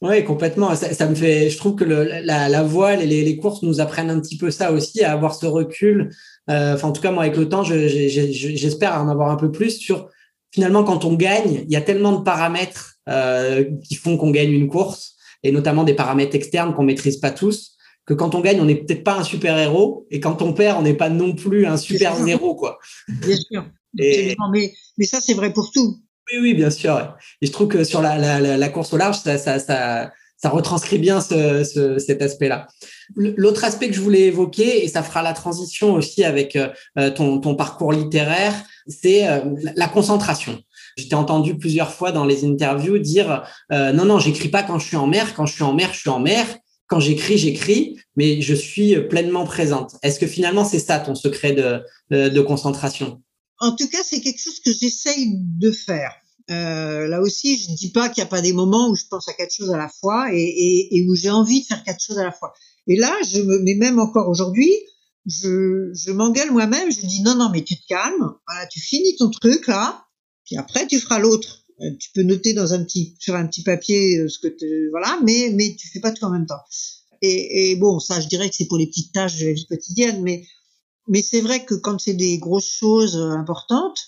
oui, 0.03 0.25
complètement. 0.25 0.75
Ça, 0.75 0.93
ça, 0.93 1.09
me 1.09 1.15
fait, 1.15 1.49
je 1.49 1.57
trouve 1.57 1.77
que 1.77 1.85
le, 1.85 2.05
la, 2.05 2.49
la, 2.49 2.63
voile 2.63 3.03
et 3.03 3.07
les, 3.07 3.25
les, 3.25 3.37
courses 3.37 3.63
nous 3.63 3.81
apprennent 3.81 4.11
un 4.11 4.21
petit 4.21 4.37
peu 4.37 4.51
ça 4.51 4.73
aussi, 4.73 5.03
à 5.03 5.13
avoir 5.13 5.35
ce 5.35 5.47
recul. 5.47 6.11
Euh, 6.51 6.75
enfin, 6.75 6.89
en 6.89 6.93
tout 6.93 7.01
cas, 7.01 7.13
moi, 7.13 7.23
avec 7.23 7.37
le 7.37 7.49
temps, 7.49 7.63
j'espère 7.63 9.01
en 9.01 9.09
avoir 9.09 9.31
un 9.31 9.37
peu 9.37 9.53
plus 9.53 9.79
sur 9.79 10.09
finalement 10.51 10.85
quand 10.85 11.05
on 11.05 11.15
gagne, 11.15 11.65
il 11.65 11.73
y 11.73 11.77
a 11.77 11.81
tellement 11.81 12.13
de 12.13 12.23
paramètres 12.23 12.97
euh, 13.09 13.65
qui 13.85 13.95
font 13.95 14.17
qu'on 14.17 14.31
gagne 14.31 14.51
une 14.51 14.69
course, 14.69 15.15
et 15.43 15.53
notamment 15.53 15.85
des 15.85 15.95
paramètres 15.95 16.35
externes 16.37 16.75
qu'on 16.75 16.83
maîtrise 16.83 17.19
pas 17.19 17.31
tous, 17.31 17.77
que 18.05 18.15
quand 18.15 18.35
on 18.35 18.41
gagne, 18.41 18.61
on 18.61 18.65
n'est 18.65 18.77
peut-être 18.77 19.05
pas 19.05 19.19
un 19.19 19.25
super 19.25 19.57
héros, 19.57 20.07
et 20.11 20.21
quand 20.21 20.43
on 20.43 20.53
perd, 20.53 20.79
on 20.79 20.83
n'est 20.83 20.95
pas 20.95 21.09
non 21.09 21.35
plus 21.35 21.67
un 21.67 21.77
super 21.77 22.27
héros, 22.27 22.55
quoi. 22.55 22.79
Bien 23.09 23.37
sûr. 23.37 23.65
Et... 23.99 24.35
Mais, 24.53 24.73
mais 24.99 25.05
ça, 25.05 25.21
c'est 25.21 25.35
vrai 25.35 25.53
pour 25.53 25.71
tout. 25.71 26.01
Oui, 26.31 26.39
oui, 26.41 26.55
bien 26.55 26.71
sûr. 26.71 27.17
Et 27.41 27.47
je 27.47 27.53
trouve 27.53 27.69
que 27.69 27.85
sur 27.85 28.01
la, 28.01 28.69
course 28.69 28.93
au 28.93 28.97
large, 28.97 29.19
ça, 29.19 30.11
retranscrit 30.45 30.99
bien 30.99 31.21
ce, 31.21 31.65
ce, 31.65 31.99
cet 31.99 32.23
aspect-là. 32.23 32.69
L'autre 33.17 33.65
aspect 33.65 33.89
que 33.89 33.95
je 33.95 34.01
voulais 34.01 34.23
évoquer, 34.23 34.85
et 34.85 34.89
ça 34.89 35.03
fera 35.03 35.23
la 35.23 35.33
transition 35.33 35.95
aussi 35.95 36.25
avec 36.25 36.57
euh, 36.57 37.11
ton, 37.11 37.55
parcours 37.55 37.93
littéraire, 37.93 38.55
c'est 38.87 39.29
euh, 39.29 39.41
la 39.77 39.89
concentration. 39.89 40.59
Je 40.99 41.07
t'ai 41.07 41.15
entendu 41.15 41.57
plusieurs 41.57 41.93
fois 41.93 42.13
dans 42.13 42.25
les 42.25 42.45
interviews 42.45 42.99
dire 42.99 43.45
euh, 43.73 43.93
non, 43.93 44.05
non, 44.05 44.19
j'écris 44.19 44.49
pas 44.49 44.63
quand 44.63 44.79
je 44.79 44.87
suis 44.87 44.97
en 44.97 45.07
mer. 45.07 45.35
Quand 45.35 45.47
je 45.47 45.55
suis 45.55 45.63
en 45.63 45.73
mer, 45.73 45.91
je 45.93 46.01
suis 46.01 46.11
en 46.11 46.21
mer. 46.21 46.47
Quand 46.87 47.01
j'écris, 47.01 47.39
j'écris, 47.39 47.97
mais 48.17 48.43
je 48.43 48.55
suis 48.55 49.01
pleinement 49.09 49.45
présente. 49.45 49.97
Est-ce 50.03 50.21
que 50.21 50.27
finalement 50.27 50.65
c'est 50.65 50.79
ça 50.79 50.99
ton 50.99 51.15
secret 51.15 51.53
de 52.11 52.41
concentration? 52.41 53.23
En 53.63 53.77
tout 53.77 53.89
cas, 53.89 54.03
c'est 54.05 54.21
quelque 54.21 54.41
chose 54.41 54.59
que 54.59 54.73
j'essaye 54.73 55.35
de 55.39 55.71
faire. 55.71 56.13
Euh, 56.51 57.07
là 57.07 57.21
aussi, 57.21 57.57
je 57.57 57.71
ne 57.71 57.77
dis 57.77 57.91
pas 57.93 58.09
qu'il 58.09 58.23
n'y 58.23 58.27
a 58.27 58.31
pas 58.31 58.43
des 58.43 58.53
moments 58.53 58.91
où 58.91 58.97
je 58.97 59.05
pense 59.09 59.29
à 59.29 59.33
quatre 59.35 59.55
choses 59.55 59.71
à 59.71 59.77
la 59.77 59.89
fois 59.89 60.29
et, 60.33 61.07
où 61.09 61.15
j'ai 61.15 61.31
envie 61.31 61.61
de 61.61 61.67
faire 61.67 61.85
quatre 61.85 62.03
choses 62.03 62.19
à 62.19 62.25
la 62.25 62.33
fois. 62.33 62.53
Et 62.89 62.97
là, 62.97 63.15
je 63.31 63.41
me, 63.41 63.61
mais 63.61 63.75
même 63.75 64.01
encore 64.01 64.29
aujourd'hui, 64.29 64.73
je, 65.27 65.93
je 65.95 66.11
m'engueule 66.11 66.51
moi-même. 66.51 66.91
Je 66.91 67.07
dis 67.07 67.23
non, 67.23 67.37
non, 67.37 67.51
mais 67.53 67.63
tu 67.63 67.77
te 67.77 67.87
calmes. 67.87 68.35
Tu 68.73 68.81
finis 68.81 69.15
ton 69.17 69.31
truc 69.31 69.69
là, 69.69 70.07
puis 70.45 70.57
après 70.57 70.89
tu 70.89 70.99
feras 70.99 71.21
l'autre. 71.21 71.65
Euh, 71.81 71.97
tu 72.01 72.11
peux 72.15 72.23
noter 72.23 72.55
dans 72.55 72.75
un 72.75 72.83
petit, 72.83 73.15
sur 73.21 73.37
un 73.37 73.47
petit 73.47 73.63
papier 73.63 74.19
euh, 74.19 74.29
ce 74.29 74.41
que 74.41 74.49
tu, 74.49 74.89
voilà, 74.91 75.21
mais 75.25 75.53
mais 75.55 75.77
tu 75.79 75.89
fais 75.89 76.01
pas 76.01 76.11
tout 76.11 76.25
en 76.25 76.31
même 76.31 76.47
temps. 76.47 76.61
Et, 77.23 77.71
et 77.71 77.77
bon, 77.77 78.01
ça, 78.01 78.21
je 78.21 78.27
dirais 78.27 78.51
que 78.51 78.57
c'est 78.57 78.67
pour 78.67 78.79
les 78.79 78.89
petites 78.89 79.13
tâches 79.13 79.39
de 79.39 79.47
la 79.47 79.53
vie 79.53 79.67
quotidienne, 79.67 80.21
mais 80.23 80.45
mais 81.09 81.23
c'est 81.23 81.41
vrai 81.41 81.65
que 81.65 81.75
quand 81.75 82.01
c'est 82.01 82.15
des 82.15 82.39
grosses 82.39 82.71
choses 82.71 83.17
euh, 83.17 83.31
importantes, 83.31 83.99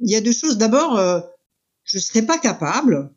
il 0.00 0.10
y 0.10 0.16
a 0.16 0.20
deux 0.20 0.32
choses. 0.32 0.58
D'abord, 0.58 0.96
euh, 0.96 1.20
je 1.84 1.98
ne 1.98 2.02
serais 2.02 2.22
pas 2.22 2.38
capable 2.38 3.14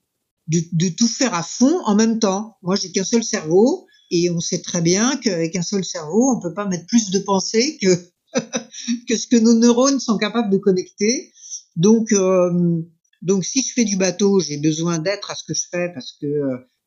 de, 0.47 0.89
tout 0.89 1.07
faire 1.07 1.33
à 1.33 1.43
fond 1.43 1.81
en 1.85 1.95
même 1.95 2.19
temps. 2.19 2.57
Moi, 2.61 2.75
j'ai 2.75 2.91
qu'un 2.91 3.03
seul 3.03 3.23
cerveau 3.23 3.87
et 4.11 4.29
on 4.29 4.39
sait 4.39 4.61
très 4.61 4.81
bien 4.81 5.17
qu'avec 5.17 5.55
un 5.55 5.61
seul 5.61 5.83
cerveau, 5.83 6.35
on 6.35 6.39
peut 6.39 6.53
pas 6.53 6.67
mettre 6.67 6.85
plus 6.87 7.09
de 7.09 7.19
pensées 7.19 7.77
que 7.81 7.95
ce 9.15 9.27
que 9.27 9.37
nos 9.37 9.53
neurones 9.53 9.99
sont 9.99 10.17
capables 10.17 10.51
de 10.51 10.57
connecter. 10.57 11.31
Donc, 11.75 12.11
euh, 12.11 12.81
donc 13.21 13.45
si 13.45 13.63
je 13.63 13.73
fais 13.73 13.85
du 13.85 13.97
bateau, 13.97 14.39
j'ai 14.39 14.57
besoin 14.57 14.99
d'être 14.99 15.31
à 15.31 15.35
ce 15.35 15.43
que 15.47 15.53
je 15.53 15.63
fais 15.71 15.89
parce 15.93 16.11
que 16.21 16.27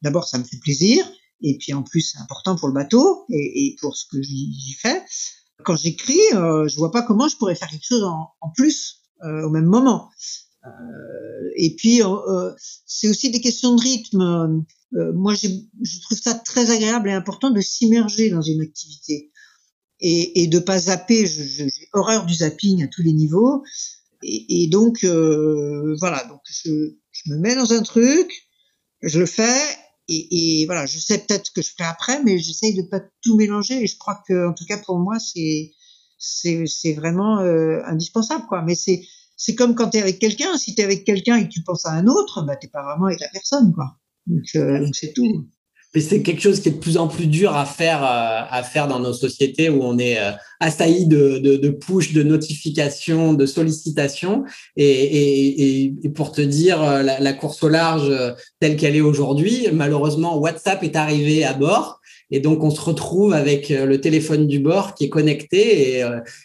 d'abord 0.03 0.29
ça 0.29 0.39
me 0.39 0.45
fait 0.45 0.59
plaisir 0.59 1.11
Et 1.41 1.57
puis 1.59 1.73
en 1.73 1.83
plus, 1.83 2.03
c'est 2.03 2.19
important 2.19 2.55
pour 2.55 2.69
le 2.69 2.75
bateau 2.75 3.25
et 3.31 3.75
pour 3.81 3.97
ce 3.97 4.05
que 4.07 4.23
j'y 4.23 4.75
fais. 4.79 5.03
Quand 5.65 5.77
j'écris, 5.77 6.21
euh, 6.35 6.69
je 6.69 6.77
vois 6.77 6.93
pas 6.93 7.03
comment 7.03 7.29
je 7.29 7.37
pourrais 7.37 7.55
faire 7.55 7.69
quelque 7.69 7.87
chose 7.87 8.05
en, 8.05 8.31
en 8.41 8.51
plus 8.51 9.03
euh, 9.25 9.43
au 9.43 9.51
même 9.51 9.67
moment. 9.67 10.11
Euh, 10.65 11.51
et 11.57 11.75
puis, 11.75 12.03
euh, 12.03 12.53
c'est 12.87 13.09
aussi 13.09 13.31
des 13.31 13.41
questions 13.41 13.75
de 13.75 13.81
rythme. 13.81 14.65
moi, 14.93 15.35
je 15.35 16.01
trouve 16.03 16.19
ça 16.19 16.35
très 16.35 16.71
agréable 16.71 17.09
et 17.09 17.13
important 17.13 17.51
de 17.51 17.61
s'immerger 17.61 18.31
dans 18.31 18.43
une 18.43 18.61
activité 18.61 19.33
et, 20.01 20.43
et 20.43 20.47
de 20.47 20.59
pas 20.61 20.79
zapper. 20.79 21.27
J'ai 21.27 21.89
horreur 21.93 22.27
du 22.27 22.35
zapping 22.35 22.85
à 22.85 22.89
tous 22.89 23.03
les 23.03 23.13
niveaux. 23.13 23.65
Et, 24.23 24.63
et 24.63 24.69
donc, 24.69 25.05
voilà, 25.05 26.25
donc 26.29 26.41
je, 26.45 26.95
je 27.11 27.33
me 27.33 27.39
mets 27.39 27.57
dans 27.57 27.73
un 27.73 27.83
truc, 27.83 28.31
je 29.03 29.19
le 29.19 29.27
fais 29.27 29.61
et, 30.09 30.65
voilà, 30.67 30.87
je 30.87 30.99
sais 30.99 31.19
peut-être 31.19 31.53
que 31.53 31.63
je 31.63 31.71
ferai 31.71 31.89
après, 31.89 32.23
mais 32.23 32.39
j'essaye 32.39 32.75
de 32.75 32.83
pas 32.83 33.01
tout 33.23 33.37
mélanger. 33.37 33.83
Et 33.83 33.87
je 33.87 33.99
crois 33.99 34.23
que, 34.27 34.49
en 34.49 34.55
tout 34.55 34.65
cas 34.65 34.79
pour 34.79 34.99
moi, 34.99 35.19
c'est 35.19 35.73
c'est 36.19 36.65
c'est 36.67 36.95
vraiment 36.95 37.41
euh, 37.41 37.81
indispensable, 37.85 38.47
quoi. 38.49 38.63
Mais 38.63 38.75
c'est 38.75 39.03
c'est 39.37 39.55
comme 39.55 39.75
quand 39.75 39.91
tu 39.91 39.99
es 39.99 40.03
avec 40.03 40.19
quelqu'un. 40.19 40.57
Si 40.57 40.75
tu 40.75 40.81
es 40.81 40.85
avec 40.85 41.05
quelqu'un 41.05 41.37
et 41.37 41.45
que 41.45 41.53
tu 41.53 41.63
penses 41.63 41.87
à 41.87 41.93
un 41.93 42.07
autre, 42.07 42.43
bah 42.43 42.57
t'es 42.57 42.69
pas 42.69 42.83
vraiment 42.83 43.07
avec 43.07 43.21
la 43.21 43.29
personne, 43.29 43.73
quoi. 43.73 43.99
Donc 44.27 44.45
euh, 44.57 44.87
c'est 44.93 45.13
tout 45.13 45.47
mais 45.99 46.05
c'est 46.05 46.23
quelque 46.23 46.41
chose 46.41 46.61
qui 46.61 46.69
est 46.69 46.73
de 46.73 46.79
plus 46.79 46.97
en 46.97 47.09
plus 47.09 47.27
dur 47.27 47.57
à 47.57 47.65
faire 47.65 48.05
euh, 48.05 48.43
à 48.49 48.63
faire 48.63 48.87
dans 48.87 49.01
nos 49.01 49.13
sociétés 49.13 49.69
où 49.69 49.81
on 49.83 49.99
est 49.99 50.17
euh, 50.21 50.31
assailli 50.61 51.07
de, 51.07 51.39
de, 51.39 51.57
de 51.57 51.69
push, 51.71 52.13
de 52.13 52.23
notifications, 52.23 53.35
de 53.35 53.47
sollicitations. 53.47 54.45
Et, 54.77 55.93
pour 56.15 56.31
te 56.31 56.41
dire, 56.41 56.81
euh, 56.81 57.03
la, 57.03 57.33
course 57.33 57.65
au 57.65 57.69
large 57.69 58.13
telle 58.61 58.77
qu'elle 58.77 58.95
est 58.95 59.01
aujourd'hui, 59.01 59.67
malheureusement, 59.73 60.39
WhatsApp 60.39 60.85
est 60.85 60.95
arrivé 60.95 61.43
à 61.43 61.53
bord. 61.53 62.01
Et 62.31 62.39
donc, 62.39 62.63
on 62.63 62.71
se 62.71 62.81
retrouve 62.81 63.33
avec 63.33 63.71
le 63.71 64.01
téléphone 64.01 64.47
du 64.47 64.61
bord 64.61 64.95
qui 64.95 65.05
est 65.05 65.09
connecté 65.09 66.01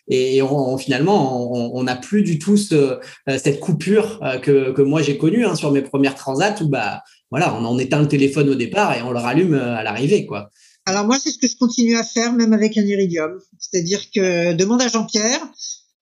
et, 0.07 0.37
et 0.37 0.41
finalement, 0.79 1.51
on 1.75 1.83
n'a 1.83 1.97
plus 1.97 2.23
du 2.23 2.39
tout 2.39 2.55
ce, 2.55 2.99
cette 3.27 3.59
coupure 3.59 4.21
que, 4.41 4.71
que 4.71 4.81
moi 4.81 5.01
j'ai 5.01 5.17
connue 5.17 5.45
hein, 5.45 5.55
sur 5.55 5.73
mes 5.73 5.81
premières 5.81 6.15
transats 6.15 6.55
où 6.61 6.69
bah, 6.69 7.03
voilà, 7.33 7.55
on 7.55 7.65
en 7.65 7.79
éteint 7.79 7.99
le 7.99 8.07
téléphone 8.07 8.47
au 8.49 8.53
départ 8.53 8.93
et 8.93 9.01
on 9.01 9.11
le 9.11 9.17
rallume 9.17 9.55
euh, 9.55 9.75
à 9.75 9.81
l'arrivée, 9.81 10.27
quoi. 10.27 10.51
Alors 10.85 11.03
moi, 11.07 11.17
c'est 11.17 11.31
ce 11.31 11.39
que 11.39 11.47
je 11.47 11.57
continue 11.57 11.97
à 11.97 12.03
faire, 12.03 12.31
même 12.31 12.53
avec 12.53 12.77
un 12.77 12.83
iridium. 12.83 13.39
C'est-à-dire 13.57 14.11
que 14.13 14.53
demande 14.53 14.83
à 14.83 14.87
Jean-Pierre, 14.87 15.41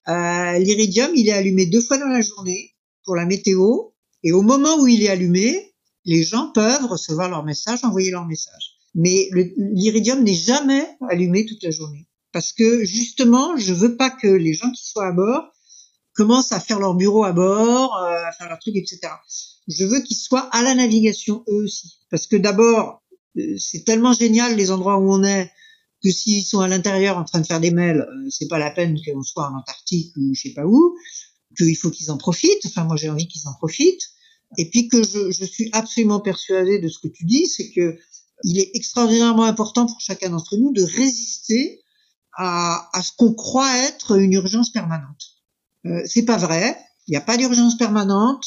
euh, 0.09 0.59
l'iridium, 0.59 1.09
il 1.15 1.29
est 1.29 1.31
allumé 1.31 1.67
deux 1.67 1.79
fois 1.79 1.97
dans 1.97 2.09
la 2.09 2.19
journée 2.19 2.75
pour 3.05 3.15
la 3.15 3.25
météo, 3.25 3.91
et 4.23 4.33
au 4.33 4.41
moment 4.41 4.77
où 4.81 4.87
il 4.87 5.03
est 5.03 5.07
allumé, 5.07 5.73
les 6.03 6.21
gens 6.21 6.51
peuvent 6.51 6.85
recevoir 6.87 7.29
leur 7.29 7.45
message, 7.45 7.79
envoyer 7.83 8.11
leur 8.11 8.25
message. 8.25 8.71
Mais 8.93 9.29
l'iridium 9.55 10.21
n'est 10.25 10.33
jamais 10.33 10.85
allumé 11.09 11.45
toute 11.45 11.63
la 11.63 11.71
journée, 11.71 12.09
parce 12.33 12.51
que 12.51 12.83
justement, 12.83 13.55
je 13.55 13.73
veux 13.73 13.95
pas 13.95 14.09
que 14.09 14.27
les 14.27 14.53
gens 14.53 14.69
qui 14.71 14.85
soient 14.85 15.07
à 15.07 15.13
bord 15.13 15.50
commencent 16.13 16.51
à 16.51 16.59
faire 16.59 16.79
leur 16.79 16.95
bureau 16.95 17.23
à 17.23 17.31
bord, 17.31 17.95
euh, 17.97 18.25
à 18.25 18.31
faire 18.31 18.49
leur 18.49 18.59
truc, 18.59 18.75
etc 18.75 19.09
je 19.67 19.85
veux 19.85 20.01
qu'ils 20.01 20.17
soient 20.17 20.49
à 20.51 20.63
la 20.63 20.75
navigation 20.75 21.43
eux 21.49 21.63
aussi. 21.63 21.99
Parce 22.09 22.27
que 22.27 22.35
d'abord, 22.35 23.03
euh, 23.37 23.57
c'est 23.57 23.83
tellement 23.85 24.13
génial 24.13 24.55
les 24.55 24.71
endroits 24.71 24.97
où 24.97 25.11
on 25.11 25.23
est 25.23 25.51
que 26.03 26.11
s'ils 26.11 26.43
sont 26.43 26.59
à 26.59 26.67
l'intérieur 26.67 27.17
en 27.17 27.23
train 27.23 27.39
de 27.39 27.45
faire 27.45 27.59
des 27.59 27.71
mails, 27.71 28.01
euh, 28.01 28.29
c'est 28.29 28.47
pas 28.47 28.59
la 28.59 28.71
peine 28.71 28.97
qu'on 29.05 29.21
soit 29.21 29.47
en 29.47 29.57
Antarctique 29.57 30.15
ou 30.17 30.33
je 30.33 30.41
sais 30.41 30.53
pas 30.53 30.65
où, 30.65 30.95
qu'il 31.57 31.75
faut 31.77 31.91
qu'ils 31.91 32.11
en 32.11 32.17
profitent. 32.17 32.65
Enfin, 32.65 32.85
moi, 32.85 32.95
j'ai 32.95 33.09
envie 33.09 33.27
qu'ils 33.27 33.47
en 33.47 33.53
profitent. 33.53 34.09
Et 34.57 34.69
puis 34.69 34.89
que 34.89 35.01
je, 35.03 35.31
je 35.31 35.45
suis 35.45 35.69
absolument 35.71 36.19
persuadée 36.19 36.79
de 36.79 36.89
ce 36.89 36.99
que 36.99 37.07
tu 37.07 37.23
dis, 37.23 37.45
c'est 37.47 37.71
que 37.71 37.97
il 38.43 38.59
est 38.59 38.71
extraordinairement 38.73 39.45
important 39.45 39.85
pour 39.85 40.01
chacun 40.01 40.31
d'entre 40.31 40.57
nous 40.57 40.73
de 40.73 40.81
résister 40.81 41.83
à, 42.35 42.89
à 42.91 43.03
ce 43.03 43.11
qu'on 43.15 43.33
croit 43.33 43.77
être 43.77 44.17
une 44.17 44.33
urgence 44.33 44.71
permanente. 44.71 45.40
Euh, 45.85 46.01
c'est 46.05 46.25
pas 46.25 46.37
vrai. 46.37 46.77
Il 47.07 47.11
n'y 47.11 47.17
a 47.17 47.21
pas 47.21 47.37
d'urgence 47.37 47.77
permanente. 47.77 48.45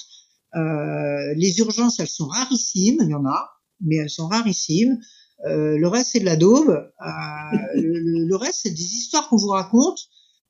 Euh, 0.54 1.34
les 1.36 1.58
urgences, 1.58 1.98
elles 1.98 2.08
sont 2.08 2.26
rarissimes, 2.26 2.98
il 3.02 3.10
y 3.10 3.14
en 3.14 3.26
a, 3.26 3.50
mais 3.80 3.96
elles 3.96 4.10
sont 4.10 4.28
rarissimes. 4.28 4.98
Euh, 5.46 5.76
le 5.76 5.88
reste, 5.88 6.10
c'est 6.12 6.20
de 6.20 6.24
la 6.24 6.36
daube. 6.36 6.70
Euh, 6.70 6.78
le, 7.74 8.26
le, 8.26 8.36
reste, 8.36 8.60
c'est 8.62 8.70
des 8.70 8.94
histoires 8.94 9.28
qu'on 9.28 9.36
vous 9.36 9.48
raconte 9.48 9.98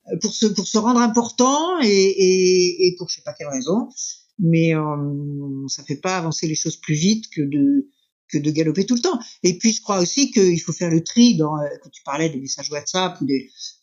euh, 0.09 0.18
pour 0.20 0.33
se, 0.33 0.47
pour 0.47 0.66
se 0.66 0.79
rendre 0.79 1.01
important 1.01 1.81
et, 1.83 1.87
et, 1.88 2.87
et 2.87 2.97
pour 2.97 3.09
je 3.09 3.16
sais 3.16 3.23
pas 3.23 3.33
quelle 3.33 3.49
raison. 3.49 3.88
Mais 4.38 4.75
euh, 4.75 5.66
ça 5.68 5.85
fait 5.85 5.97
pas 5.97 6.16
avancer 6.16 6.47
les 6.47 6.55
choses 6.55 6.77
plus 6.77 6.94
vite 6.94 7.25
que 7.31 7.42
de 7.42 7.88
de 8.38 8.51
galoper 8.51 8.87
tout 8.87 8.94
le 8.94 9.01
temps. 9.01 9.18
Et 9.42 9.59
puis 9.59 9.73
je 9.73 9.83
crois 9.83 10.01
aussi 10.01 10.31
qu'il 10.31 10.61
faut 10.61 10.73
faire 10.73 10.90
le 10.90 11.03
tri 11.03 11.38
euh, 11.40 11.47
quand 11.83 11.90
tu 11.90 12.03
parlais 12.03 12.29
des 12.29 12.38
messages 12.38 12.70
WhatsApp 12.70 13.18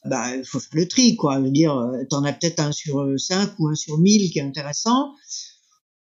bah 0.05 0.35
il 0.35 0.45
faut 0.45 0.59
faire 0.59 0.79
le 0.79 0.87
tri 0.87 1.15
quoi, 1.15 1.37
je 1.37 1.43
veux 1.43 1.51
dire 1.51 1.75
t'en 2.09 2.23
as 2.23 2.33
peut-être 2.33 2.59
un 2.59 2.71
sur 2.71 3.05
cinq 3.17 3.51
ou 3.59 3.67
un 3.67 3.75
sur 3.75 3.97
mille 3.97 4.31
qui 4.31 4.39
est 4.39 4.43
intéressant. 4.43 5.13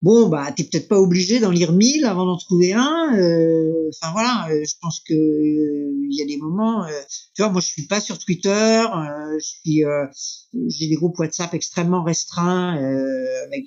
Bon 0.03 0.29
bah 0.31 0.51
t'es 0.57 0.65
peut-être 0.65 0.89
pas 0.89 0.99
obligé 0.99 1.41
d'en 1.41 1.51
lire 1.51 1.73
mille 1.75 2.07
avant 2.07 2.25
d'en 2.25 2.39
trouver 2.39 2.73
un 2.73 3.15
euh, 3.19 3.91
enfin 3.91 4.13
voilà 4.13 4.49
euh, 4.51 4.65
je 4.65 4.73
pense 4.81 5.01
que 5.01 5.13
euh, 5.13 6.07
il 6.09 6.19
y 6.19 6.23
a 6.23 6.25
des 6.25 6.39
moments 6.39 6.87
tu 7.35 7.43
vois 7.43 7.51
moi 7.51 7.61
je 7.61 7.67
suis 7.67 7.87
pas 7.87 8.01
sur 8.01 8.19
Twitter 8.19 8.83
j'ai 9.67 10.89
des 10.89 10.95
groupes 10.95 11.19
WhatsApp 11.19 11.53
extrêmement 11.53 12.03
restreints 12.03 12.77
avec 13.45 13.67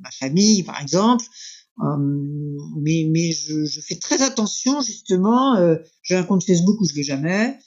ma 0.00 0.10
famille 0.10 0.64
par 0.64 0.82
exemple 0.82 1.24
mais 1.78 3.06
mais 3.10 3.32
je, 3.32 3.66
je, 3.66 3.80
fais 3.80 3.96
très 3.96 4.22
attention 4.22 4.80
justement 4.80 5.56
j'ai 6.02 6.16
un 6.16 6.22
compte 6.22 6.42
Facebook 6.44 6.80
où 6.80 6.88
je 6.88 6.94
vais 6.94 7.02
jamais 7.02 7.58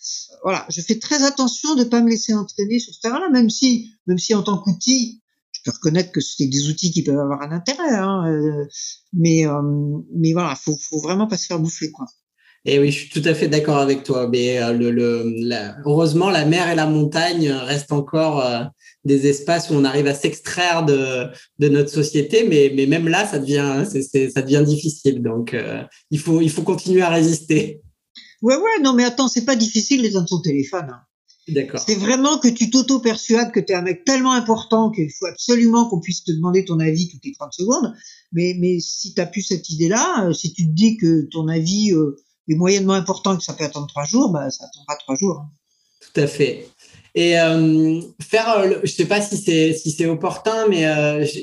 voilà 0.44 0.66
je 0.70 0.82
fais 0.82 0.98
très 0.98 1.24
attention 1.24 1.76
de 1.76 1.84
pas 1.84 2.02
me 2.02 2.10
laisser 2.10 2.34
entraîner 2.34 2.80
sur 2.80 2.94
ce 2.94 3.02
terrain-là 3.02 3.30
même 3.30 3.50
si 3.50 3.92
même 4.08 4.18
si 4.18 4.34
en 4.34 4.42
tant 4.42 4.58
qu'outil 4.58 5.22
je 5.60 5.62
peux 5.64 5.76
reconnaître 5.76 6.12
que 6.12 6.22
c'est 6.22 6.48
des 6.48 6.70
outils 6.70 6.92
qui 6.92 7.04
peuvent 7.04 7.20
avoir 7.20 7.42
un 7.42 7.52
intérêt, 7.52 7.96
hein, 7.96 8.26
euh, 8.28 8.66
mais 9.14 9.46
euh, 9.46 9.62
mais 10.16 10.34
voilà, 10.34 10.56
faut 10.56 10.78
faut 10.78 11.02
vraiment 11.02 11.28
pas 11.28 11.38
se 11.38 11.48
faire 11.48 11.60
bouffer 11.60 11.92
quoi. 11.92 12.06
Et 12.66 12.80
oui, 12.80 12.92
je 12.92 13.00
suis 13.00 13.10
tout 13.10 13.28
à 13.28 13.34
fait 13.34 13.48
d'accord 13.48 13.78
avec 13.78 14.04
toi. 14.04 14.28
Mais 14.28 14.62
euh, 14.62 14.74
le, 14.74 14.92
le 14.92 15.24
heureusement, 15.86 16.30
la 16.30 16.46
mer 16.46 16.70
et 16.70 16.76
la 16.76 16.86
montagne 16.86 17.52
restent 17.52 17.92
encore 17.92 18.44
des 19.06 19.28
espaces 19.28 19.70
où 19.70 19.74
on 19.74 19.84
arrive 19.84 20.08
à 20.08 20.14
s'extraire 20.14 20.86
de, 20.86 21.28
de 21.60 21.70
notre 21.70 21.90
société. 21.90 22.46
Mais, 22.48 22.72
mais 22.76 22.86
même 22.86 23.08
là, 23.08 23.26
ça 23.26 23.40
devient, 23.40 23.84
c'est, 23.90 24.30
ça 24.30 24.42
devient 24.42 24.64
difficile. 24.66 25.22
Donc, 25.22 25.56
il 26.12 26.20
faut 26.20 26.42
il 26.42 26.50
faut 26.50 26.64
continuer 26.64 27.02
à 27.02 27.10
résister. 27.10 27.82
Ouais, 28.42 28.56
ouais, 28.56 28.82
non, 28.84 28.94
mais 28.94 29.04
attends, 29.04 29.28
c'est 29.28 29.46
pas 29.46 29.56
difficile 29.56 30.02
les 30.02 30.12
dans 30.12 30.26
ton 30.26 30.40
téléphone. 30.40 30.88
Hein. 30.90 31.02
C'est 31.86 31.96
vraiment 31.96 32.38
que 32.38 32.48
tu 32.48 32.70
t'auto-persuades 32.70 33.52
que 33.52 33.60
tu 33.60 33.74
es 33.74 33.76
un 33.76 33.82
mec 33.82 34.04
tellement 34.06 34.34
important 34.34 34.92
qu'il 34.92 35.10
faut 35.12 35.26
absolument 35.26 35.90
qu'on 35.90 36.00
puisse 36.00 36.24
te 36.24 36.32
demander 36.32 36.66
ton 36.66 36.80
avis 36.80 37.10
toutes 37.10 37.26
les 37.26 37.34
30 37.34 37.54
secondes. 37.54 37.94
Mais, 38.32 38.56
mais 38.60 38.80
si 38.80 39.14
tu 39.14 39.22
as 39.22 39.26
plus 39.26 39.42
cette 39.42 39.70
idée-là, 39.70 40.28
euh, 40.28 40.34
si 40.34 40.54
tu 40.54 40.68
te 40.68 40.72
dis 40.72 40.98
que 40.98 41.28
ton 41.32 41.48
avis 41.48 41.94
euh, 41.94 42.16
moyennement 42.56 42.94
important 42.94 43.38
que 43.38 43.44
ça 43.44 43.54
peut 43.54 43.64
attendre 43.64 43.88
trois 43.88 44.06
jours, 44.06 44.32
bah, 44.32 44.50
ça 44.50 44.66
attendra 44.66 44.96
trois 44.98 45.16
jours. 45.16 45.42
Hein. 45.42 45.50
Tout 46.02 46.22
à 46.22 46.28
fait. 46.28 46.68
Et 47.16 47.40
euh, 47.40 48.00
faire, 48.22 48.60
euh, 48.60 48.80
je 48.84 48.92
sais 48.92 49.06
pas 49.06 49.22
si 49.22 49.38
c'est 49.38 49.74
si 49.74 49.92
c'est 49.92 50.06
opportun, 50.06 50.68
mais 50.70 50.84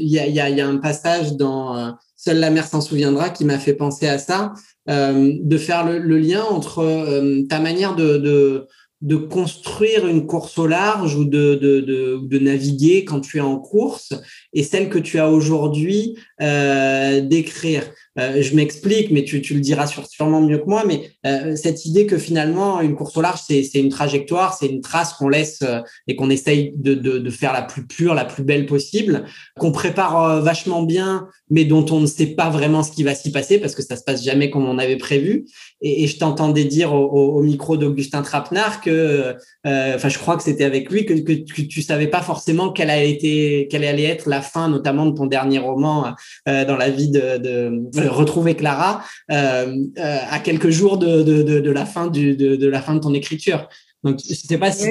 il 0.01 0.09
y, 0.09 0.40
a, 0.40 0.66
un 0.66 0.77
passage 0.79 1.35
dans 1.35 1.95
Seule 2.16 2.38
la 2.38 2.51
mer 2.51 2.66
s'en 2.66 2.81
souviendra 2.81 3.31
qui 3.31 3.45
m'a 3.45 3.59
fait 3.59 3.75
penser 3.75 4.09
à 4.09 4.19
ça, 4.19 4.55
de 4.88 5.59
faire 5.59 5.85
le, 5.85 6.19
lien 6.19 6.42
entre 6.42 7.47
ta 7.49 7.61
manière 7.61 7.95
de, 7.95 8.66
de 9.03 9.16
construire 9.16 10.07
une 10.07 10.27
course 10.27 10.59
au 10.59 10.66
large 10.66 11.16
ou 11.16 11.25
de, 11.25 11.55
de, 11.55 12.19
de, 12.21 12.38
naviguer 12.38 13.05
quand 13.05 13.21
tu 13.21 13.38
es 13.38 13.42
en 13.42 13.59
course 13.59 14.14
et 14.53 14.62
celle 14.62 14.88
que 14.88 14.99
tu 14.99 15.19
as 15.19 15.31
aujourd'hui 15.31 16.16
euh, 16.40 17.21
d'écrire. 17.21 17.85
Euh, 18.18 18.40
je 18.40 18.55
m'explique, 18.55 19.11
mais 19.11 19.24
tu, 19.24 19.42
tu, 19.42 19.55
le 19.55 19.61
diras 19.61 19.87
sûrement 19.87 20.40
mieux 20.40 20.59
que 20.59 20.66
moi, 20.66 20.85
mais 20.87 21.11
euh, 21.26 21.57
cette 21.57 21.85
idée 21.85 22.07
que 22.07 22.18
finalement, 22.18 22.81
une 22.81 22.94
course 22.94 23.16
au 23.16 23.20
large, 23.20 23.40
c'est 23.46 23.62
une 23.74 23.90
trajectoire, 23.90 24.57
c'est 24.59 24.66
une 24.66 24.81
trace 24.81 25.12
qu'on 25.12 25.29
laisse 25.29 25.61
euh, 25.62 25.81
et 26.07 26.16
qu'on 26.16 26.31
essaye 26.31 26.72
de, 26.76 26.94
de, 26.94 27.18
de, 27.18 27.31
faire 27.31 27.52
la 27.52 27.62
plus 27.62 27.87
pure, 27.87 28.14
la 28.14 28.24
plus 28.24 28.42
belle 28.42 28.66
possible, 28.66 29.24
qu'on 29.59 29.72
prépare 29.72 30.22
euh, 30.22 30.40
vachement 30.40 30.83
bien, 30.83 31.29
mais 31.50 31.64
dont 31.64 31.85
on 31.90 32.00
ne 32.00 32.07
sait 32.07 32.26
pas 32.26 32.48
vraiment 32.48 32.83
ce 32.83 32.90
qui 32.90 33.02
va 33.02 33.14
s'y 33.14 33.31
passer 33.33 33.59
parce 33.59 33.74
que 33.74 33.83
ça 33.83 33.96
se 33.96 34.05
passe 34.05 34.24
jamais 34.24 34.50
comme 34.50 34.66
on 34.66 34.79
avait 34.79 34.96
prévu. 34.96 35.46
Et, 35.83 36.05
et 36.05 36.07
je 36.07 36.18
t'entendais 36.18 36.64
dire 36.64 36.94
au, 36.94 37.07
au, 37.07 37.42
micro 37.42 37.76
d'Augustin 37.76 38.22
Trapenard 38.22 38.81
que, 38.81 39.35
enfin, 39.64 40.09
je 40.09 40.18
crois 40.18 40.37
que 40.37 40.42
c'était 40.42 40.64
avec 40.64 40.90
lui 40.90 41.05
que, 41.05 41.12
que, 41.14 41.33
que, 41.33 41.62
tu 41.62 41.83
savais 41.83 42.07
pas 42.07 42.22
forcément 42.22 42.70
quelle, 42.72 42.90
a 42.90 43.02
été, 43.02 43.68
quelle 43.70 43.85
allait 43.85 44.05
être 44.05 44.29
la 44.29 44.40
fin, 44.40 44.68
notamment 44.68 45.06
de 45.06 45.14
ton 45.14 45.27
dernier 45.27 45.58
roman 45.58 46.14
dans 46.46 46.77
la 46.77 46.90
vie 46.90 47.10
de, 47.10 47.38
de 47.38 48.06
retrouver 48.09 48.57
Clara 48.57 49.04
euh, 49.31 49.75
euh, 49.98 50.19
à 50.31 50.38
quelques 50.40 50.71
jours 50.71 50.98
de, 50.98 51.23
de, 51.23 51.42
de, 51.42 51.71
la 51.71 51.87
fin 51.87 52.09
du, 52.09 52.37
de, 52.37 52.67
la 52.67 52.83
fin 52.83 52.94
de 52.94 53.00
ton 53.00 53.15
écriture. 53.15 53.69
Donc, 54.04 54.21
je 54.29 54.35
sais 54.35 54.59
pas 54.59 54.73
si. 54.73 54.90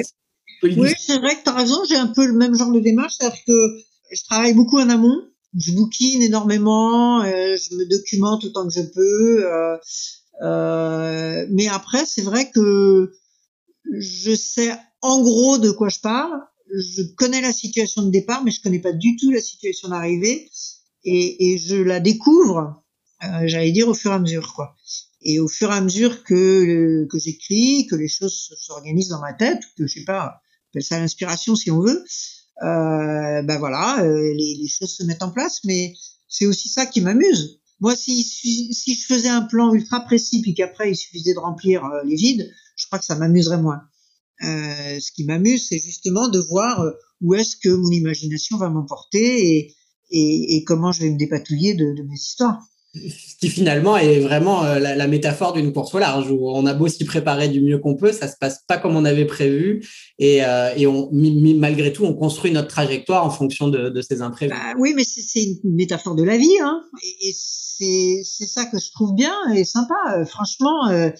Oui, 0.62 0.92
c'est 0.98 1.18
vrai 1.18 1.36
que 1.36 1.44
tu 1.44 1.50
as 1.50 1.54
raison. 1.54 1.76
J'ai 1.88 1.96
un 1.96 2.08
peu 2.08 2.26
le 2.26 2.32
même 2.32 2.54
genre 2.54 2.72
de 2.72 2.80
démarche, 2.80 3.14
c'est-à-dire 3.18 3.38
que 3.46 3.78
je 4.12 4.22
travaille 4.24 4.54
beaucoup 4.54 4.78
en 4.78 4.88
amont. 4.88 5.22
Je 5.58 5.72
bouquine 5.72 6.22
énormément, 6.22 7.22
euh, 7.22 7.56
je 7.56 7.76
me 7.76 7.88
documente 7.88 8.44
autant 8.44 8.66
que 8.66 8.74
je 8.74 8.82
peux. 8.82 9.78
Euh, 10.42 11.46
mais 11.50 11.68
après, 11.68 12.04
c'est 12.06 12.22
vrai 12.22 12.50
que 12.50 13.12
je 13.98 14.34
sais 14.34 14.76
en 15.00 15.22
gros 15.22 15.58
de 15.58 15.70
quoi 15.70 15.88
je 15.88 16.00
parle. 16.00 16.32
Je 16.74 17.02
connais 17.16 17.40
la 17.40 17.52
situation 17.52 18.02
de 18.02 18.10
départ, 18.10 18.42
mais 18.44 18.50
je 18.50 18.60
connais 18.60 18.80
pas 18.80 18.92
du 18.92 19.16
tout 19.16 19.30
la 19.30 19.40
situation 19.40 19.88
d'arrivée, 19.88 20.50
et, 21.04 21.52
et, 21.52 21.58
je 21.58 21.76
la 21.76 22.00
découvre, 22.00 22.82
j'allais 23.20 23.72
dire 23.72 23.88
au 23.88 23.94
fur 23.94 24.12
et 24.12 24.14
à 24.14 24.18
mesure, 24.18 24.52
quoi. 24.54 24.76
Et 25.22 25.40
au 25.40 25.48
fur 25.48 25.70
et 25.70 25.74
à 25.74 25.80
mesure 25.80 26.22
que 26.22 27.06
que 27.10 27.18
j'écris, 27.18 27.86
que 27.88 27.96
les 27.96 28.08
choses 28.08 28.54
s'organisent 28.60 29.08
dans 29.08 29.20
ma 29.20 29.32
tête, 29.32 29.62
que 29.76 29.86
je 29.86 29.94
sais 29.94 30.04
pas, 30.04 30.40
appelle 30.70 30.82
ça 30.82 31.00
l'inspiration 31.00 31.56
si 31.56 31.70
on 31.70 31.80
veut, 31.80 32.04
euh, 32.62 33.42
ben 33.42 33.58
voilà, 33.58 34.02
euh, 34.02 34.34
les, 34.34 34.56
les, 34.60 34.68
choses 34.68 34.94
se 34.94 35.04
mettent 35.04 35.22
en 35.22 35.30
place. 35.30 35.60
Mais 35.64 35.94
c'est 36.28 36.46
aussi 36.46 36.68
ça 36.68 36.86
qui 36.86 37.00
m'amuse. 37.00 37.60
Moi, 37.80 37.94
si, 37.94 38.22
si, 38.24 38.94
je 38.94 39.06
faisais 39.06 39.28
un 39.28 39.42
plan 39.42 39.74
ultra 39.74 40.00
précis, 40.00 40.40
puis 40.40 40.54
qu'après 40.54 40.90
il 40.90 40.96
suffisait 40.96 41.34
de 41.34 41.38
remplir 41.38 41.84
euh, 41.84 42.02
les 42.04 42.16
vides, 42.16 42.50
je 42.74 42.86
crois 42.86 42.98
que 42.98 43.04
ça 43.04 43.16
m'amuserait 43.16 43.60
moins. 43.60 43.82
Euh, 44.42 45.00
ce 45.00 45.12
qui 45.12 45.24
m'amuse, 45.24 45.68
c'est 45.68 45.78
justement 45.78 46.28
de 46.28 46.38
voir 46.38 46.80
euh, 46.80 46.92
où 47.20 47.34
est-ce 47.34 47.56
que 47.56 47.68
mon 47.68 47.90
imagination 47.90 48.56
va 48.56 48.70
m'emporter 48.70 49.56
et, 49.56 49.74
et, 50.10 50.56
et, 50.56 50.64
comment 50.64 50.92
je 50.92 51.02
vais 51.02 51.10
me 51.10 51.18
dépatouiller 51.18 51.74
de, 51.74 51.92
de 51.92 52.02
mes 52.02 52.14
histoires 52.14 52.62
qui 53.40 53.48
finalement 53.48 53.96
est 53.96 54.20
vraiment 54.20 54.64
euh, 54.64 54.78
la, 54.78 54.94
la 54.94 55.06
métaphore 55.06 55.52
d'une 55.52 55.72
course 55.72 55.94
au 55.94 55.98
large 55.98 56.30
où 56.30 56.48
on 56.48 56.64
a 56.66 56.74
beau 56.74 56.88
s'y 56.88 57.04
préparer 57.04 57.48
du 57.48 57.60
mieux 57.60 57.78
qu'on 57.78 57.94
peut, 57.94 58.12
ça 58.12 58.28
se 58.28 58.36
passe 58.40 58.60
pas 58.66 58.78
comme 58.78 58.96
on 58.96 59.04
avait 59.04 59.26
prévu 59.26 59.86
et, 60.18 60.44
euh, 60.44 60.72
et 60.76 60.86
on, 60.86 61.10
malgré 61.12 61.92
tout, 61.92 62.04
on 62.04 62.14
construit 62.14 62.50
notre 62.52 62.68
trajectoire 62.68 63.24
en 63.24 63.30
fonction 63.30 63.68
de, 63.68 63.90
de 63.90 64.00
ces 64.00 64.22
imprévus. 64.22 64.52
Bah, 64.52 64.74
oui, 64.78 64.94
mais 64.96 65.04
c'est 65.04 65.42
une 65.42 65.74
métaphore 65.74 66.14
de 66.14 66.22
la 66.22 66.36
vie, 66.38 66.58
hein, 66.62 66.82
et, 67.02 67.28
et 67.28 67.32
c'est 67.32 68.46
ça 68.46 68.64
que 68.64 68.78
je 68.78 68.90
trouve 68.92 69.14
bien 69.14 69.34
et 69.54 69.64
sympa. 69.64 69.94
Euh, 70.16 70.24
franchement, 70.24 70.88
euh, 70.88 71.10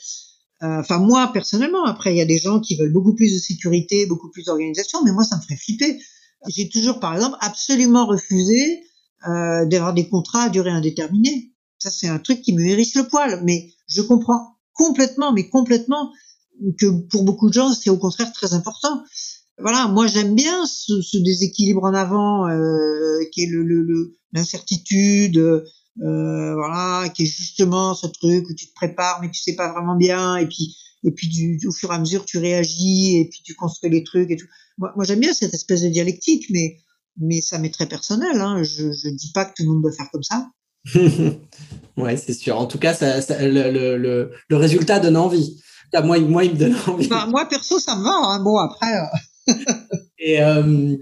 euh, 0.63 0.81
enfin 0.81 0.99
moi 0.99 1.31
personnellement, 1.33 1.85
après 1.85 2.15
il 2.15 2.17
y 2.17 2.23
a 2.23 2.27
des 2.27 2.39
gens 2.39 2.61
qui 2.61 2.77
veulent 2.77 2.93
beaucoup 2.93 3.15
plus 3.15 3.35
de 3.35 3.39
sécurité, 3.39 4.07
beaucoup 4.07 4.31
plus 4.31 4.45
d'organisation, 4.45 5.01
mais 5.05 5.13
moi 5.13 5.25
ça 5.25 5.37
me 5.37 5.43
ferait 5.43 5.57
flipper. 5.57 5.99
J'ai 6.49 6.69
toujours, 6.69 7.01
par 7.01 7.15
exemple, 7.15 7.37
absolument 7.41 8.07
refusé 8.07 8.83
d'avoir 9.25 9.93
des 9.93 10.09
contrats 10.09 10.45
à 10.45 10.49
durée 10.51 10.71
indéterminée. 10.71 11.51
Ça, 11.79 11.91
c'est 11.91 12.09
un 12.09 12.19
truc 12.19 12.43
qui 12.43 12.55
me 12.55 12.65
hérisse 12.65 12.95
le 12.95 13.07
poil. 13.09 13.43
Mais 13.45 13.73
je 13.89 14.03
comprends 14.03 14.57
complètement, 14.73 15.33
mais 15.33 15.49
complètement, 15.49 16.13
que 16.79 16.87
pour 17.09 17.25
beaucoup 17.25 17.49
de 17.49 17.55
gens, 17.55 17.73
c'est 17.73 17.91
au 17.91 17.99
contraire 17.99 18.33
très 18.33 18.55
important. 18.55 19.03
Voilà, 19.59 19.89
moi 19.89 20.07
j'aime 20.07 20.35
bien 20.35 20.67
ce, 20.67 21.01
ce, 21.01 21.17
déséquilibre 21.17 21.85
en 21.85 21.95
avant 21.95 22.47
euh, 22.47 23.21
qui 23.33 23.43
est 23.43 23.51
l'incertitude, 24.33 25.37
le, 25.37 25.65
euh, 26.03 26.55
voilà, 26.55 27.09
qui 27.09 27.23
est 27.23 27.27
justement 27.27 27.95
ce 27.95 28.07
truc 28.07 28.49
où 28.51 28.55
tu 28.55 28.69
te 28.69 28.75
prépares 28.75 29.21
mais 29.23 29.31
tu 29.31 29.41
sais 29.41 29.55
pas 29.55 29.73
vraiment 29.73 29.97
bien 29.97 30.37
et 30.37 30.47
puis 30.47 30.77
et 31.05 31.11
puis 31.11 31.29
du, 31.29 31.59
au 31.67 31.73
fur 31.73 31.91
et 31.91 31.95
à 31.95 31.99
mesure 31.99 32.27
tu 32.27 32.37
réagis 32.37 33.17
et 33.17 33.29
puis 33.31 33.41
tu 33.43 33.55
construis 33.55 33.91
les 33.91 34.05
trucs 34.05 34.31
et 34.31 34.37
tout. 34.37 34.47
Moi, 34.77 34.93
moi 34.95 35.07
j'aime 35.07 35.21
bien 35.21 35.33
cette 35.33 35.55
espèce 35.55 35.83
de 35.83 35.89
dialectique, 35.89 36.47
mais 36.51 36.77
mais 37.19 37.41
ça 37.41 37.59
m'est 37.59 37.73
très 37.73 37.87
personnel. 37.89 38.39
Hein. 38.41 38.63
Je 38.63 38.93
je 38.93 39.09
dis 39.09 39.33
pas 39.33 39.47
que 39.47 39.55
tout 39.57 39.63
le 39.63 39.71
monde 39.71 39.83
doit 39.83 39.93
faire 39.93 40.11
comme 40.13 40.23
ça. 40.23 40.51
ouais, 41.97 42.17
c'est 42.17 42.33
sûr. 42.33 42.59
En 42.59 42.67
tout 42.67 42.79
cas, 42.79 42.95
ça, 42.95 43.21
ça, 43.21 43.47
le, 43.47 43.71
le, 43.71 44.31
le, 44.49 44.57
résultat 44.57 45.01
donne 45.01 45.17
envie. 45.17 45.61
Moi, 46.05 46.19
moi, 46.21 46.45
il 46.45 46.53
me 46.53 46.59
donne 46.59 46.77
envie. 46.87 47.07
Enfin, 47.07 47.27
moi, 47.27 47.47
perso, 47.49 47.79
ça 47.79 47.97
me 47.97 48.05
va. 48.05 48.11
Hein. 48.13 48.43
Bon, 48.43 48.59
après. 48.59 48.95
Euh... 48.95 49.53
et 50.19 50.43
euh, 50.43 50.97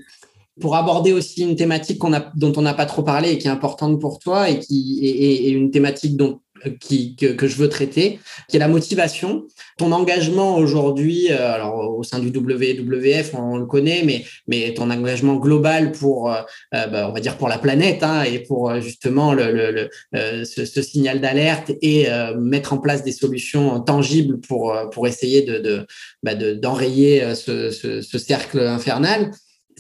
pour 0.61 0.77
aborder 0.77 1.13
aussi 1.13 1.43
une 1.43 1.57
thématique 1.57 2.03
a, 2.05 2.33
dont 2.37 2.53
on 2.57 2.63
n'a 2.63 2.75
pas 2.75 2.87
trop 2.87 3.03
parlé 3.03 3.33
et 3.33 3.39
qui 3.39 3.49
est 3.49 3.51
importante 3.51 4.01
pour 4.01 4.19
toi 4.19 4.49
et 4.49 4.61
qui 4.61 5.01
est, 5.03 5.49
est 5.49 5.51
une 5.51 5.71
thématique 5.71 6.17
dont 6.17 6.41
qui, 6.81 7.17
que, 7.17 7.47
je 7.47 7.57
veux 7.57 7.69
traiter, 7.69 8.21
qui 8.49 8.57
est 8.57 8.61
la 8.61 8.69
motivation. 8.69 9.47
Ton 9.79 9.93
engagement 9.93 10.57
aujourd'hui, 10.57 11.31
euh, 11.31 11.53
alors 11.53 11.97
au 11.99 12.03
sein 12.03 12.19
du 12.19 12.29
WWF, 12.29 13.35
on, 13.35 13.57
le 13.57 13.67
connaît, 13.67 14.03
mais, 14.05 14.25
mais 14.47 14.73
ton 14.75 14.91
engagement 14.91 15.37
global 15.37 15.93
pour, 15.93 16.31
euh, 16.31 16.41
euh, 16.75 16.87
bah, 16.87 17.09
on 17.09 17.13
va 17.13 17.21
dire 17.21 17.37
pour 17.37 17.49
la 17.49 17.59
planète 17.59 18.03
hein, 18.03 18.23
et 18.23 18.41
pour 18.41 18.81
justement 18.81 19.33
le, 19.33 19.53
le, 19.53 19.89
le 20.13 20.45
ce, 20.45 20.83
signal 20.83 21.21
d'alerte 21.21 21.73
et 21.83 22.07
mettre 22.39 22.73
en 22.73 22.79
place 22.79 23.03
des 23.03 23.13
solutions 23.13 23.81
tangibles 23.81 24.39
pour, 24.41 24.77
pour 24.93 25.07
essayer 25.07 25.43
de, 25.43 25.59
de, 25.59 25.87
bah, 26.23 26.35
d'enrayer 26.35 27.35
ce, 27.35 27.71
ce, 27.71 28.01
ce 28.01 28.19
cercle 28.19 28.61
infernal 28.61 29.31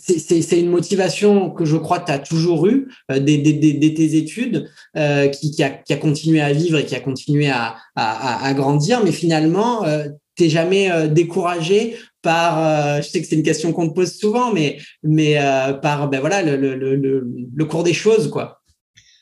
c'est 0.07 0.61
une 0.61 0.71
motivation 0.71 1.51
que 1.51 1.65
je 1.65 1.77
crois 1.77 1.99
que 1.99 2.07
tu 2.07 2.13
as 2.13 2.19
toujours 2.19 2.67
eue 2.67 2.89
euh, 3.11 3.19
dès, 3.19 3.39
dès, 3.39 3.95
tes 3.95 4.17
études, 4.17 4.69
euh, 4.97 5.29
qui, 5.29 5.51
qui, 5.51 5.63
a, 5.63 5.71
qui, 5.71 5.93
a, 5.95 5.97
continué 5.97 6.41
à 6.43 6.53
vivre 6.53 6.79
et 6.79 6.85
qui 6.85 6.95
a 6.95 7.01
continué 7.01 7.49
à, 7.49 7.77
à, 7.97 8.45
à 8.45 8.55
grandir, 8.55 9.03
mais 9.03 9.13
finalement, 9.13 9.85
euh, 9.85 10.09
t'es 10.37 10.51
jamais 10.51 10.91
euh, 10.91 11.09
découragé 11.09 11.97
par, 12.21 12.59
euh, 12.59 13.01
je 13.01 13.09
sais 13.09 13.23
que 13.23 13.27
c'est 13.27 13.37
une 13.37 13.43
question 13.43 13.73
qu'on 13.73 13.89
te 13.89 13.95
pose 13.95 14.13
souvent, 14.13 14.53
mais, 14.53 14.79
mais 15.03 15.37
par 15.83 16.09
ben 16.11 16.21
voilà, 16.21 16.43
le, 16.43 16.57
le, 16.57 16.77
le, 16.77 17.27
le, 17.55 17.65
cours 17.65 17.83
des 17.83 17.95
choses. 17.95 18.31
quoi. 18.31 18.63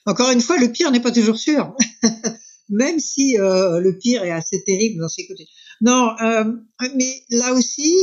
Encore 0.06 0.30
une 0.30 0.40
fois, 0.40 0.58
le 0.58 0.72
pire 0.72 0.90
n'est 0.90 1.00
pas 1.00 1.12
toujours 1.12 1.38
sûr, 1.38 1.74
même 2.68 2.98
si 2.98 3.36
le 3.38 3.98
pire 3.98 4.24
est 4.24 4.32
assez 4.32 4.62
terrible 4.64 5.00
dans 5.00 5.08
ses 5.08 5.26
côtés. 5.28 5.46
Non, 5.80 6.10
mais 6.96 7.22
là 7.30 7.52
aussi, 7.54 7.94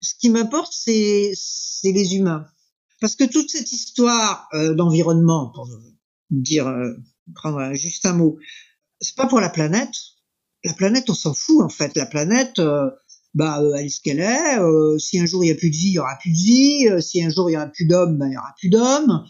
ce 0.00 0.14
qui 0.18 0.30
m'importe, 0.30 0.72
c'est 0.72 1.32
les 1.84 2.14
humains. 2.14 2.46
Parce 3.00 3.14
que 3.14 3.24
toute 3.24 3.50
cette 3.50 3.70
histoire 3.70 4.48
euh, 4.54 4.74
d'environnement, 4.74 5.52
pour 5.54 5.68
dire, 6.30 6.66
euh, 6.66 6.94
prendre 7.34 7.74
juste 7.74 8.06
un 8.06 8.12
mot, 8.12 8.38
c'est 9.00 9.14
pas 9.14 9.26
pour 9.26 9.40
la 9.40 9.48
planète. 9.48 9.94
La 10.64 10.72
planète, 10.74 11.08
on 11.08 11.14
s'en 11.14 11.34
fout 11.34 11.62
en 11.62 11.68
fait. 11.68 11.96
La 11.96 12.06
planète, 12.06 12.58
euh, 12.58 12.90
bah, 13.34 13.60
elle 13.78 13.86
est 13.86 13.88
ce 13.88 14.00
qu'elle 14.00 14.20
est. 14.20 14.58
Euh, 14.58 14.98
si 14.98 15.18
un 15.20 15.26
jour 15.26 15.44
il 15.44 15.48
y 15.48 15.52
a 15.52 15.54
plus 15.54 15.70
de 15.70 15.76
vie, 15.76 15.88
il 15.88 15.94
y 15.94 15.98
aura 15.98 16.16
plus 16.20 16.30
de 16.32 16.36
vie. 16.36 16.88
Euh, 16.88 17.00
si 17.00 17.22
un 17.22 17.30
jour 17.30 17.48
il 17.50 17.54
y 17.54 17.56
aura 17.56 17.66
plus 17.66 17.86
d'hommes, 17.86 18.18
bah, 18.18 18.26
il 18.26 18.34
y 18.34 18.36
aura 18.36 18.54
plus 18.58 18.68
d'hommes. 18.68 19.24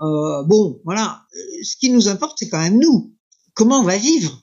bon, 0.00 0.80
voilà. 0.84 1.22
Ce 1.62 1.76
qui 1.76 1.90
nous 1.90 2.08
importe, 2.08 2.38
c'est 2.38 2.48
quand 2.48 2.60
même 2.60 2.78
nous. 2.78 3.14
Comment 3.54 3.80
on 3.80 3.84
va 3.84 3.96
vivre? 3.96 4.41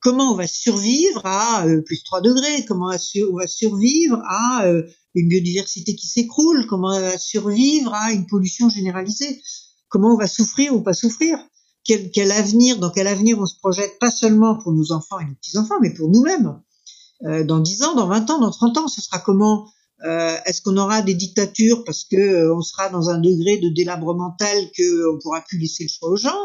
Comment 0.00 0.32
on 0.32 0.34
va 0.34 0.46
survivre 0.46 1.20
à 1.24 1.66
plus 1.84 2.02
3 2.02 2.20
degrés 2.20 2.64
Comment 2.66 2.86
on 2.86 3.36
va 3.36 3.46
survivre 3.46 4.20
à 4.26 4.64
une 5.14 5.28
biodiversité 5.28 5.94
qui 5.94 6.06
s'écroule, 6.06 6.66
comment 6.66 6.94
on 6.94 7.00
va 7.00 7.18
survivre 7.18 7.92
à 7.94 8.12
une 8.12 8.26
pollution 8.26 8.68
généralisée, 8.68 9.40
comment 9.88 10.14
on 10.14 10.16
va 10.18 10.26
souffrir 10.26 10.74
ou 10.74 10.82
pas 10.82 10.94
souffrir, 10.94 11.38
quel, 11.84 12.30
avenir, 12.30 12.78
dans 12.78 12.90
quel 12.90 13.06
avenir 13.06 13.38
on 13.38 13.46
se 13.46 13.56
projette, 13.58 13.98
pas 13.98 14.10
seulement 14.10 14.56
pour 14.56 14.72
nos 14.72 14.92
enfants 14.92 15.18
et 15.18 15.24
nos 15.24 15.34
petits-enfants, 15.34 15.80
mais 15.80 15.92
pour 15.92 16.08
nous-mêmes. 16.10 16.60
Euh, 17.24 17.44
dans 17.44 17.60
10 17.60 17.82
ans, 17.82 17.94
dans 17.94 18.06
20 18.06 18.30
ans, 18.30 18.38
dans 18.38 18.50
30 18.50 18.78
ans, 18.78 18.88
ce 18.88 19.02
sera 19.02 19.18
comment 19.18 19.68
euh, 20.04 20.36
Est-ce 20.46 20.62
qu'on 20.62 20.76
aura 20.76 21.02
des 21.02 21.14
dictatures 21.14 21.84
parce 21.84 22.04
que 22.04 22.16
euh, 22.16 22.54
on 22.54 22.62
sera 22.62 22.88
dans 22.88 23.10
un 23.10 23.18
degré 23.18 23.58
de 23.58 23.68
délabrement 23.68 24.34
tel 24.38 24.70
qu'on 24.76 25.18
pourra 25.22 25.42
plus 25.42 25.58
laisser 25.58 25.84
le 25.84 25.88
choix 25.90 26.08
aux 26.10 26.16
gens 26.16 26.38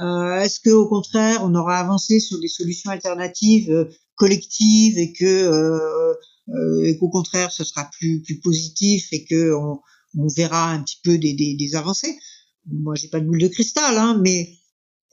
euh, 0.00 0.40
Est-ce 0.40 0.60
que 0.60 0.70
au 0.70 0.88
contraire, 0.88 1.40
on 1.42 1.54
aura 1.54 1.78
avancé 1.78 2.20
sur 2.20 2.38
des 2.40 2.48
solutions 2.48 2.90
alternatives 2.90 3.70
euh, 3.70 3.84
collectives 4.14 4.98
et 4.98 5.12
que 5.12 5.24
euh, 5.24 6.14
euh, 6.48 6.94
qu'au 6.98 7.08
contraire 7.08 7.50
ce 7.50 7.64
sera 7.64 7.90
plus 7.98 8.22
plus 8.22 8.38
positif 8.38 9.08
et 9.12 9.24
que 9.24 9.54
on, 9.54 9.80
on 10.16 10.28
verra 10.28 10.70
un 10.70 10.82
petit 10.82 11.00
peu 11.02 11.18
des, 11.18 11.34
des, 11.34 11.54
des 11.54 11.74
avancées? 11.74 12.18
Moi, 12.66 12.94
j'ai 12.96 13.08
pas 13.08 13.20
de 13.20 13.26
boule 13.26 13.40
de 13.40 13.48
cristal, 13.48 13.96
hein, 13.96 14.20
mais 14.22 14.50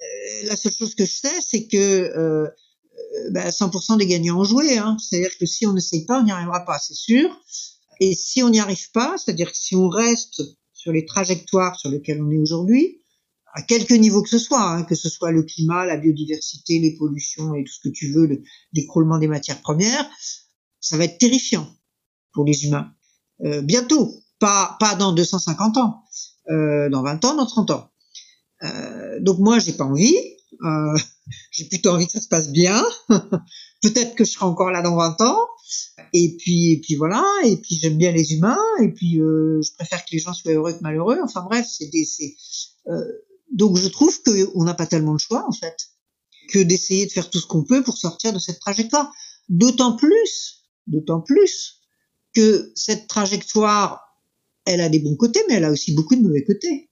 euh, 0.01 0.47
la 0.47 0.55
seule 0.55 0.73
chose 0.73 0.95
que 0.95 1.05
je 1.05 1.11
sais, 1.11 1.41
c'est 1.41 1.67
que 1.67 1.77
euh, 1.77 2.47
bah, 3.31 3.49
100% 3.49 3.97
des 3.97 4.07
gagnants 4.07 4.39
ont 4.39 4.43
joué. 4.43 4.77
Hein. 4.77 4.97
C'est-à-dire 4.99 5.37
que 5.37 5.45
si 5.45 5.65
on 5.67 5.73
n'essaye 5.73 6.05
pas, 6.05 6.19
on 6.19 6.23
n'y 6.23 6.31
arrivera 6.31 6.65
pas, 6.65 6.79
c'est 6.79 6.95
sûr. 6.95 7.29
Et 7.99 8.15
si 8.15 8.41
on 8.41 8.49
n'y 8.49 8.59
arrive 8.59 8.91
pas, 8.91 9.15
c'est-à-dire 9.17 9.51
si 9.53 9.75
on 9.75 9.87
reste 9.87 10.41
sur 10.73 10.91
les 10.91 11.05
trajectoires 11.05 11.79
sur 11.79 11.89
lesquelles 11.89 12.21
on 12.21 12.31
est 12.31 12.39
aujourd'hui, 12.39 13.02
à 13.53 13.61
quelque 13.61 13.93
niveau 13.93 14.23
que 14.23 14.29
ce 14.29 14.39
soit, 14.39 14.61
hein, 14.61 14.83
que 14.83 14.95
ce 14.95 15.09
soit 15.09 15.31
le 15.31 15.43
climat, 15.43 15.85
la 15.85 15.97
biodiversité, 15.97 16.79
les 16.79 16.95
pollutions 16.97 17.53
et 17.53 17.63
tout 17.63 17.71
ce 17.71 17.87
que 17.87 17.93
tu 17.93 18.11
veux, 18.11 18.41
l'écroulement 18.73 19.19
des 19.19 19.27
matières 19.27 19.61
premières, 19.61 20.09
ça 20.79 20.97
va 20.97 21.05
être 21.05 21.19
terrifiant 21.19 21.67
pour 22.33 22.45
les 22.45 22.65
humains. 22.65 22.91
Euh, 23.45 23.61
bientôt, 23.61 24.15
pas, 24.39 24.75
pas 24.79 24.95
dans 24.95 25.13
250 25.13 25.77
ans, 25.77 26.03
euh, 26.49 26.89
dans 26.89 27.03
20 27.03 27.23
ans, 27.25 27.35
dans 27.35 27.45
30 27.45 27.71
ans. 27.71 27.89
Donc 29.19 29.39
moi, 29.39 29.59
j'ai 29.59 29.73
pas 29.73 29.83
envie. 29.83 30.15
Euh, 30.63 30.97
j'ai 31.51 31.65
plutôt 31.65 31.91
envie 31.91 32.07
que 32.07 32.13
ça 32.13 32.21
se 32.21 32.27
passe 32.27 32.49
bien. 32.49 32.83
Peut-être 33.81 34.15
que 34.15 34.23
je 34.23 34.31
serai 34.31 34.45
encore 34.45 34.71
là 34.71 34.81
dans 34.81 34.95
20 34.95 35.21
ans. 35.21 35.37
Et 36.13 36.37
puis, 36.37 36.71
et 36.71 36.79
puis 36.79 36.95
voilà. 36.95 37.23
Et 37.45 37.57
puis 37.57 37.75
j'aime 37.75 37.97
bien 37.97 38.11
les 38.11 38.33
humains. 38.33 38.57
Et 38.81 38.89
puis 38.89 39.15
je 39.17 39.73
préfère 39.75 40.03
que 40.05 40.11
les 40.11 40.19
gens 40.19 40.33
soient 40.33 40.53
heureux 40.53 40.73
que 40.73 40.81
malheureux. 40.81 41.19
Enfin 41.23 41.43
bref, 41.43 41.67
c'est 41.69 41.87
des. 41.87 42.05
Donc 43.53 43.77
je 43.77 43.87
trouve 43.87 44.21
qu'on 44.23 44.63
n'a 44.63 44.73
pas 44.73 44.87
tellement 44.87 45.13
le 45.13 45.19
choix 45.19 45.45
en 45.47 45.53
fait 45.53 45.89
que 46.49 46.59
d'essayer 46.59 47.05
de 47.05 47.11
faire 47.11 47.29
tout 47.29 47.39
ce 47.39 47.47
qu'on 47.47 47.63
peut 47.63 47.83
pour 47.83 47.97
sortir 47.97 48.33
de 48.33 48.39
cette 48.39 48.59
trajectoire. 48.59 49.11
D'autant 49.49 49.95
plus 49.95 50.63
D'autant 50.87 51.21
plus 51.21 51.79
que 52.33 52.71
cette 52.75 53.07
trajectoire, 53.07 54.01
elle 54.65 54.81
a 54.81 54.89
des 54.89 54.99
bons 54.99 55.15
côtés, 55.15 55.39
mais 55.47 55.55
elle 55.55 55.65
a 55.65 55.71
aussi 55.71 55.93
beaucoup 55.93 56.15
de 56.15 56.21
mauvais 56.21 56.43
côtés. 56.43 56.89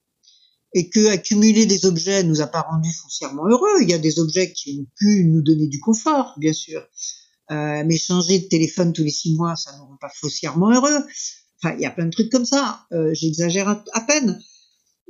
et 0.74 0.89
que 0.89 1.07
accumuler 1.07 1.66
des 1.66 1.86
objets 1.86 2.24
nous 2.24 2.39
a 2.39 2.47
pas 2.47 2.62
rendus 2.62 2.93
foncièrement 2.93 3.45
heureux. 3.45 3.82
Il 3.82 3.89
y 3.89 3.93
a 3.93 3.97
des 3.97 4.20
objets 4.20 4.53
qui 4.53 4.80
ont 4.80 4.88
pu 4.95 5.26
nous 5.26 5.41
donner 5.41 5.68
du 5.68 5.82
confort, 5.82 6.34
bien 6.38 6.53
sûr. 6.53 6.82
Euh, 7.51 7.84
mais 7.86 7.97
changer 7.97 8.39
de 8.39 8.45
téléphone 8.45 8.93
tous 8.93 9.03
les 9.03 9.12
six 9.12 9.36
mois, 9.36 9.57
ça 9.57 9.74
ne 9.74 9.82
rend 9.82 9.97
pas 9.99 10.12
foncièrement 10.16 10.72
heureux. 10.72 11.03
Enfin, 11.57 11.76
il 11.76 11.82
y 11.82 11.86
a 11.86 11.91
plein 11.91 12.05
de 12.05 12.12
trucs 12.12 12.32
comme 12.32 12.45
ça. 12.45 12.86
Euh, 12.93 13.14
J'exagère 13.14 13.68
à, 13.68 14.01
peine. 14.01 14.41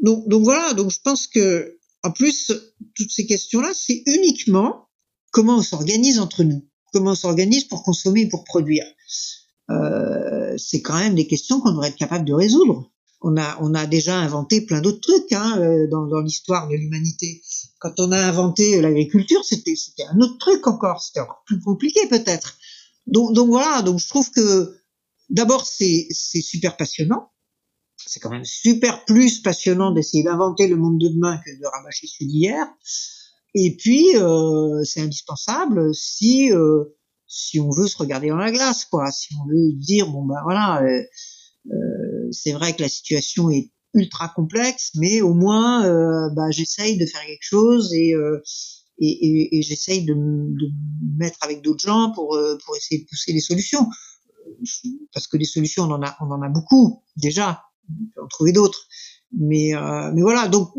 Donc, 0.01 0.27
donc 0.27 0.43
voilà. 0.43 0.73
Donc 0.73 0.91
je 0.91 0.99
pense 1.03 1.27
que, 1.27 1.79
en 2.03 2.11
plus, 2.11 2.51
toutes 2.95 3.11
ces 3.11 3.25
questions-là, 3.25 3.71
c'est 3.73 4.03
uniquement 4.05 4.87
comment 5.31 5.57
on 5.57 5.61
s'organise 5.61 6.19
entre 6.19 6.43
nous, 6.43 6.67
comment 6.93 7.11
on 7.11 7.15
s'organise 7.15 7.65
pour 7.65 7.83
consommer 7.83 8.21
et 8.21 8.29
pour 8.29 8.43
produire. 8.43 8.85
Euh, 9.69 10.55
c'est 10.57 10.81
quand 10.81 10.97
même 10.99 11.15
des 11.15 11.27
questions 11.27 11.61
qu'on 11.61 11.71
devrait 11.71 11.89
être 11.89 11.95
capable 11.95 12.25
de 12.25 12.33
résoudre 12.33 12.91
on 13.21 13.37
a, 13.37 13.57
on 13.61 13.73
a 13.73 13.85
déjà 13.85 14.17
inventé 14.17 14.61
plein 14.61 14.81
d'autres 14.81 14.99
trucs 14.99 15.31
hein, 15.31 15.59
euh, 15.59 15.87
dans, 15.89 16.07
dans 16.07 16.21
l'histoire 16.21 16.67
de 16.67 16.75
l'humanité. 16.75 17.41
Quand 17.79 17.93
on 17.99 18.11
a 18.11 18.19
inventé 18.19 18.81
l'agriculture, 18.81 19.43
c'était, 19.45 19.75
c'était 19.75 20.05
un 20.05 20.19
autre 20.19 20.37
truc 20.39 20.65
encore, 20.67 21.01
c'était 21.01 21.19
encore 21.19 21.43
plus 21.45 21.59
compliqué 21.59 21.99
peut-être. 22.09 22.57
Donc, 23.07 23.33
donc 23.33 23.49
voilà, 23.49 23.83
donc 23.83 23.99
je 23.99 24.07
trouve 24.07 24.29
que 24.31 24.75
d'abord 25.29 25.65
c'est, 25.65 26.07
c'est 26.11 26.41
super 26.41 26.77
passionnant. 26.77 27.29
C'est 28.05 28.19
quand 28.19 28.29
même 28.29 28.45
super 28.45 29.05
plus 29.05 29.41
passionnant 29.41 29.91
d'essayer 29.91 30.23
d'inventer 30.23 30.67
le 30.67 30.75
monde 30.75 30.99
de 30.99 31.07
demain 31.07 31.37
que 31.37 31.51
de 31.51 31.65
rabâcher 31.65 32.07
celui 32.07 32.27
d'hier. 32.27 32.67
Et 33.53 33.75
puis 33.77 34.15
euh, 34.15 34.83
c'est 34.83 35.01
indispensable 35.01 35.93
si 35.93 36.51
euh, 36.51 36.85
si 37.27 37.59
on 37.59 37.69
veut 37.69 37.87
se 37.87 37.97
regarder 37.97 38.29
dans 38.29 38.37
la 38.37 38.51
glace, 38.51 38.85
quoi. 38.85 39.11
Si 39.11 39.33
on 39.41 39.47
veut 39.47 39.73
dire 39.73 40.09
bon 40.09 40.25
ben 40.25 40.39
voilà. 40.43 40.83
Euh, 40.83 41.03
euh, 41.71 42.29
c'est 42.31 42.53
vrai 42.53 42.75
que 42.75 42.81
la 42.81 42.89
situation 42.89 43.49
est 43.51 43.71
ultra 43.93 44.29
complexe, 44.29 44.91
mais 44.95 45.21
au 45.21 45.33
moins, 45.33 45.85
euh, 45.85 46.29
bah, 46.33 46.49
j'essaye 46.49 46.97
de 46.97 47.05
faire 47.05 47.21
quelque 47.21 47.43
chose 47.43 47.93
et 47.93 48.13
euh, 48.13 48.41
et, 48.99 49.09
et, 49.09 49.57
et 49.57 49.61
j'essaye 49.63 50.05
de, 50.05 50.13
de 50.13 50.19
me 50.19 51.17
mettre 51.17 51.39
avec 51.41 51.61
d'autres 51.61 51.83
gens 51.83 52.11
pour 52.13 52.37
pour 52.65 52.75
essayer 52.75 53.01
de 53.01 53.07
pousser 53.07 53.33
des 53.33 53.39
solutions 53.39 53.87
parce 55.13 55.27
que 55.27 55.37
des 55.37 55.45
solutions 55.45 55.83
on 55.85 55.91
en 55.91 56.03
a 56.03 56.15
on 56.21 56.31
en 56.31 56.41
a 56.41 56.49
beaucoup 56.49 57.03
déjà 57.15 57.63
on 57.99 58.05
peut 58.15 58.23
en 58.23 58.27
trouver 58.27 58.51
d'autres 58.51 58.87
mais 59.37 59.75
euh, 59.75 60.11
mais 60.13 60.21
voilà 60.21 60.47
donc 60.47 60.71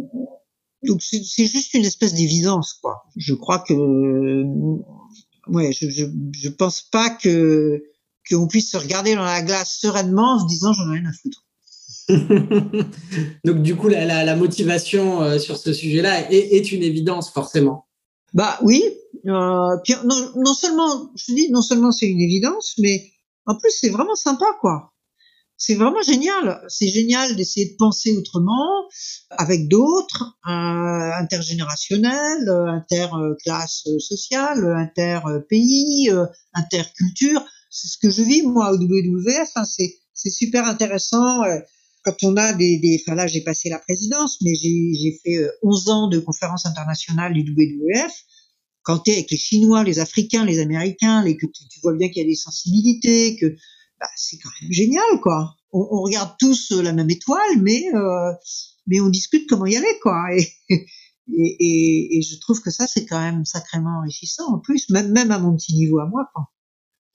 donc 0.83 1.01
c'est 1.03 1.47
juste 1.47 1.75
une 1.75 1.85
espèce 1.85 2.15
d'évidence 2.15 2.75
quoi 2.83 3.05
je 3.17 3.35
crois 3.35 3.61
que 3.61 3.75
ouais 5.49 5.73
je, 5.73 5.89
je 5.89 6.07
je 6.33 6.49
pense 6.49 6.83
pas 6.83 7.11
que 7.11 7.83
qu'on 8.31 8.47
puisse 8.47 8.71
se 8.71 8.77
regarder 8.77 9.15
dans 9.15 9.25
la 9.25 9.43
glace 9.43 9.79
sereinement 9.81 10.35
en 10.35 10.41
se 10.41 10.47
disant 10.47 10.73
j'en 10.73 10.93
ai 10.93 10.99
rien 10.99 11.09
à 11.09 11.13
foutre. 11.13 11.45
Donc 13.45 13.63
du 13.63 13.77
coup, 13.77 13.89
la, 13.89 14.25
la, 14.25 14.37
motivation 14.37 15.23
euh, 15.23 15.39
sur 15.39 15.57
ce 15.57 15.73
sujet-là 15.73 16.31
est, 16.31 16.57
est, 16.57 16.73
une 16.73 16.83
évidence 16.83 17.31
forcément. 17.31 17.87
Bah 18.35 18.59
oui. 18.63 18.83
Euh, 19.27 19.77
puis, 19.85 19.95
non, 20.05 20.33
non, 20.37 20.55
seulement, 20.55 21.11
je 21.15 21.33
dis, 21.33 21.51
non 21.51 21.63
seulement 21.63 21.93
c'est 21.93 22.09
une 22.09 22.21
évidence, 22.21 22.75
mais 22.79 23.13
en 23.47 23.57
plus 23.57 23.71
c'est 23.71 23.91
vraiment 23.91 24.15
sympa 24.15 24.47
quoi. 24.61 24.92
C'est 25.65 25.75
vraiment 25.75 26.03
génial. 26.03 26.61
C'est 26.69 26.89
génial 26.89 27.37
d'essayer 27.37 27.71
de 27.71 27.77
penser 27.77 28.17
autrement 28.17 28.89
avec 29.31 29.69
d'autres, 29.69 30.37
euh, 30.47 31.11
intergénérationnel, 31.21 32.49
interclasse 32.49 33.87
sociale, 34.01 34.65
interpays, 34.77 36.11
interculture 36.53 37.45
c'est 37.73 37.89
ce 37.89 37.97
que 37.99 38.11
je 38.11 38.23
vis 38.23 38.43
moi 38.43 38.71
au 38.73 38.77
WWF. 38.77 39.51
Hein, 39.57 39.65
c'est 39.65 40.31
super 40.31 40.67
intéressant 40.67 41.43
euh, 41.43 41.59
quand 42.05 42.23
on 42.23 42.37
a 42.37 42.53
des, 42.53 43.01
enfin 43.01 43.17
là 43.17 43.27
j'ai 43.27 43.41
passé 43.41 43.71
la 43.71 43.79
présidence, 43.79 44.39
mais 44.43 44.55
j'ai 44.55 45.19
fait 45.25 45.49
11 45.63 45.89
euh, 45.89 45.93
ans 45.93 46.09
de 46.09 46.19
conférences 46.19 46.67
internationales 46.67 47.33
du 47.33 47.41
WWF. 47.41 48.13
Quand 48.83 48.99
tu 48.99 49.11
es 49.11 49.15
avec 49.15 49.31
les 49.31 49.37
Chinois, 49.39 49.85
les 49.85 50.01
Africains, 50.01 50.45
les 50.45 50.59
Américains, 50.59 51.25
que 51.25 51.47
tu, 51.47 51.81
vois 51.83 51.95
bien 51.95 52.09
qu'il 52.09 52.23
y 52.23 52.25
a 52.25 52.29
des 52.29 52.35
sensibilités, 52.35 53.37
que 53.37 53.57
bah, 54.03 54.09
c'est 54.17 54.39
quand 54.39 54.51
même 54.61 54.73
génial 54.73 55.21
quoi. 55.23 55.55
On, 55.73 55.87
on, 55.91 56.03
regarde 56.03 56.35
tous 56.39 56.73
euh, 56.73 56.83
la 56.83 56.93
même 56.93 57.09
étoile, 57.09 57.61
mais 57.61 57.85
euh, 57.95 58.33
mais 58.89 59.01
on 59.01 59.09
discute 59.09 59.49
comment 59.49 59.67
y 59.67 59.77
aller 59.77 59.99
quoi. 60.03 60.21
Et, 60.37 60.53
et, 61.33 62.19
et, 62.19 62.23
je 62.23 62.39
trouve 62.41 62.61
que 62.61 62.73
ça 62.73 62.89
c'est 62.89 63.07
quand 63.07 63.21
même 63.21 63.45
sacrément 63.45 64.01
enrichissant 64.01 64.53
en 64.53 64.59
plus, 64.59 64.91
même 64.91 65.13
même 65.13 65.31
à 65.31 65.39
mon 65.39 65.55
petit 65.57 65.75
niveau 65.75 66.01
à 66.01 66.07
moi 66.07 66.29
quoi. 66.35 66.49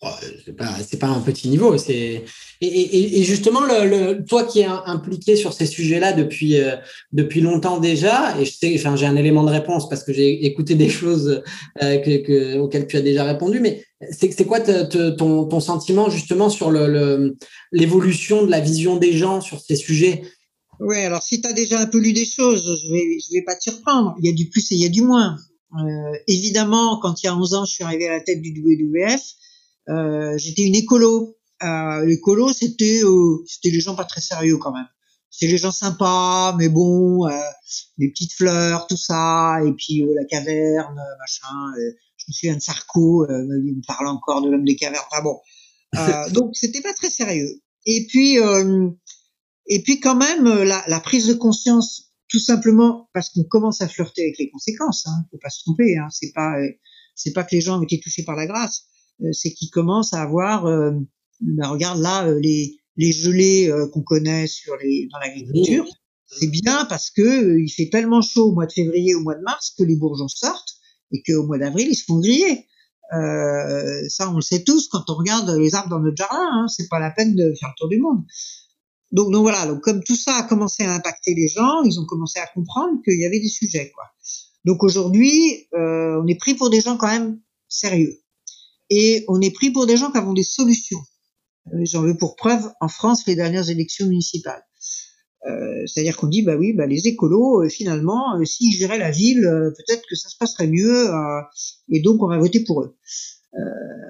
Oh, 0.03 0.09
c'est 0.45 0.55
pas 0.55 0.69
pas 0.99 1.07
un 1.07 1.21
petit 1.21 1.49
niveau 1.49 1.75
c'est 1.79 2.23
et, 2.61 2.67
et, 2.67 3.19
et, 3.19 3.23
justement 3.23 3.61
le, 3.61 3.89
le, 3.89 4.23
toi 4.23 4.43
qui 4.43 4.59
es 4.59 4.65
impliqué 4.65 5.35
sur 5.35 5.53
ces 5.53 5.65
sujets-là 5.65 6.13
depuis 6.13 6.59
euh, 6.59 6.75
depuis 7.11 7.41
longtemps 7.41 7.79
déjà 7.79 8.39
et 8.39 8.45
je 8.45 8.51
sais 8.51 8.75
enfin 8.77 8.95
j'ai 8.95 9.07
un 9.07 9.15
élément 9.15 9.43
de 9.43 9.49
réponse 9.49 9.89
parce 9.89 10.03
que 10.03 10.13
j'ai 10.13 10.45
écouté 10.45 10.75
des 10.75 10.89
choses 10.89 11.41
euh, 11.81 11.97
que, 11.97 12.17
que, 12.17 12.59
auxquelles 12.59 12.85
tu 12.85 12.95
as 12.95 13.01
déjà 13.01 13.23
répondu 13.23 13.59
mais 13.59 13.83
c'est 14.11 14.45
quoi 14.45 14.59
te, 14.59 14.83
te, 14.83 15.09
ton 15.09 15.45
ton 15.45 15.59
sentiment 15.59 16.11
justement 16.11 16.51
sur 16.51 16.69
le 16.69 17.35
l'évolution 17.71 18.45
de 18.45 18.51
la 18.51 18.59
vision 18.59 18.97
des 18.97 19.13
gens 19.13 19.41
sur 19.41 19.59
ces 19.59 19.75
sujets? 19.75 20.21
Ouais 20.79 21.05
alors 21.05 21.23
si 21.23 21.41
tu 21.41 21.47
as 21.49 21.53
déjà 21.53 21.79
un 21.79 21.87
peu 21.87 21.97
lu 21.97 22.13
des 22.13 22.25
choses 22.25 22.79
je 22.83 22.91
vais 22.91 23.17
je 23.19 23.33
vais 23.33 23.43
pas 23.43 23.55
te 23.55 23.63
surprendre. 23.63 24.13
Il 24.19 24.27
y 24.27 24.29
a 24.29 24.35
du 24.35 24.47
plus 24.47 24.71
et 24.71 24.75
il 24.75 24.81
y 24.81 24.85
a 24.85 24.89
du 24.89 25.01
moins. 25.01 25.37
Euh, 25.73 26.17
évidemment 26.27 26.99
quand 27.01 27.23
il 27.23 27.25
y 27.25 27.29
a 27.29 27.35
11 27.35 27.53
ans 27.55 27.65
je 27.65 27.73
suis 27.73 27.83
arrivé 27.83 28.07
à 28.07 28.11
la 28.11 28.21
tête 28.21 28.43
du 28.43 28.51
WWF 28.51 29.23
j'étais 29.87 30.63
une 30.63 30.75
écolo. 30.75 31.37
Euh, 31.63 32.05
l'écolo, 32.05 32.53
c'était 32.53 33.01
euh, 33.03 33.43
c'était 33.47 33.69
les 33.69 33.79
gens 33.79 33.95
pas 33.95 34.05
très 34.05 34.21
sérieux 34.21 34.57
quand 34.57 34.71
même. 34.71 34.87
C'est 35.29 35.47
les 35.47 35.57
gens 35.57 35.71
sympas, 35.71 36.55
mais 36.57 36.69
bon, 36.69 37.27
euh, 37.27 37.31
les 37.97 38.09
petites 38.09 38.33
fleurs, 38.33 38.87
tout 38.87 38.97
ça, 38.97 39.59
et 39.65 39.71
puis 39.73 40.03
la 40.15 40.25
caverne, 40.25 40.99
machin. 41.19 41.73
je 42.17 42.25
me 42.27 42.33
souviens 42.33 42.55
de 42.55 42.61
Sarko, 42.61 43.27
il 43.29 43.75
me 43.77 43.85
parle 43.85 44.07
encore 44.07 44.41
de 44.41 44.49
l'homme 44.49 44.65
des 44.65 44.75
cavernes. 44.75 45.03
Enfin 45.11 45.23
bon, 45.23 45.39
donc 46.33 46.55
c'était 46.55 46.81
pas 46.81 46.93
très 46.93 47.09
sérieux. 47.09 47.61
Et 47.85 48.05
puis 48.07 48.37
et 49.69 49.83
puis 49.83 49.99
quand 49.99 50.15
même 50.15 50.45
la, 50.63 50.83
la, 50.87 50.99
prise 50.99 51.27
de 51.27 51.33
conscience, 51.33 52.13
tout 52.29 52.39
simplement 52.39 53.09
parce 53.13 53.29
qu'on 53.29 53.43
commence 53.43 53.81
à 53.81 53.87
flirter 53.87 54.23
avec 54.23 54.37
les 54.39 54.49
conséquences. 54.49 55.05
Hein, 55.07 55.25
faut 55.31 55.39
pas 55.41 55.49
se 55.49 55.61
tromper. 55.63 55.97
Hein, 55.97 56.07
c'est 56.09 56.31
pas 56.33 56.55
c'est 57.15 57.33
pas 57.33 57.43
que 57.43 57.53
les 57.53 57.61
gens 57.61 57.79
ont 57.79 57.83
été 57.83 57.99
touchés 57.99 58.23
par 58.23 58.35
la 58.35 58.45
grâce. 58.45 58.85
Euh, 59.23 59.31
c'est 59.31 59.51
qu'ils 59.51 59.69
commencent 59.69 60.13
à 60.13 60.21
avoir, 60.21 60.65
euh, 60.65 60.91
ben 61.41 61.67
regarde 61.67 61.99
là, 61.99 62.27
euh, 62.27 62.39
les, 62.39 62.77
les 62.95 63.11
gelées 63.11 63.71
qu'on 63.93 64.01
connaît 64.01 64.47
sur 64.47 64.75
les, 64.77 65.07
dans 65.11 65.19
l'agriculture, 65.19 65.85
c'est 66.25 66.49
bien 66.49 66.85
parce 66.85 67.09
que 67.09 67.57
il 67.59 67.69
fait 67.69 67.89
tellement 67.89 68.21
chaud 68.21 68.49
au 68.49 68.53
mois 68.53 68.65
de 68.65 68.71
février, 68.71 69.15
au 69.15 69.21
mois 69.21 69.35
de 69.35 69.41
mars, 69.41 69.73
que 69.77 69.83
les 69.83 69.95
bourgeons 69.95 70.27
sortent 70.27 70.77
et 71.11 71.21
qu'au 71.23 71.45
mois 71.45 71.57
d'avril, 71.57 71.87
ils 71.89 71.95
se 71.95 72.05
font 72.05 72.19
griller. 72.19 72.65
Euh, 73.13 74.09
ça, 74.09 74.29
on 74.29 74.35
le 74.35 74.41
sait 74.41 74.63
tous 74.63 74.89
quand 74.89 75.09
on 75.09 75.15
regarde 75.15 75.49
les 75.57 75.75
arbres 75.75 75.89
dans 75.89 75.99
notre 75.99 76.17
jardin. 76.17 76.49
Hein, 76.51 76.67
c'est 76.67 76.89
pas 76.89 76.99
la 76.99 77.11
peine 77.11 77.35
de 77.35 77.53
faire 77.59 77.69
le 77.69 77.75
tour 77.77 77.87
du 77.87 77.99
monde. 77.99 78.23
Donc, 79.11 79.31
donc 79.31 79.43
voilà. 79.43 79.65
Donc 79.65 79.81
comme 79.81 80.03
tout 80.03 80.15
ça 80.15 80.35
a 80.35 80.43
commencé 80.43 80.83
à 80.83 80.93
impacter 80.93 81.33
les 81.33 81.47
gens, 81.47 81.83
ils 81.83 81.99
ont 81.99 82.05
commencé 82.05 82.39
à 82.39 82.47
comprendre 82.47 82.99
qu'il 83.03 83.19
y 83.19 83.25
avait 83.25 83.39
des 83.39 83.49
sujets. 83.49 83.91
Quoi. 83.95 84.05
Donc 84.65 84.83
aujourd'hui, 84.83 85.67
euh, 85.75 86.21
on 86.21 86.27
est 86.27 86.37
pris 86.37 86.55
pour 86.55 86.69
des 86.69 86.81
gens 86.81 86.97
quand 86.97 87.07
même 87.07 87.39
sérieux 87.69 88.19
et 88.89 89.25
on 89.27 89.41
est 89.41 89.51
pris 89.51 89.71
pour 89.71 89.85
des 89.85 89.97
gens 89.97 90.11
qui 90.11 90.17
avons 90.17 90.33
des 90.33 90.43
solutions. 90.43 91.01
Euh, 91.73 91.79
j'en 91.83 92.01
veux 92.01 92.17
pour 92.17 92.35
preuve 92.35 92.71
en 92.79 92.87
France 92.87 93.25
les 93.27 93.35
dernières 93.35 93.69
élections 93.69 94.07
municipales. 94.07 94.63
Euh, 95.45 95.85
C'est-à-dire 95.85 96.17
qu'on 96.17 96.27
dit 96.27 96.41
bah 96.41 96.55
oui, 96.55 96.73
bah 96.73 96.87
les 96.87 97.07
écolos 97.07 97.63
euh, 97.63 97.69
finalement, 97.69 98.37
euh, 98.37 98.45
s'ils 98.45 98.73
géraient 98.73 98.97
la 98.97 99.11
ville, 99.11 99.41
peut-être 99.77 100.03
que 100.09 100.15
ça 100.15 100.29
se 100.29 100.37
passerait 100.37 100.67
mieux, 100.67 101.07
et 101.89 102.01
donc 102.01 102.21
on 102.21 102.27
va 102.27 102.37
voter 102.37 102.61
pour 102.63 102.81
eux. 102.81 102.95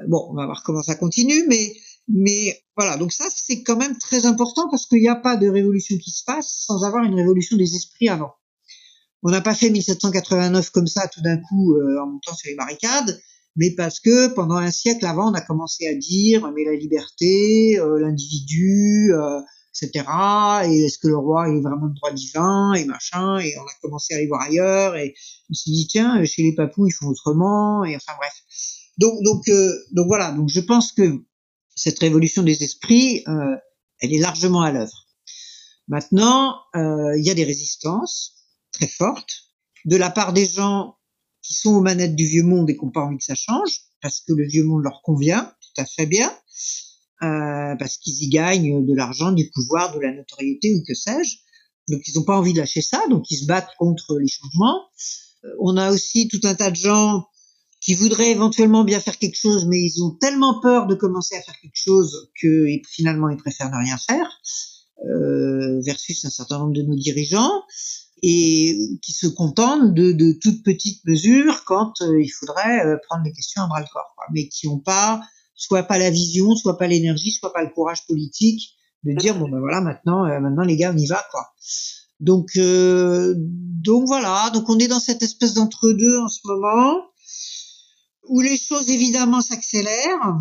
bon, 0.07 0.27
on 0.31 0.35
va 0.35 0.45
voir 0.45 0.63
comment 0.63 0.81
ça 0.81 0.95
continue, 0.95 1.45
mais 1.47 1.73
mais 2.07 2.63
voilà, 2.77 2.97
donc 2.97 3.11
ça 3.11 3.25
c'est 3.35 3.63
quand 3.63 3.75
même 3.75 3.97
très 3.97 4.25
important 4.25 4.69
parce 4.69 4.85
qu'il 4.85 5.01
n'y 5.01 5.09
a 5.09 5.15
pas 5.15 5.35
de 5.35 5.49
révolution 5.49 5.97
qui 5.97 6.11
se 6.11 6.23
passe 6.23 6.63
sans 6.65 6.83
avoir 6.83 7.03
une 7.03 7.15
révolution 7.15 7.57
des 7.57 7.75
esprits 7.75 8.09
avant. 8.09 8.31
On 9.23 9.29
n'a 9.29 9.41
pas 9.41 9.55
fait 9.55 9.69
1789 9.69 10.69
comme 10.69 10.87
ça 10.87 11.07
tout 11.07 11.21
d'un 11.21 11.37
coup 11.37 11.75
en 12.01 12.07
montant 12.07 12.33
sur 12.33 12.49
les 12.49 12.55
barricades 12.55 13.19
mais 13.57 13.71
parce 13.71 13.99
que 13.99 14.33
pendant 14.33 14.55
un 14.55 14.71
siècle 14.71 15.05
avant, 15.05 15.31
on 15.31 15.33
a 15.33 15.41
commencé 15.41 15.87
à 15.87 15.95
dire 15.95 16.49
mais 16.55 16.63
la 16.63 16.75
liberté, 16.75 17.79
euh, 17.79 17.99
l'individu, 17.99 19.11
euh, 19.13 19.41
etc. 19.75 20.05
Et 20.65 20.85
est-ce 20.85 20.99
que 20.99 21.07
le 21.07 21.17
roi 21.17 21.49
est 21.49 21.59
vraiment 21.59 21.87
le 21.87 21.93
droit 21.93 22.11
divin 22.11 22.73
et 22.73 22.85
machin 22.85 23.39
Et 23.39 23.55
on 23.57 23.63
a 23.63 23.73
commencé 23.81 24.13
à 24.13 24.17
aller 24.17 24.27
voir 24.27 24.41
ailleurs 24.41 24.95
et 24.95 25.15
on 25.49 25.53
s'est 25.53 25.71
dit 25.71 25.87
tiens, 25.89 26.23
chez 26.25 26.43
les 26.43 26.53
papous 26.53 26.87
ils 26.87 26.93
font 26.93 27.07
autrement 27.07 27.83
et 27.83 27.95
enfin 27.95 28.13
bref. 28.17 28.33
Donc 28.99 29.21
donc 29.23 29.47
euh, 29.49 29.73
donc 29.91 30.05
voilà. 30.07 30.31
Donc 30.31 30.49
je 30.49 30.59
pense 30.59 30.91
que 30.91 31.23
cette 31.75 31.99
révolution 31.99 32.43
des 32.43 32.63
esprits, 32.63 33.23
euh, 33.27 33.55
elle 34.01 34.13
est 34.13 34.19
largement 34.19 34.61
à 34.61 34.71
l'œuvre. 34.71 35.05
Maintenant, 35.87 36.57
il 36.75 37.23
y 37.23 37.29
a 37.29 37.33
des 37.33 37.45
résistances 37.45 38.35
très 38.73 38.87
fortes 38.87 39.47
de 39.85 39.95
la 39.95 40.09
part 40.09 40.33
des 40.33 40.45
gens 40.45 40.96
qui 41.47 41.53
sont 41.53 41.75
aux 41.75 41.81
manettes 41.81 42.15
du 42.15 42.27
vieux 42.27 42.43
monde 42.43 42.69
et 42.69 42.75
qui 42.75 42.83
n'ont 42.83 42.91
pas 42.91 43.01
envie 43.01 43.17
que 43.17 43.23
ça 43.23 43.35
change, 43.35 43.79
parce 44.01 44.19
que 44.19 44.33
le 44.33 44.45
vieux 44.45 44.65
monde 44.65 44.83
leur 44.83 45.01
convient 45.01 45.49
tout 45.61 45.81
à 45.81 45.85
fait 45.85 46.05
bien, 46.05 46.29
euh, 47.23 47.75
parce 47.79 47.97
qu'ils 47.97 48.21
y 48.21 48.27
gagnent 48.27 48.85
de 48.85 48.93
l'argent, 48.93 49.31
du 49.31 49.49
pouvoir, 49.51 49.95
de 49.95 49.99
la 50.01 50.13
notoriété 50.13 50.75
ou 50.75 50.83
que 50.85 50.93
sais-je. 50.93 51.37
Donc 51.87 52.01
ils 52.05 52.15
n'ont 52.15 52.25
pas 52.25 52.37
envie 52.37 52.51
de 52.51 52.59
lâcher 52.59 52.81
ça, 52.81 53.01
donc 53.09 53.31
ils 53.31 53.37
se 53.37 53.45
battent 53.45 53.71
contre 53.77 54.17
les 54.19 54.27
changements. 54.27 54.81
Euh, 55.45 55.49
on 55.61 55.77
a 55.77 55.89
aussi 55.91 56.27
tout 56.27 56.41
un 56.43 56.53
tas 56.53 56.69
de 56.69 56.75
gens 56.75 57.25
qui 57.79 57.93
voudraient 57.93 58.31
éventuellement 58.31 58.83
bien 58.83 58.99
faire 58.99 59.17
quelque 59.17 59.37
chose, 59.37 59.65
mais 59.67 59.79
ils 59.79 60.03
ont 60.03 60.11
tellement 60.19 60.59
peur 60.59 60.85
de 60.87 60.95
commencer 60.95 61.37
à 61.37 61.41
faire 61.41 61.55
quelque 61.61 61.79
chose 61.81 62.29
que 62.41 62.65
finalement 62.89 63.29
ils 63.29 63.37
préfèrent 63.37 63.71
ne 63.71 63.77
rien 63.77 63.97
faire, 63.97 64.29
euh, 65.05 65.79
versus 65.85 66.25
un 66.25 66.29
certain 66.29 66.59
nombre 66.59 66.73
de 66.73 66.81
nos 66.81 66.95
dirigeants, 66.95 67.63
et 68.23 68.99
qui 69.01 69.11
se 69.11 69.27
contentent 69.27 69.93
de, 69.93 70.11
de 70.11 70.37
toutes 70.41 70.63
petites 70.63 71.05
mesures 71.05 71.63
quand 71.65 71.93
euh, 72.01 72.21
il 72.21 72.29
faudrait 72.29 72.85
euh, 72.85 72.97
prendre 73.07 73.23
les 73.23 73.31
questions 73.31 73.61
à 73.61 73.67
bras 73.67 73.79
le 73.79 73.85
corps, 73.91 74.13
quoi, 74.15 74.25
mais 74.33 74.47
qui 74.47 74.67
n'ont 74.67 74.79
pas 74.79 75.21
soit 75.53 75.83
pas 75.83 75.97
la 75.97 76.09
vision, 76.09 76.55
soit 76.55 76.77
pas 76.77 76.87
l'énergie, 76.87 77.31
soit 77.31 77.53
pas 77.53 77.63
le 77.63 77.69
courage 77.69 78.05
politique 78.07 78.75
de 79.03 79.13
dire 79.13 79.37
bon 79.37 79.47
ben 79.49 79.59
voilà 79.59 79.81
maintenant 79.81 80.25
euh, 80.25 80.39
maintenant 80.39 80.63
les 80.63 80.75
gars 80.75 80.91
on 80.93 80.97
y 80.97 81.07
va 81.07 81.23
quoi. 81.31 81.47
Donc 82.19 82.49
donc 82.57 84.07
voilà 84.07 84.49
donc 84.51 84.67
on 84.69 84.79
est 84.79 84.87
dans 84.87 84.99
cette 84.99 85.21
espèce 85.21 85.53
d'entre 85.53 85.91
deux 85.91 86.17
en 86.17 86.27
ce 86.27 86.39
moment 86.45 87.03
où 88.29 88.41
les 88.41 88.57
choses 88.57 88.89
évidemment 88.89 89.41
s'accélèrent. 89.41 90.37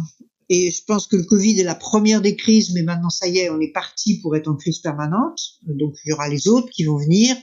Et 0.49 0.71
je 0.71 0.85
pense 0.85 1.07
que 1.07 1.17
le 1.17 1.25
Covid 1.25 1.59
est 1.59 1.65
la 1.65 1.75
première 1.75 2.21
des 2.21 2.37
crises, 2.37 2.73
mais 2.73 2.83
maintenant 2.83 3.11
ça 3.11 3.27
y 3.27 3.39
est, 3.39 3.51
on 3.51 3.61
est 3.61 3.73
parti 3.73 4.21
pour 4.21 4.37
être 4.37 4.49
en 4.49 4.55
crise 4.55 4.79
permanente. 4.79 5.41
Donc 5.63 5.95
il 6.05 6.11
y 6.11 6.13
aura 6.13 6.29
les 6.29 6.47
autres 6.49 6.71
qui 6.71 6.85
vont 6.85 6.99
venir. 6.99 7.37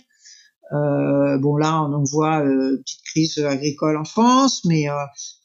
Euh, 0.74 1.38
bon 1.38 1.56
là, 1.56 1.84
on 1.84 1.94
en 1.94 2.04
voit 2.04 2.44
euh, 2.44 2.78
petite 2.80 3.04
crise 3.04 3.38
agricole 3.40 3.98
en 3.98 4.06
France, 4.06 4.66
mais 4.66 4.90
euh, 4.90 4.94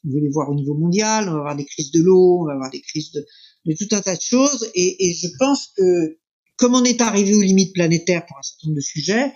on 0.05 0.13
va 0.13 0.19
les 0.19 0.29
voir 0.29 0.49
au 0.49 0.55
niveau 0.55 0.73
mondial. 0.73 1.29
On 1.29 1.33
va 1.33 1.39
avoir 1.39 1.55
des 1.55 1.65
crises 1.65 1.91
de 1.91 2.01
l'eau, 2.01 2.41
on 2.41 2.45
va 2.45 2.53
avoir 2.53 2.71
des 2.71 2.81
crises 2.81 3.11
de, 3.11 3.25
de, 3.65 3.75
tout 3.75 3.95
un 3.95 4.01
tas 4.01 4.15
de 4.15 4.21
choses. 4.21 4.69
Et, 4.73 5.07
et, 5.07 5.13
je 5.13 5.27
pense 5.37 5.71
que 5.77 6.17
comme 6.57 6.75
on 6.75 6.83
est 6.83 7.01
arrivé 7.01 7.35
aux 7.35 7.41
limites 7.41 7.73
planétaires 7.73 8.25
pour 8.25 8.37
un 8.37 8.41
certain 8.41 8.67
nombre 8.67 8.77
de 8.77 8.81
sujets, 8.81 9.33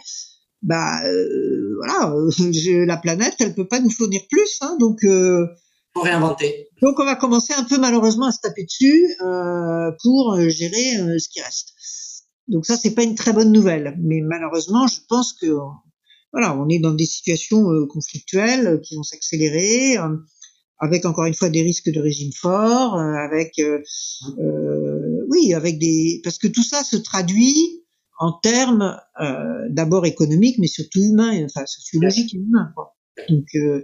bah 0.64 1.04
euh, 1.06 1.76
voilà, 1.78 2.14
euh, 2.16 2.86
la 2.86 2.98
planète, 2.98 3.36
elle 3.40 3.54
peut 3.54 3.68
pas 3.68 3.80
nous 3.80 3.92
fournir 3.92 4.22
plus, 4.30 4.58
hein, 4.62 4.78
donc 4.80 5.04
euh, 5.04 5.46
pour 5.94 6.06
réinventer. 6.06 6.70
Donc 6.82 7.00
on 7.00 7.06
va 7.06 7.16
commencer 7.16 7.54
un 7.54 7.64
peu 7.64 7.78
malheureusement 7.78 8.28
à 8.28 8.32
se 8.32 8.40
taper 8.42 8.64
dessus 8.64 9.16
euh, 9.22 9.92
pour 10.02 10.40
gérer 10.50 11.20
ce 11.20 11.30
qui 11.30 11.42
reste. 11.42 11.74
Donc 12.48 12.66
ça 12.66 12.78
c'est 12.78 12.94
pas 12.94 13.04
une 13.04 13.16
très 13.16 13.34
bonne 13.34 13.52
nouvelle, 13.52 13.98
mais 14.02 14.22
malheureusement 14.22 14.88
je 14.88 15.00
pense 15.08 15.34
que 15.34 15.48
voilà, 16.32 16.58
on 16.58 16.68
est 16.70 16.80
dans 16.80 16.94
des 16.94 17.06
situations 17.06 17.64
conflictuelles 17.88 18.82
qui 18.82 18.96
vont 18.96 19.04
s'accélérer 19.04 19.98
avec 20.80 21.06
encore 21.06 21.26
une 21.26 21.36
fois 21.36 21.50
des 21.50 21.62
risques 21.62 21.92
de 21.92 22.02
régime 22.02 22.32
fort, 22.34 22.98
avec 22.98 23.62
oui, 25.30 25.54
avec 25.54 25.80
des 25.80 26.22
parce 26.24 26.38
que 26.38 26.48
tout 26.48 26.64
ça 26.64 26.84
se 26.84 26.98
traduit 26.98 27.84
en 28.20 28.32
termes 28.32 28.98
euh, 29.20 29.68
d'abord 29.70 30.06
économiques, 30.06 30.58
mais 30.60 30.68
surtout 30.68 31.00
humains, 31.00 31.46
enfin 31.46 31.66
sociologiques 31.66 32.34
et 32.34 32.38
humains. 32.38 32.72
Quoi. 32.76 32.96
Donc, 33.30 33.48
euh, 33.56 33.84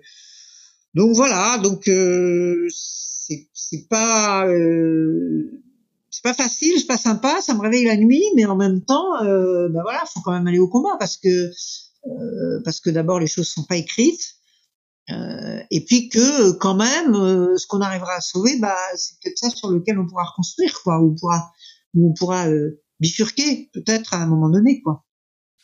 donc 0.96 1.16
voilà, 1.16 1.60
donc 1.62 1.88
euh, 1.88 2.68
c'est 2.72 3.88
pas 3.90 4.48
euh, 4.48 5.62
c'est 6.12 6.24
pas 6.24 6.34
facile, 6.34 6.80
c'est 6.80 6.88
pas 6.88 6.98
sympa, 6.98 7.42
ça 7.42 7.54
me 7.54 7.62
réveille 7.62 7.86
la 7.86 7.98
nuit, 7.98 8.24
mais 8.36 8.46
en 8.46 8.56
même 8.56 8.82
temps, 8.82 9.24
euh, 9.24 9.70
ben 9.70 9.82
voilà, 9.84 10.04
faut 10.14 10.22
quand 10.22 10.32
même 10.32 10.48
aller 10.48 10.60
au 10.60 10.68
combat 10.68 10.96
parce 11.00 11.18
que 11.18 11.52
euh, 12.08 12.62
parce 12.64 12.80
que 12.80 12.90
d'abord 12.90 13.20
les 13.20 13.28
choses 13.28 13.50
sont 13.50 13.64
pas 13.64 13.78
écrites. 13.78 14.36
Euh, 15.12 15.60
et 15.72 15.84
puis 15.84 16.10
que 16.10 16.52
quand 16.52 16.76
même, 16.76 17.16
euh, 17.16 17.58
ce 17.58 17.66
qu'on 17.66 17.82
arrivera 17.82 18.14
à 18.14 18.22
sauver, 18.22 18.58
bah, 18.60 18.76
c'est 18.96 19.16
peut-être 19.22 19.38
ça 19.40 19.50
sur 19.50 19.70
lequel 19.70 19.98
on 19.98 20.06
pourra 20.06 20.24
reconstruire, 20.24 20.80
quoi, 20.84 21.00
ou 21.00 21.12
on 21.12 21.16
pourra, 21.16 21.52
on 21.98 22.14
pourra 22.14 22.46
bifurquer 23.00 23.72
peut-être 23.74 24.14
à 24.14 24.18
un 24.18 24.28
moment 24.28 24.50
donné, 24.50 24.82
quoi. 24.82 25.04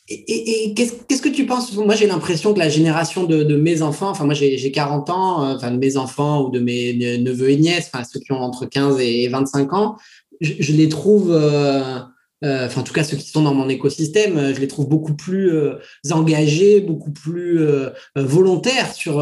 Et, 0.08 0.74
qu'est-ce 0.76 1.22
que 1.22 1.30
tu 1.30 1.48
penses? 1.48 1.74
Moi, 1.74 1.96
j'ai 1.96 2.06
l'impression 2.06 2.54
que 2.54 2.60
la 2.60 2.70
génération 2.70 3.24
de, 3.24 3.44
de, 3.44 3.56
mes 3.56 3.82
enfants, 3.82 4.10
enfin 4.10 4.26
moi 4.26 4.36
j'ai 4.36 4.72
40 4.72 5.10
ans, 5.10 5.56
enfin 5.56 5.72
de 5.72 5.78
mes 5.78 5.98
enfants 5.98 6.46
ou 6.46 6.52
de 6.52 6.60
mes 6.60 6.94
neveux 7.18 7.50
et 7.50 7.58
nièces, 7.58 7.90
enfin 7.92 8.04
ceux 8.04 8.20
qui 8.20 8.32
ont 8.32 8.40
entre 8.40 8.68
15 8.68 9.00
et 9.00 9.28
25 9.30 9.74
ans, 9.74 9.98
je, 10.42 10.54
je 10.60 10.74
les 10.74 10.90
trouve, 10.90 11.32
euh, 11.32 12.00
euh, 12.44 12.66
enfin 12.66 12.82
en 12.82 12.84
tout 12.84 12.94
cas 12.94 13.04
ceux 13.04 13.18
qui 13.18 13.30
sont 13.30 13.44
dans 13.44 13.54
mon 13.54 13.70
écosystème, 13.70 14.54
je 14.54 14.60
les 14.60 14.68
trouve 14.68 14.88
beaucoup 14.88 15.16
plus 15.16 15.52
euh, 15.52 15.76
engagés, 16.12 16.82
beaucoup 16.82 17.12
plus 17.12 17.60
euh, 17.60 17.90
volontaires 18.16 18.94
sur 18.94 19.14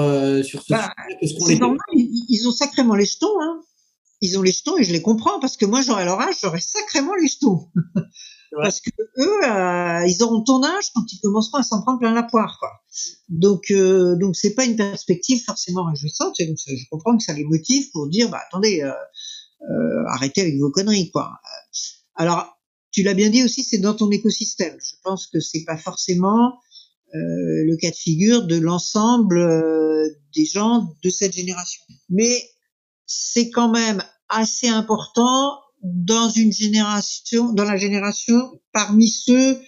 sur 0.44 0.62
ce 0.62 0.74
bah, 0.74 0.94
sujet 1.22 1.60
normal, 1.60 1.80
ils, 1.94 2.26
ils, 2.30 2.48
ont 2.48 2.52
sacrément 2.52 2.96
les 2.96 3.06
jetons, 3.06 3.42
hein 3.42 3.62
ils 4.22 4.38
ont 4.38 4.42
les 4.42 4.52
jetons 4.52 4.78
et 4.78 4.84
je 4.84 4.92
les 4.92 5.02
comprends 5.02 5.40
parce 5.40 5.58
que 5.58 5.66
moi 5.66 5.82
j'aurais 5.82 6.06
leur 6.06 6.20
âge, 6.20 6.36
j'aurais 6.42 6.62
sacrément 6.62 7.16
les 7.16 7.28
jetons. 7.28 7.70
parce 8.62 8.82
que 8.82 8.90
eux, 9.18 9.44
euh, 9.44 10.08
ils 10.08 10.24
auront 10.24 10.44
ton 10.44 10.64
âge 10.64 10.92
quand 10.94 11.04
ils 11.12 11.20
commenceront 11.20 11.58
à 11.58 11.64
s'en 11.64 11.82
prendre 11.82 12.00
plein 12.00 12.14
la 12.14 12.24
poire. 12.24 12.58
Quoi. 12.60 12.70
Donc, 13.30 13.72
euh, 13.72 14.16
donc 14.16 14.36
c'est 14.36 14.54
pas 14.54 14.66
une 14.66 14.76
perspective 14.76 15.44
forcément 15.44 15.86
réjouissante. 15.86 16.40
Et 16.40 16.48
donc, 16.48 16.58
je 16.66 16.86
comprends 16.90 17.18
que 17.18 17.24
ça 17.24 17.34
les 17.34 17.44
motive 17.44 17.90
pour 17.92 18.08
dire, 18.08 18.30
bah 18.30 18.42
attendez, 18.48 18.82
euh, 18.82 18.90
euh, 18.90 18.94
arrêtez 20.10 20.42
avec 20.42 20.58
vos 20.60 20.72
conneries, 20.72 21.12
quoi. 21.12 21.32
Alors, 22.16 22.54
tu 22.92 23.02
l'as 23.04 23.16
bien 23.16 23.30
dit 23.30 23.44
aussi, 23.44 23.64
c'est 23.64 23.80
dans 23.80 23.96
ton 23.96 24.10
écosystème. 24.12 24.78
Je 24.80 24.96
pense 25.04 25.28
que 25.28 25.40
c'est 25.40 25.64
pas 25.66 25.78
forcément 25.78 26.54
euh, 27.16 27.64
le 27.66 27.78
cas 27.78 27.90
de 27.90 27.96
figure 27.96 28.46
de 28.46 28.56
l'ensemble 28.56 29.40
euh, 29.40 30.10
des 30.36 30.46
gens 30.46 30.96
de 31.04 31.10
cette 31.10 31.34
génération. 31.34 31.84
Mais 32.10 32.50
c'est 33.06 33.50
quand 33.50 33.70
même 33.70 34.04
assez 34.30 34.68
important 34.68 35.60
dans 35.84 36.30
une 36.30 36.52
génération, 36.52 37.52
dans 37.54 37.66
la 37.66 37.78
génération 37.78 38.62
parmi 38.72 39.10
ceux 39.10 39.60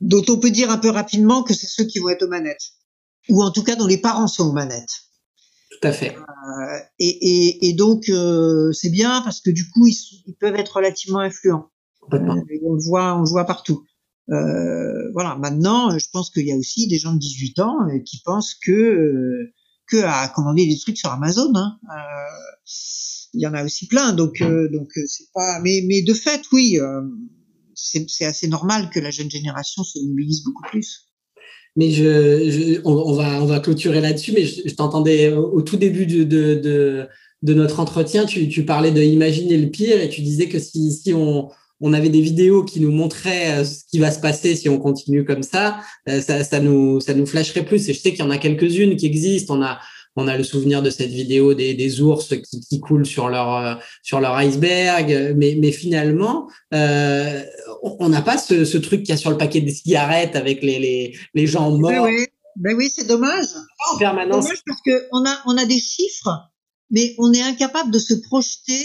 dont 0.00 0.24
on 0.28 0.38
peut 0.38 0.50
dire 0.50 0.70
un 0.70 0.78
peu 0.78 0.90
rapidement 0.90 1.42
que 1.42 1.54
c'est 1.54 1.66
ceux 1.66 1.84
qui 1.84 1.98
vont 1.98 2.08
être 2.08 2.24
aux 2.24 2.28
manettes, 2.28 2.72
ou 3.28 3.42
en 3.42 3.50
tout 3.50 3.62
cas 3.62 3.76
dont 3.76 3.86
les 3.86 3.98
parents 3.98 4.26
sont 4.26 4.48
aux 4.48 4.52
manettes. 4.52 5.04
Tout 5.84 5.88
à 5.88 5.92
fait. 5.92 6.16
Euh, 6.16 6.78
et, 6.98 7.08
et, 7.08 7.68
et, 7.68 7.72
donc 7.74 8.08
euh, 8.08 8.72
c'est 8.72 8.88
bien 8.88 9.20
parce 9.20 9.42
que 9.42 9.50
du 9.50 9.68
coup 9.68 9.86
ils, 9.86 10.22
ils 10.26 10.34
peuvent 10.34 10.54
être 10.54 10.76
relativement 10.76 11.18
influents. 11.18 11.68
Euh, 12.14 12.18
on 12.64 12.72
le 12.72 12.82
voit, 12.82 13.14
on 13.16 13.20
le 13.20 13.28
voit 13.28 13.44
partout. 13.44 13.84
Voilà. 14.28 15.36
Maintenant, 15.38 15.96
je 15.98 16.06
pense 16.10 16.30
qu'il 16.30 16.46
y 16.46 16.52
a 16.52 16.56
aussi 16.56 16.86
des 16.88 16.98
gens 16.98 17.12
de 17.12 17.18
18 17.18 17.58
ans 17.60 17.76
qui 18.06 18.22
pensent 18.24 18.54
que 18.54 19.50
que 19.86 19.98
à 20.02 20.26
commander 20.28 20.66
des 20.66 20.78
trucs 20.78 20.96
sur 20.96 21.10
Amazon. 21.10 21.52
Hein. 21.54 21.78
il 23.34 23.42
y 23.42 23.46
en 23.46 23.52
a 23.52 23.62
aussi 23.62 23.86
plein. 23.86 24.14
Donc 24.14 24.42
donc 24.72 24.88
c'est 25.06 25.30
pas. 25.34 25.60
Mais 25.60 25.84
mais 25.86 26.00
de 26.00 26.14
fait, 26.14 26.40
oui, 26.52 26.78
c'est 27.74 28.24
assez 28.24 28.48
normal 28.48 28.88
que 28.88 29.00
la 29.00 29.10
jeune 29.10 29.30
génération 29.30 29.84
se 29.84 29.98
mobilise 29.98 30.44
beaucoup 30.44 30.62
plus. 30.70 31.03
Mais 31.76 31.90
je, 31.90 32.02
je 32.50 32.80
on, 32.84 33.12
va 33.12 33.42
on 33.42 33.46
va 33.46 33.60
clôturer 33.60 34.00
là-dessus. 34.00 34.32
Mais 34.32 34.44
je, 34.44 34.74
t'entendais 34.74 35.32
au, 35.32 35.62
tout 35.62 35.76
début 35.76 36.06
de, 36.06 36.24
de, 36.24 36.54
de, 36.54 37.08
de 37.42 37.54
notre 37.54 37.80
entretien, 37.80 38.26
tu, 38.26 38.48
tu 38.48 38.64
parlais 38.64 38.92
de 38.92 39.02
imaginer 39.02 39.56
le 39.56 39.68
pire 39.68 40.00
et 40.00 40.08
tu 40.08 40.20
disais 40.20 40.48
que 40.48 40.58
si 40.58 40.92
si 40.92 41.12
on 41.12 41.50
on 41.80 41.92
avait 41.92 42.08
des 42.08 42.20
vidéos 42.20 42.64
qui 42.64 42.80
nous 42.80 42.90
montraient 42.90 43.60
euh, 43.60 43.64
ce 43.64 43.84
qui 43.90 43.98
va 43.98 44.10
se 44.10 44.20
passer 44.20 44.54
si 44.54 44.68
on 44.68 44.78
continue 44.78 45.24
comme 45.24 45.42
ça, 45.42 45.80
euh, 46.08 46.20
ça, 46.20 46.42
ça 46.44 46.60
nous, 46.60 47.00
ça 47.00 47.14
nous 47.14 47.26
flasherait 47.26 47.64
plus. 47.64 47.88
Et 47.88 47.92
je 47.92 48.00
sais 48.00 48.12
qu'il 48.12 48.24
y 48.24 48.26
en 48.26 48.30
a 48.30 48.38
quelques-unes 48.38 48.96
qui 48.96 49.06
existent. 49.06 49.56
On 49.58 49.62
a, 49.62 49.80
on 50.16 50.28
a 50.28 50.36
le 50.36 50.44
souvenir 50.44 50.82
de 50.82 50.90
cette 50.90 51.10
vidéo 51.10 51.54
des, 51.54 51.74
des 51.74 52.00
ours 52.00 52.28
qui, 52.28 52.60
qui, 52.60 52.80
coulent 52.80 53.06
sur 53.06 53.28
leur, 53.28 53.56
euh, 53.56 53.74
sur 54.02 54.20
leur 54.20 54.34
iceberg. 54.36 55.34
Mais, 55.36 55.56
mais 55.60 55.72
finalement, 55.72 56.48
euh, 56.72 57.42
on 57.82 58.08
n'a 58.08 58.22
pas 58.22 58.38
ce, 58.38 58.64
ce 58.64 58.78
truc 58.78 59.00
qu'il 59.00 59.10
y 59.10 59.12
a 59.12 59.16
sur 59.16 59.30
le 59.30 59.38
paquet 59.38 59.60
des 59.60 59.72
cigarettes 59.72 60.36
avec 60.36 60.62
les, 60.62 60.78
les, 60.78 61.18
les 61.34 61.46
gens 61.46 61.70
morts. 61.76 61.90
Ben 61.90 62.02
oui, 62.02 62.26
ben 62.56 62.76
oui 62.76 62.92
c'est 62.94 63.06
dommage. 63.06 63.46
En 63.92 63.98
permanence. 63.98 64.44
dommage 64.44 64.62
parce 64.66 64.80
qu'on 64.82 65.26
a, 65.26 65.42
on 65.46 65.56
a 65.56 65.64
des 65.64 65.80
chiffres, 65.80 66.30
mais 66.90 67.14
on 67.18 67.32
est 67.32 67.42
incapable 67.42 67.90
de 67.90 67.98
se 67.98 68.14
projeter 68.14 68.84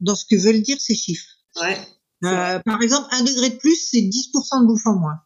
dans 0.00 0.14
ce 0.14 0.24
que 0.24 0.36
veulent 0.36 0.62
dire 0.62 0.80
ces 0.80 0.94
chiffres. 0.94 1.28
Ouais. 1.60 1.78
Euh, 2.24 2.58
par 2.60 2.80
exemple, 2.80 3.06
un 3.12 3.22
degré 3.22 3.50
de 3.50 3.56
plus, 3.56 3.76
c'est 3.90 4.00
10% 4.00 4.62
de 4.62 4.66
bouffe 4.66 4.86
en 4.86 4.98
moins. 4.98 5.18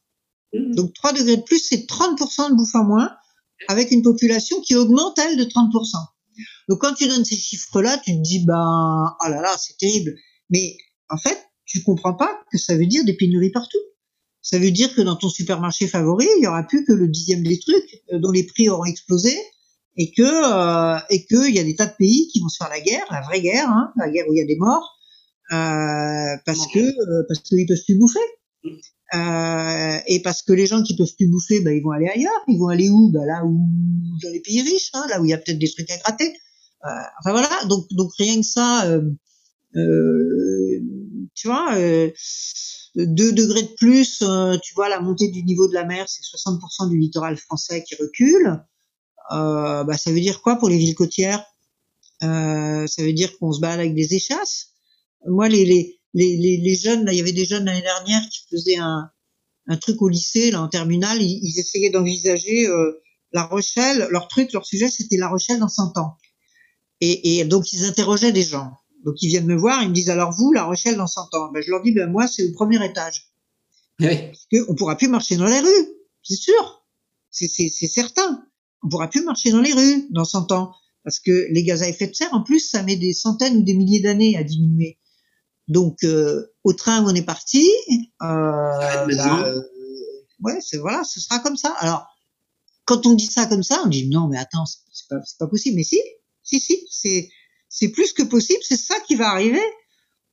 Mmh. 0.53 0.74
Donc 0.74 0.95
3 0.95 1.12
degrés 1.12 1.36
de 1.36 1.43
plus, 1.43 1.59
c'est 1.59 1.86
30% 1.89 2.51
de 2.51 2.57
bouffe 2.57 2.74
en 2.74 2.84
moins, 2.84 3.11
avec 3.67 3.91
une 3.91 4.03
population 4.03 4.61
qui 4.61 4.77
augmente, 4.77 5.19
elle, 5.19 5.37
de 5.37 5.45
30%. 5.45 5.97
Donc 6.69 6.81
quand 6.81 6.95
tu 6.95 7.09
donnes 7.09 7.25
ces 7.25 7.37
chiffres-là, 7.37 7.99
tu 7.99 8.13
te 8.13 8.23
dis, 8.23 8.45
ben, 8.45 9.17
oh 9.21 9.29
là 9.29 9.41
là, 9.41 9.57
c'est 9.59 9.77
terrible. 9.77 10.15
Mais 10.51 10.77
en 11.11 11.17
fait, 11.17 11.39
tu 11.65 11.83
comprends 11.83 12.15
pas 12.15 12.41
que 12.53 12.59
ça 12.59 12.77
veut 12.77 12.87
dire 12.87 13.05
des 13.05 13.15
pénuries 13.15 13.51
partout. 13.51 13.79
Ça 14.41 14.59
veut 14.59 14.71
dire 14.71 14.95
que 14.95 15.03
dans 15.03 15.17
ton 15.17 15.29
supermarché 15.29 15.89
favori, 15.89 16.27
il 16.39 16.45
y 16.45 16.47
aura 16.47 16.63
plus 16.63 16.85
que 16.85 16.93
le 16.93 17.09
dixième 17.09 17.43
des 17.43 17.59
trucs 17.59 18.03
euh, 18.13 18.19
dont 18.19 18.31
les 18.31 18.45
prix 18.45 18.69
auront 18.69 18.85
explosé 18.85 19.37
et 19.99 20.13
que 20.13 20.23
euh, 20.23 20.99
et 21.11 21.27
que 21.27 21.49
il 21.49 21.55
y 21.55 21.59
a 21.59 21.65
des 21.65 21.75
tas 21.75 21.87
de 21.87 21.95
pays 21.99 22.29
qui 22.29 22.41
vont 22.41 22.49
se 22.49 22.57
faire 22.57 22.71
la 22.71 22.81
guerre, 22.81 23.05
la 23.11 23.21
vraie 23.21 23.41
guerre, 23.41 23.69
hein, 23.69 23.93
la 23.97 24.09
guerre 24.09 24.27
où 24.29 24.33
il 24.33 24.39
y 24.39 24.43
a 24.43 24.47
des 24.47 24.57
morts, 24.57 24.97
euh, 25.53 26.37
parce 26.47 26.67
que 26.73 26.79
euh, 26.79 27.25
parce 27.29 27.41
qu'ils 27.41 27.67
peuvent 27.67 27.85
plus 27.85 27.99
bouffer. 27.99 28.21
Euh, 29.15 29.99
et 30.07 30.21
parce 30.23 30.43
que 30.43 30.53
les 30.53 30.67
gens 30.67 30.83
qui 30.83 30.97
peuvent 30.97 31.15
plus 31.17 31.29
bouffer, 31.29 31.61
bah, 31.61 31.73
ils 31.73 31.83
vont 31.83 31.93
aller 31.93 32.09
ailleurs. 32.09 32.45
Ils 32.47 32.59
vont 32.59 32.69
aller 32.69 32.91
où? 32.91 33.11
Bah, 33.11 33.25
Là 33.27 33.45
où 33.45 33.59
dans 34.23 34.31
les 34.31 34.41
pays 34.41 34.63
riches, 34.63 34.91
hein, 34.95 35.07
là 35.09 35.21
où 35.21 35.25
il 35.25 35.31
y 35.31 35.35
a 35.35 35.39
peut-être 35.39 35.59
des 35.59 35.71
trucs 35.71 35.91
à 35.91 35.97
gratter. 35.99 36.35
Euh, 36.85 36.89
enfin 37.21 37.33
voilà, 37.33 37.51
donc 37.69 37.87
donc 37.91 38.13
rien 38.19 38.37
que 38.37 38.47
ça, 38.47 38.87
euh, 38.87 39.03
euh, 39.77 40.81
tu 41.35 41.49
vois, 41.49 41.75
2 41.75 43.33
degrés 43.33 43.63
de 43.63 43.75
plus, 43.77 44.23
tu 44.63 44.75
vois, 44.75 44.89
la 44.89 45.01
montée 45.01 45.29
du 45.29 45.43
niveau 45.43 45.69
de 45.69 45.75
la 45.75 45.85
mer, 45.85 46.09
c'est 46.09 46.23
60% 46.23 46.89
du 46.91 46.99
littoral 46.99 47.37
français 47.37 47.83
qui 47.85 47.95
recule. 47.97 48.63
bah, 49.31 49.97
ça 49.97 50.13
veut 50.13 50.21
dire 50.21 50.41
quoi 50.43 50.57
pour 50.57 50.69
les 50.69 50.79
villes 50.79 50.95
côtières? 50.95 51.45
Ça 52.21 52.87
veut 53.03 53.13
dire 53.13 53.37
qu'on 53.39 53.53
se 53.53 53.61
balade 53.61 53.81
avec 53.81 53.95
des 53.95 54.15
échasses. 54.15 54.73
Moi, 55.27 55.49
les, 55.49 55.65
les, 55.65 55.98
les, 56.15 56.37
les, 56.37 56.75
jeunes, 56.75 57.05
là, 57.05 57.13
il 57.13 57.19
y 57.19 57.21
avait 57.21 57.33
des 57.33 57.45
jeunes 57.45 57.65
l'année 57.65 57.83
dernière 57.83 58.23
qui 58.31 58.41
faisaient 58.51 58.79
un, 58.79 59.11
un 59.67 59.77
truc 59.77 60.01
au 60.03 60.09
lycée, 60.09 60.51
là, 60.51 60.63
en 60.63 60.69
terminale, 60.69 61.21
ils, 61.23 61.41
ils 61.43 61.59
essayaient 61.59 61.91
d'envisager 61.91 62.67
La 63.33 63.45
Rochelle. 63.45 64.09
Leur 64.11 64.29
truc, 64.29 64.53
leur 64.53 64.67
sujet, 64.67 64.89
c'était 64.89 65.17
La 65.17 65.29
Rochelle 65.29 65.59
dans 65.59 65.69
100 65.69 65.99
ans. 65.99 66.17
Et, 67.01 67.39
et, 67.39 67.45
donc, 67.45 67.73
ils 67.73 67.85
interrogeaient 67.85 68.33
des 68.33 68.43
gens. 68.43 68.73
Donc, 69.05 69.23
ils 69.23 69.29
viennent 69.29 69.47
me 69.47 69.57
voir, 69.57 69.83
ils 69.83 69.91
me 69.91 69.95
disent, 69.95 70.11
alors 70.11 70.33
vous, 70.33 70.53
La 70.53 70.65
Rochelle 70.65 70.97
dans 70.97 71.07
100 71.07 71.35
ans? 71.35 71.51
Ben, 71.53 71.63
Je 71.63 71.71
leur 71.71 71.83
dis, 71.83 71.93
ben 71.93 72.11
moi, 72.11 72.27
c'est 72.27 72.45
au 72.45 72.53
premier 72.53 72.85
étage. 72.85 73.29
Oui. 74.01 74.17
Parce 74.29 74.47
qu'on 74.51 74.75
pourra 74.75 74.97
plus 74.97 75.09
marcher 75.09 75.37
dans 75.37 75.47
les 75.47 75.61
rues, 75.61 75.89
c'est 76.23 76.37
sûr. 76.37 76.85
C'est 77.31 77.69
certain. 77.71 78.45
On 78.83 78.89
pourra 78.89 79.09
plus 79.09 79.23
marcher 79.23 79.51
dans 79.51 79.61
les 79.61 79.73
rues 79.73 80.07
dans 80.11 80.25
100 80.25 80.53
ans. 80.53 80.73
Parce 81.05 81.21
que 81.21 81.47
les 81.51 81.63
gaz 81.63 81.83
à 81.83 81.89
effet 81.89 82.09
de 82.09 82.15
serre, 82.15 82.33
en 82.33 82.43
plus, 82.43 82.61
ça 82.61 82.83
met 82.83 82.97
des 82.97 83.13
centaines 83.13 83.59
ou 83.59 83.63
des 83.63 83.75
milliers 83.75 84.01
d'années 84.01 84.37
à 84.37 84.43
diminuer. 84.43 84.99
Donc, 85.69 86.03
euh, 86.05 86.47
au 86.64 86.73
train 86.73 87.03
où 87.05 87.09
on 87.09 87.14
est 87.14 87.23
parti, 87.23 87.66
euh, 87.91 89.07
là, 89.07 89.47
euh, 89.47 89.62
ouais, 90.41 90.59
c'est 90.61 90.79
voilà, 90.79 91.05
ce 91.05 91.21
sera 91.21 91.39
comme 91.39 91.57
ça. 91.57 91.75
Alors, 91.79 92.07
quand 92.85 93.07
on 93.07 93.14
dit 93.14 93.27
ça 93.27 93.47
comme 93.47 93.62
ça, 93.62 93.83
on 93.85 93.89
dit 93.89 94.09
non, 94.09 94.29
mais 94.29 94.39
attends, 94.39 94.64
c'est 94.66 95.09
pas, 95.09 95.21
pas 95.39 95.47
possible. 95.47 95.77
Mais 95.77 95.85
si, 95.85 96.01
si, 96.43 96.61
si, 96.61 96.87
c'est 96.91 97.29
c'est 97.69 97.89
plus 97.89 98.12
que 98.12 98.23
possible, 98.23 98.61
c'est 98.62 98.79
ça 98.79 98.95
qui 99.07 99.14
va 99.14 99.29
arriver. 99.29 99.62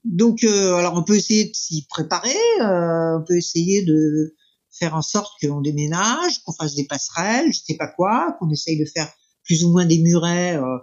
Donc, 0.05 0.43
euh, 0.43 0.75
alors 0.75 0.93
on 0.95 1.03
peut 1.03 1.15
essayer 1.15 1.45
de 1.45 1.53
s'y 1.53 1.85
préparer, 1.87 2.37
euh, 2.61 3.19
on 3.19 3.23
peut 3.25 3.37
essayer 3.37 3.83
de 3.83 4.35
faire 4.71 4.95
en 4.95 5.01
sorte 5.01 5.33
qu'on 5.41 5.61
déménage, 5.61 6.43
qu'on 6.43 6.53
fasse 6.53 6.75
des 6.75 6.85
passerelles, 6.85 7.51
je 7.51 7.59
sais 7.65 7.75
pas 7.75 7.87
quoi, 7.87 8.35
qu'on 8.39 8.49
essaye 8.51 8.77
de 8.77 8.85
faire 8.85 9.11
plus 9.43 9.63
ou 9.63 9.71
moins 9.71 9.85
des 9.85 9.99
murets, 9.99 10.57
euh, 10.57 10.77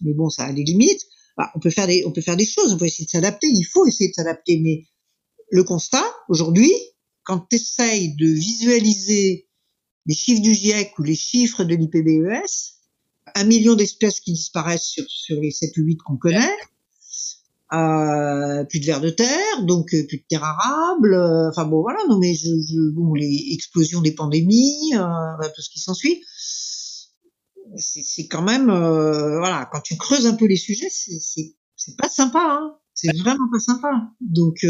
mais 0.00 0.14
bon, 0.14 0.28
ça 0.30 0.44
a 0.44 0.52
des 0.52 0.62
limites. 0.62 1.02
Bah, 1.38 1.52
on 1.54 1.60
peut 1.60 1.70
faire 1.70 1.86
des, 1.86 2.04
on 2.04 2.10
peut 2.10 2.20
faire 2.20 2.36
des 2.36 2.44
choses, 2.44 2.72
on 2.72 2.78
peut 2.78 2.86
essayer 2.86 3.04
de 3.04 3.10
s'adapter. 3.10 3.46
Il 3.46 3.64
faut 3.64 3.86
essayer 3.86 4.10
de 4.10 4.14
s'adapter, 4.14 4.60
mais 4.60 4.86
le 5.50 5.62
constat 5.62 6.04
aujourd'hui, 6.28 6.72
quand 7.22 7.46
tu 7.48 7.56
essayes 7.56 8.16
de 8.16 8.26
visualiser 8.26 9.48
les 10.06 10.14
chiffres 10.14 10.42
du 10.42 10.52
GIEC 10.52 10.98
ou 10.98 11.04
les 11.04 11.14
chiffres 11.14 11.62
de 11.62 11.76
l'IPBES, 11.76 12.74
un 13.36 13.44
million 13.44 13.74
d'espèces 13.74 14.20
qui 14.20 14.32
disparaissent 14.32 14.86
sur, 14.86 15.04
sur 15.08 15.40
les 15.40 15.52
7 15.52 15.76
ou 15.76 15.82
8 15.82 15.98
qu'on 15.98 16.16
connaît, 16.16 16.56
euh, 17.72 18.64
plus 18.64 18.80
de 18.80 18.86
vers 18.86 19.00
de 19.00 19.10
terre, 19.10 19.62
donc 19.62 19.92
euh, 19.94 20.06
plus 20.06 20.18
de 20.18 20.24
terre 20.28 20.42
arable, 20.42 21.12
euh, 21.12 21.50
enfin 21.50 21.66
bon 21.66 21.82
voilà, 21.82 22.00
non 22.08 22.18
mais 22.18 22.34
je, 22.34 22.48
je, 22.48 22.90
bon 22.94 23.12
les 23.12 23.50
explosions 23.52 24.00
des 24.00 24.12
pandémies, 24.12 24.94
euh, 24.94 25.48
tout 25.54 25.60
ce 25.60 25.68
qui 25.68 25.78
s'ensuit, 25.78 26.24
c'est 27.76 28.26
quand 28.28 28.42
même 28.42 28.70
euh, 28.70 29.38
voilà, 29.38 29.68
quand 29.72 29.80
tu 29.80 29.96
creuses 29.96 30.26
un 30.26 30.34
peu 30.34 30.46
les 30.46 30.56
sujets, 30.56 30.88
c'est 30.90 31.54
c'est 31.76 31.96
pas 31.96 32.08
sympa, 32.08 32.40
hein, 32.42 32.76
c'est 32.94 33.16
vraiment 33.16 33.48
pas 33.52 33.60
sympa. 33.60 33.90
Donc 34.20 34.66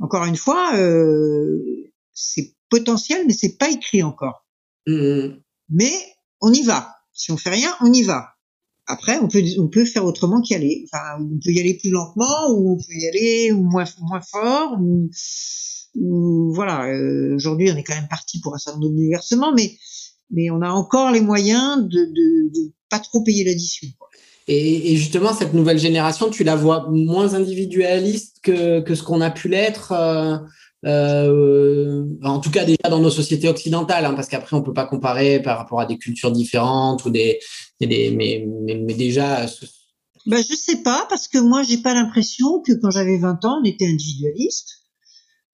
encore 0.00 0.24
une 0.24 0.36
fois, 0.36 0.72
c'est 2.12 2.54
potentiel, 2.70 3.26
mais 3.26 3.32
c'est 3.32 3.56
pas 3.56 3.70
écrit 3.70 4.02
encore. 4.02 4.46
Mmh. 4.86 5.40
Mais 5.70 5.92
on 6.40 6.52
y 6.52 6.62
va. 6.62 6.94
Si 7.12 7.32
on 7.32 7.36
fait 7.36 7.50
rien, 7.50 7.74
on 7.80 7.92
y 7.92 8.02
va. 8.02 8.28
Après, 8.86 9.18
on 9.18 9.28
peut, 9.28 9.42
on 9.58 9.68
peut 9.68 9.84
faire 9.84 10.04
autrement 10.06 10.40
qu'y 10.40 10.54
aller. 10.54 10.86
Enfin, 10.86 11.20
on 11.20 11.38
peut 11.44 11.50
y 11.50 11.60
aller 11.60 11.74
plus 11.74 11.90
lentement, 11.90 12.50
ou 12.50 12.72
on 12.72 12.76
peut 12.76 12.94
y 12.94 13.06
aller 13.06 13.52
moins, 13.52 13.84
moins 14.00 14.22
fort, 14.22 14.78
ou, 14.80 15.10
ou 15.94 16.54
voilà. 16.54 16.86
Euh, 16.86 17.34
Aujourd'hui, 17.34 17.70
on 17.70 17.76
est 17.76 17.82
quand 17.82 17.94
même 17.94 18.08
parti 18.08 18.40
pour 18.40 18.54
un 18.54 18.58
certain 18.58 18.78
nombre 18.78 18.90
de 18.90 18.96
bouleversements, 18.96 19.52
mais, 19.52 19.76
mais 20.30 20.50
on 20.50 20.62
a 20.62 20.70
encore 20.70 21.10
les 21.10 21.20
moyens 21.20 21.78
de, 21.78 22.04
de, 22.04 22.48
de 22.54 22.72
pas 22.90 22.98
trop 22.98 23.22
payer 23.22 23.44
l'addition. 23.44 23.88
Et, 24.46 24.92
et, 24.92 24.96
justement, 24.96 25.34
cette 25.34 25.52
nouvelle 25.52 25.78
génération, 25.78 26.30
tu 26.30 26.42
la 26.42 26.56
vois 26.56 26.88
moins 26.90 27.34
individualiste 27.34 28.38
que, 28.42 28.80
que 28.80 28.94
ce 28.94 29.02
qu'on 29.02 29.20
a 29.20 29.30
pu 29.30 29.48
l'être 29.48 29.92
euh, 29.92 30.38
euh, 30.86 32.04
en 32.22 32.38
tout 32.38 32.50
cas 32.50 32.64
déjà 32.64 32.88
dans 32.88 33.00
nos 33.00 33.10
sociétés 33.10 33.48
occidentales, 33.48 34.04
hein, 34.04 34.14
parce 34.14 34.28
qu'après 34.28 34.56
on 34.56 34.62
peut 34.62 34.72
pas 34.72 34.86
comparer 34.86 35.42
par 35.42 35.58
rapport 35.58 35.80
à 35.80 35.86
des 35.86 35.98
cultures 35.98 36.30
différentes 36.30 37.04
ou 37.04 37.10
des, 37.10 37.40
des 37.80 38.10
mais, 38.12 38.46
mais, 38.46 38.76
mais, 38.76 38.94
déjà. 38.94 39.46
Ben, 40.26 40.42
je 40.48 40.54
sais 40.54 40.82
pas 40.82 41.06
parce 41.08 41.26
que 41.26 41.38
moi 41.38 41.64
j'ai 41.64 41.78
pas 41.78 41.94
l'impression 41.94 42.60
que 42.60 42.72
quand 42.80 42.90
j'avais 42.90 43.18
20 43.18 43.44
ans 43.44 43.60
on 43.60 43.64
était 43.64 43.86
individualiste. 43.86 44.82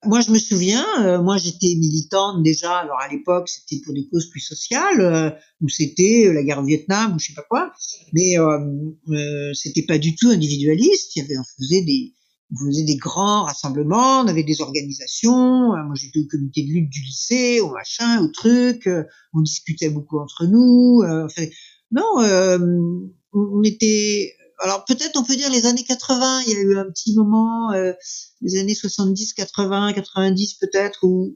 Moi 0.05 0.21
je 0.21 0.31
me 0.31 0.39
souviens, 0.39 0.85
euh, 1.01 1.21
moi 1.21 1.37
j'étais 1.37 1.75
militante 1.75 2.43
déjà. 2.43 2.77
Alors 2.77 2.99
à 2.99 3.07
l'époque 3.07 3.49
c'était 3.49 3.81
pour 3.83 3.93
des 3.93 4.07
causes 4.07 4.29
plus 4.29 4.39
sociales, 4.39 5.01
euh, 5.01 5.29
ou 5.61 5.69
c'était 5.69 6.31
la 6.33 6.43
guerre 6.43 6.59
au 6.59 6.65
Vietnam 6.65 7.15
ou 7.15 7.19
je 7.19 7.27
sais 7.27 7.33
pas 7.33 7.45
quoi, 7.49 7.71
mais 8.13 8.37
euh, 8.37 9.53
c'était 9.53 9.83
pas 9.83 9.97
du 9.97 10.15
tout 10.15 10.29
individualiste. 10.29 11.15
Il 11.15 11.23
y 11.23 11.25
avait 11.25 11.37
on 11.37 11.43
faisait 11.57 11.81
des 11.81 12.13
on 12.51 12.65
faisait 12.67 12.83
des 12.83 12.95
grands 12.95 13.43
rassemblements, 13.43 14.21
on 14.21 14.27
avait 14.27 14.43
des 14.43 14.61
organisations. 14.61 15.73
Euh, 15.73 15.83
moi, 15.83 15.95
j'étais 15.95 16.19
au 16.19 16.27
comité 16.27 16.63
de 16.63 16.67
lutte 16.67 16.89
du 16.89 17.01
lycée, 17.01 17.59
au 17.59 17.71
machin, 17.71 18.23
au 18.23 18.27
truc. 18.27 18.87
Euh, 18.87 19.03
on 19.33 19.41
discutait 19.41 19.89
beaucoup 19.89 20.19
entre 20.19 20.45
nous. 20.45 21.01
Euh, 21.03 21.25
enfin, 21.25 21.45
non, 21.91 22.03
on 23.33 23.63
était. 23.63 24.33
Alors 24.59 24.85
peut-être 24.85 25.17
on 25.19 25.23
peut 25.23 25.35
dire 25.35 25.49
les 25.49 25.65
années 25.65 25.83
80. 25.83 26.41
Il 26.47 26.53
y 26.53 26.55
a 26.55 26.59
eu 26.59 26.77
un 26.77 26.85
petit 26.85 27.15
moment, 27.15 27.71
les 28.41 28.59
années 28.59 28.75
70, 28.75 29.33
80, 29.33 29.93
90 29.93 30.53
peut-être, 30.55 30.99
où, 31.03 31.35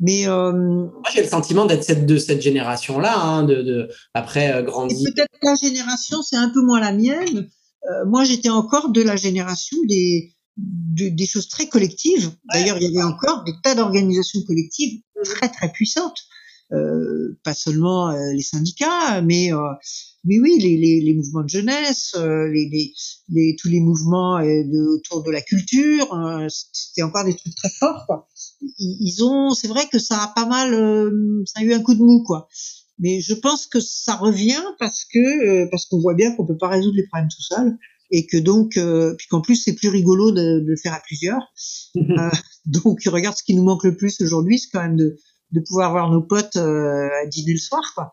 mais 0.00 0.26
euh, 0.26 0.52
moi 0.52 1.10
j'ai 1.12 1.22
le 1.22 1.28
sentiment 1.28 1.66
d'être 1.66 1.84
cette, 1.84 2.06
de 2.06 2.18
cette 2.18 2.42
génération-là, 2.42 3.16
hein, 3.16 3.44
de, 3.44 3.62
de 3.62 3.88
après 4.12 4.52
euh, 4.52 4.62
grandir. 4.62 4.98
Peut-être 5.14 5.32
ta 5.40 5.54
génération, 5.54 6.22
c'est 6.22 6.36
un 6.36 6.50
peu 6.50 6.62
moins 6.62 6.80
la 6.80 6.92
mienne. 6.92 7.48
Euh, 7.90 8.04
moi, 8.06 8.24
j'étais 8.24 8.48
encore 8.48 8.90
de 8.90 9.02
la 9.02 9.16
génération 9.16 9.76
des 9.88 10.30
des 10.56 11.26
choses 11.26 11.48
très 11.48 11.68
collectives. 11.68 12.30
D'ailleurs, 12.52 12.76
il 12.76 12.84
y 12.84 12.96
avait 12.96 13.04
encore 13.04 13.42
des 13.42 13.54
tas 13.64 13.74
d'organisations 13.74 14.40
collectives 14.46 15.00
très 15.24 15.48
très 15.48 15.72
puissantes. 15.72 16.16
Euh, 16.74 17.38
pas 17.44 17.54
seulement 17.54 18.10
euh, 18.10 18.32
les 18.32 18.42
syndicats, 18.42 19.20
mais 19.22 19.52
euh, 19.52 19.58
mais 20.24 20.40
oui, 20.40 20.58
les, 20.58 20.76
les, 20.76 21.00
les, 21.02 21.14
mouvements 21.14 21.42
de 21.42 21.48
jeunesse, 21.48 22.14
les, 22.16 22.92
les, 23.28 23.56
tous 23.56 23.68
les 23.68 23.80
mouvements 23.80 24.40
de, 24.40 24.96
autour 24.96 25.22
de 25.22 25.30
la 25.30 25.42
culture, 25.42 26.08
c'était 26.48 27.02
encore 27.02 27.24
des 27.24 27.36
trucs 27.36 27.54
très 27.54 27.68
forts. 27.78 28.04
Quoi. 28.06 28.26
Ils, 28.78 29.22
ont, 29.22 29.50
c'est 29.50 29.68
vrai 29.68 29.82
que 29.92 29.98
ça 29.98 30.22
a 30.22 30.28
pas 30.28 30.46
mal, 30.46 30.72
ça 31.44 31.60
a 31.60 31.62
eu 31.62 31.74
un 31.74 31.82
coup 31.82 31.94
de 31.94 32.02
mou, 32.02 32.22
quoi. 32.22 32.48
Mais 32.98 33.20
je 33.20 33.34
pense 33.34 33.66
que 33.66 33.80
ça 33.80 34.16
revient 34.16 34.64
parce 34.78 35.04
que 35.04 35.68
parce 35.70 35.84
qu'on 35.86 36.00
voit 36.00 36.14
bien 36.14 36.34
qu'on 36.34 36.46
peut 36.46 36.56
pas 36.56 36.68
résoudre 36.68 36.96
les 36.96 37.06
problèmes 37.06 37.28
tout 37.28 37.42
seul 37.42 37.76
et 38.10 38.26
que 38.26 38.38
donc 38.38 38.78
puis 39.18 39.26
qu'en 39.28 39.42
plus 39.42 39.56
c'est 39.56 39.74
plus 39.74 39.88
rigolo 39.90 40.30
de, 40.30 40.60
de, 40.60 40.70
le 40.70 40.76
faire 40.76 40.94
à 40.94 41.00
plusieurs. 41.00 41.52
euh, 41.96 42.30
donc 42.64 43.00
regarde 43.06 43.36
ce 43.36 43.42
qui 43.42 43.54
nous 43.54 43.64
manque 43.64 43.84
le 43.84 43.94
plus 43.94 44.20
aujourd'hui, 44.22 44.58
c'est 44.58 44.70
quand 44.72 44.82
même 44.82 44.96
de 44.96 45.18
de 45.54 45.60
pouvoir 45.60 45.92
voir 45.92 46.10
nos 46.10 46.22
potes 46.22 46.56
euh, 46.56 47.08
à 47.22 47.26
dîner 47.26 47.52
le 47.52 47.58
soir 47.58 47.82
quoi. 47.94 48.12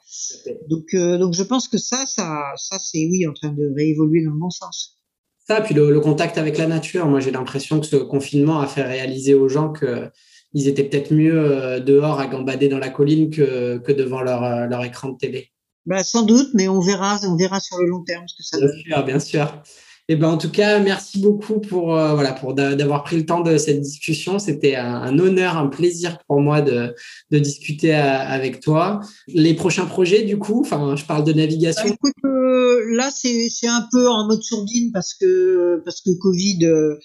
Donc 0.70 0.94
euh, 0.94 1.18
donc 1.18 1.34
je 1.34 1.44
pense 1.44 1.68
que 1.68 1.78
ça 1.78 2.06
ça 2.06 2.54
ça 2.56 2.78
c'est 2.80 3.08
oui 3.10 3.28
en 3.28 3.34
train 3.34 3.52
de 3.52 3.74
réévoluer 3.76 4.24
dans 4.24 4.32
le 4.32 4.40
bon 4.40 4.50
sens. 4.50 5.00
Ça 5.48 5.60
puis 5.62 5.74
le, 5.74 5.92
le 5.92 6.00
contact 6.00 6.38
avec 6.38 6.58
la 6.58 6.68
nature, 6.68 7.08
moi 7.08 7.20
j'ai 7.20 7.32
l'impression 7.32 7.80
que 7.80 7.88
ce 7.88 7.96
confinement 7.96 8.60
a 8.62 8.68
fait 8.68 8.84
réaliser 8.84 9.34
aux 9.34 9.50
gens 9.50 9.72
que 9.72 10.10
ils 10.54 10.68
étaient 10.68 10.84
peut-être 10.84 11.12
mieux 11.14 11.40
euh, 11.40 11.80
dehors 11.80 12.20
à 12.20 12.28
gambader 12.28 12.68
dans 12.70 12.80
la 12.80 12.90
colline 12.90 13.30
que, 13.32 13.78
que 13.80 13.92
devant 13.92 14.22
leur, 14.22 14.68
leur 14.68 14.84
écran 14.84 15.10
de 15.10 15.18
télé. 15.18 15.52
Bah, 15.86 16.04
sans 16.04 16.24
doute, 16.24 16.50
mais 16.54 16.68
on 16.68 16.82
verra, 16.82 17.20
on 17.24 17.36
verra 17.38 17.60
sur 17.60 17.78
le 17.80 17.88
long 17.88 18.04
terme 18.04 18.26
ce 18.28 18.36
que 18.36 18.44
ça 18.44 18.58
bien 18.58 18.70
Sûr, 18.70 19.06
bien 19.06 19.20
sûr. 19.20 19.64
Eh 20.08 20.16
ben, 20.16 20.28
en 20.28 20.38
tout 20.38 20.52
cas, 20.52 20.80
merci 20.80 21.20
beaucoup 21.20 21.60
pour, 21.60 21.96
euh, 21.96 22.14
voilà, 22.14 22.34
pour 22.34 22.54
d'avoir 22.54 23.04
pris 23.04 23.18
le 23.18 23.26
temps 23.26 23.42
de 23.42 23.58
cette 23.58 23.82
discussion. 23.82 24.40
C'était 24.40 24.76
un, 24.76 25.18
honneur, 25.20 25.58
un 25.58 25.68
plaisir 25.68 26.18
pour 26.28 26.42
moi 26.42 26.62
de, 26.62 26.94
de 27.30 27.40
discuter 27.40 27.94
à, 27.94 28.20
avec 28.20 28.60
toi. 28.60 29.00
Les 29.28 29.54
prochains 29.54 29.86
projets, 29.86 30.24
du 30.24 30.38
coup, 30.38 30.62
enfin, 30.62 30.96
je 30.96 31.06
parle 31.06 31.24
de 31.24 31.34
navigation. 31.34 31.88
Bah, 31.88 31.94
écoute, 31.94 32.14
euh, 32.26 32.82
là, 32.96 33.10
c'est 33.12 33.68
un 33.68 33.88
peu 33.92 34.10
en 34.10 34.28
mode 34.28 34.42
sourdine 34.42 34.92
parce 34.92 35.14
que, 35.14 35.82
parce 35.86 36.02
que 36.02 36.12
Covid, 36.20 36.66
euh, 36.66 37.00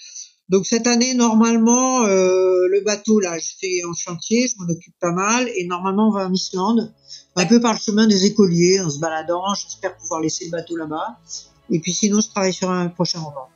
donc 0.49 0.65
cette 0.65 0.87
année, 0.87 1.15
normalement, 1.15 2.05
euh, 2.05 2.69
le 2.71 2.81
bateau, 2.85 3.19
là, 3.19 3.37
je 3.39 3.51
fais 3.61 3.85
en 3.89 3.93
chantier, 3.95 4.47
je 4.47 4.55
m'en 4.59 4.73
occupe 4.73 4.95
pas 5.01 5.11
mal, 5.11 5.49
et 5.57 5.67
normalement, 5.67 6.09
on 6.09 6.13
va 6.13 6.27
en 6.27 6.33
Islande, 6.33 6.93
un 7.35 7.47
peu 7.47 7.61
par 7.61 7.73
le 7.73 7.79
chemin 7.79 8.07
des 8.07 8.27
écoliers, 8.27 8.81
en 8.81 8.89
se 8.89 9.01
baladant, 9.01 9.55
j'espère 9.55 9.97
pouvoir 9.97 10.21
laisser 10.21 10.45
le 10.45 10.53
bateau 10.53 10.77
là-bas. 10.77 11.19
Et 11.71 11.81
puis 11.81 11.93
sinon, 11.93 12.21
je 12.21 12.29
travaille 12.29 12.53
sur 12.53 12.71
un 12.71 12.89
prochain 12.89 13.21
roman. 13.21 13.49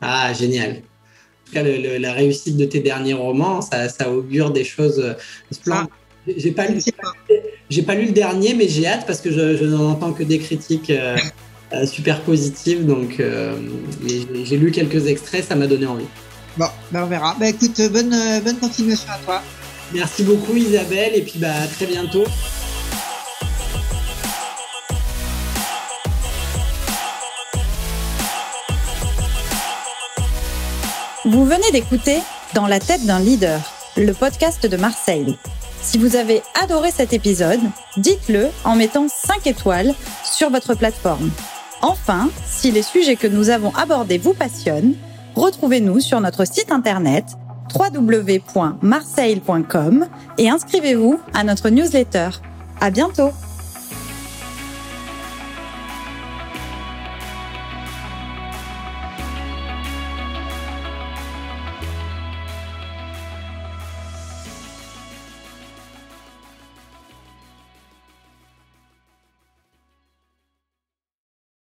Ah, 0.00 0.32
génial. 0.32 0.70
En 0.70 1.46
tout 1.46 1.52
cas, 1.52 1.62
le, 1.62 1.76
le, 1.76 1.98
la 1.98 2.12
réussite 2.12 2.56
de 2.56 2.64
tes 2.64 2.80
derniers 2.80 3.14
romans, 3.14 3.60
ça, 3.62 3.88
ça 3.88 4.10
augure 4.10 4.50
des 4.50 4.64
choses 4.64 5.00
euh, 5.00 5.14
splendides. 5.50 5.88
Ah, 5.90 6.32
j'ai 6.36 6.52
pas, 6.52 6.66
lu, 6.68 6.80
j'ai 7.68 7.82
pas 7.82 7.94
lu 7.94 8.06
le 8.06 8.12
dernier, 8.12 8.54
mais 8.54 8.68
j'ai 8.68 8.86
hâte 8.86 9.06
parce 9.06 9.20
que 9.20 9.30
je, 9.30 9.56
je 9.56 9.64
n'en 9.64 9.90
entends 9.90 10.12
que 10.12 10.22
des 10.22 10.38
critiques. 10.38 10.90
Euh, 10.90 11.16
euh, 11.72 11.86
super 11.86 12.20
positive. 12.20 12.84
Donc, 12.84 13.18
euh, 13.18 13.56
j'ai 14.44 14.56
lu 14.58 14.70
quelques 14.70 15.06
extraits, 15.06 15.44
ça 15.44 15.54
m'a 15.56 15.66
donné 15.66 15.86
envie. 15.86 16.04
Bon, 16.56 16.66
ben 16.90 17.04
on 17.04 17.06
verra. 17.06 17.34
Bah 17.40 17.48
écoute, 17.48 17.80
bonne, 17.90 18.14
bonne 18.44 18.58
continuation 18.58 19.10
à 19.10 19.18
toi. 19.24 19.42
Merci 19.94 20.22
beaucoup 20.22 20.54
Isabelle 20.54 21.12
et 21.14 21.22
puis 21.22 21.38
bah 21.38 21.54
à 21.62 21.66
très 21.66 21.86
bientôt. 21.86 22.24
Vous 31.32 31.44
venez 31.46 31.70
d'écouter 31.72 32.18
Dans 32.52 32.66
la 32.66 32.78
tête 32.78 33.06
d'un 33.06 33.18
leader, 33.18 33.58
le 33.96 34.12
podcast 34.12 34.66
de 34.66 34.76
Marseille. 34.76 35.38
Si 35.80 35.96
vous 35.96 36.14
avez 36.14 36.42
adoré 36.62 36.90
cet 36.90 37.14
épisode, 37.14 37.62
dites-le 37.96 38.48
en 38.64 38.76
mettant 38.76 39.06
5 39.08 39.46
étoiles 39.46 39.94
sur 40.22 40.50
votre 40.50 40.74
plateforme. 40.74 41.30
Enfin, 41.80 42.28
si 42.44 42.70
les 42.70 42.82
sujets 42.82 43.16
que 43.16 43.26
nous 43.26 43.48
avons 43.48 43.74
abordés 43.74 44.18
vous 44.18 44.34
passionnent, 44.34 44.92
retrouvez-nous 45.34 46.00
sur 46.00 46.20
notre 46.20 46.44
site 46.44 46.70
internet 46.70 47.24
www.marseille.com 47.74 50.08
et 50.36 50.50
inscrivez-vous 50.50 51.18
à 51.32 51.44
notre 51.44 51.70
newsletter. 51.70 52.28
À 52.78 52.90
bientôt! 52.90 53.30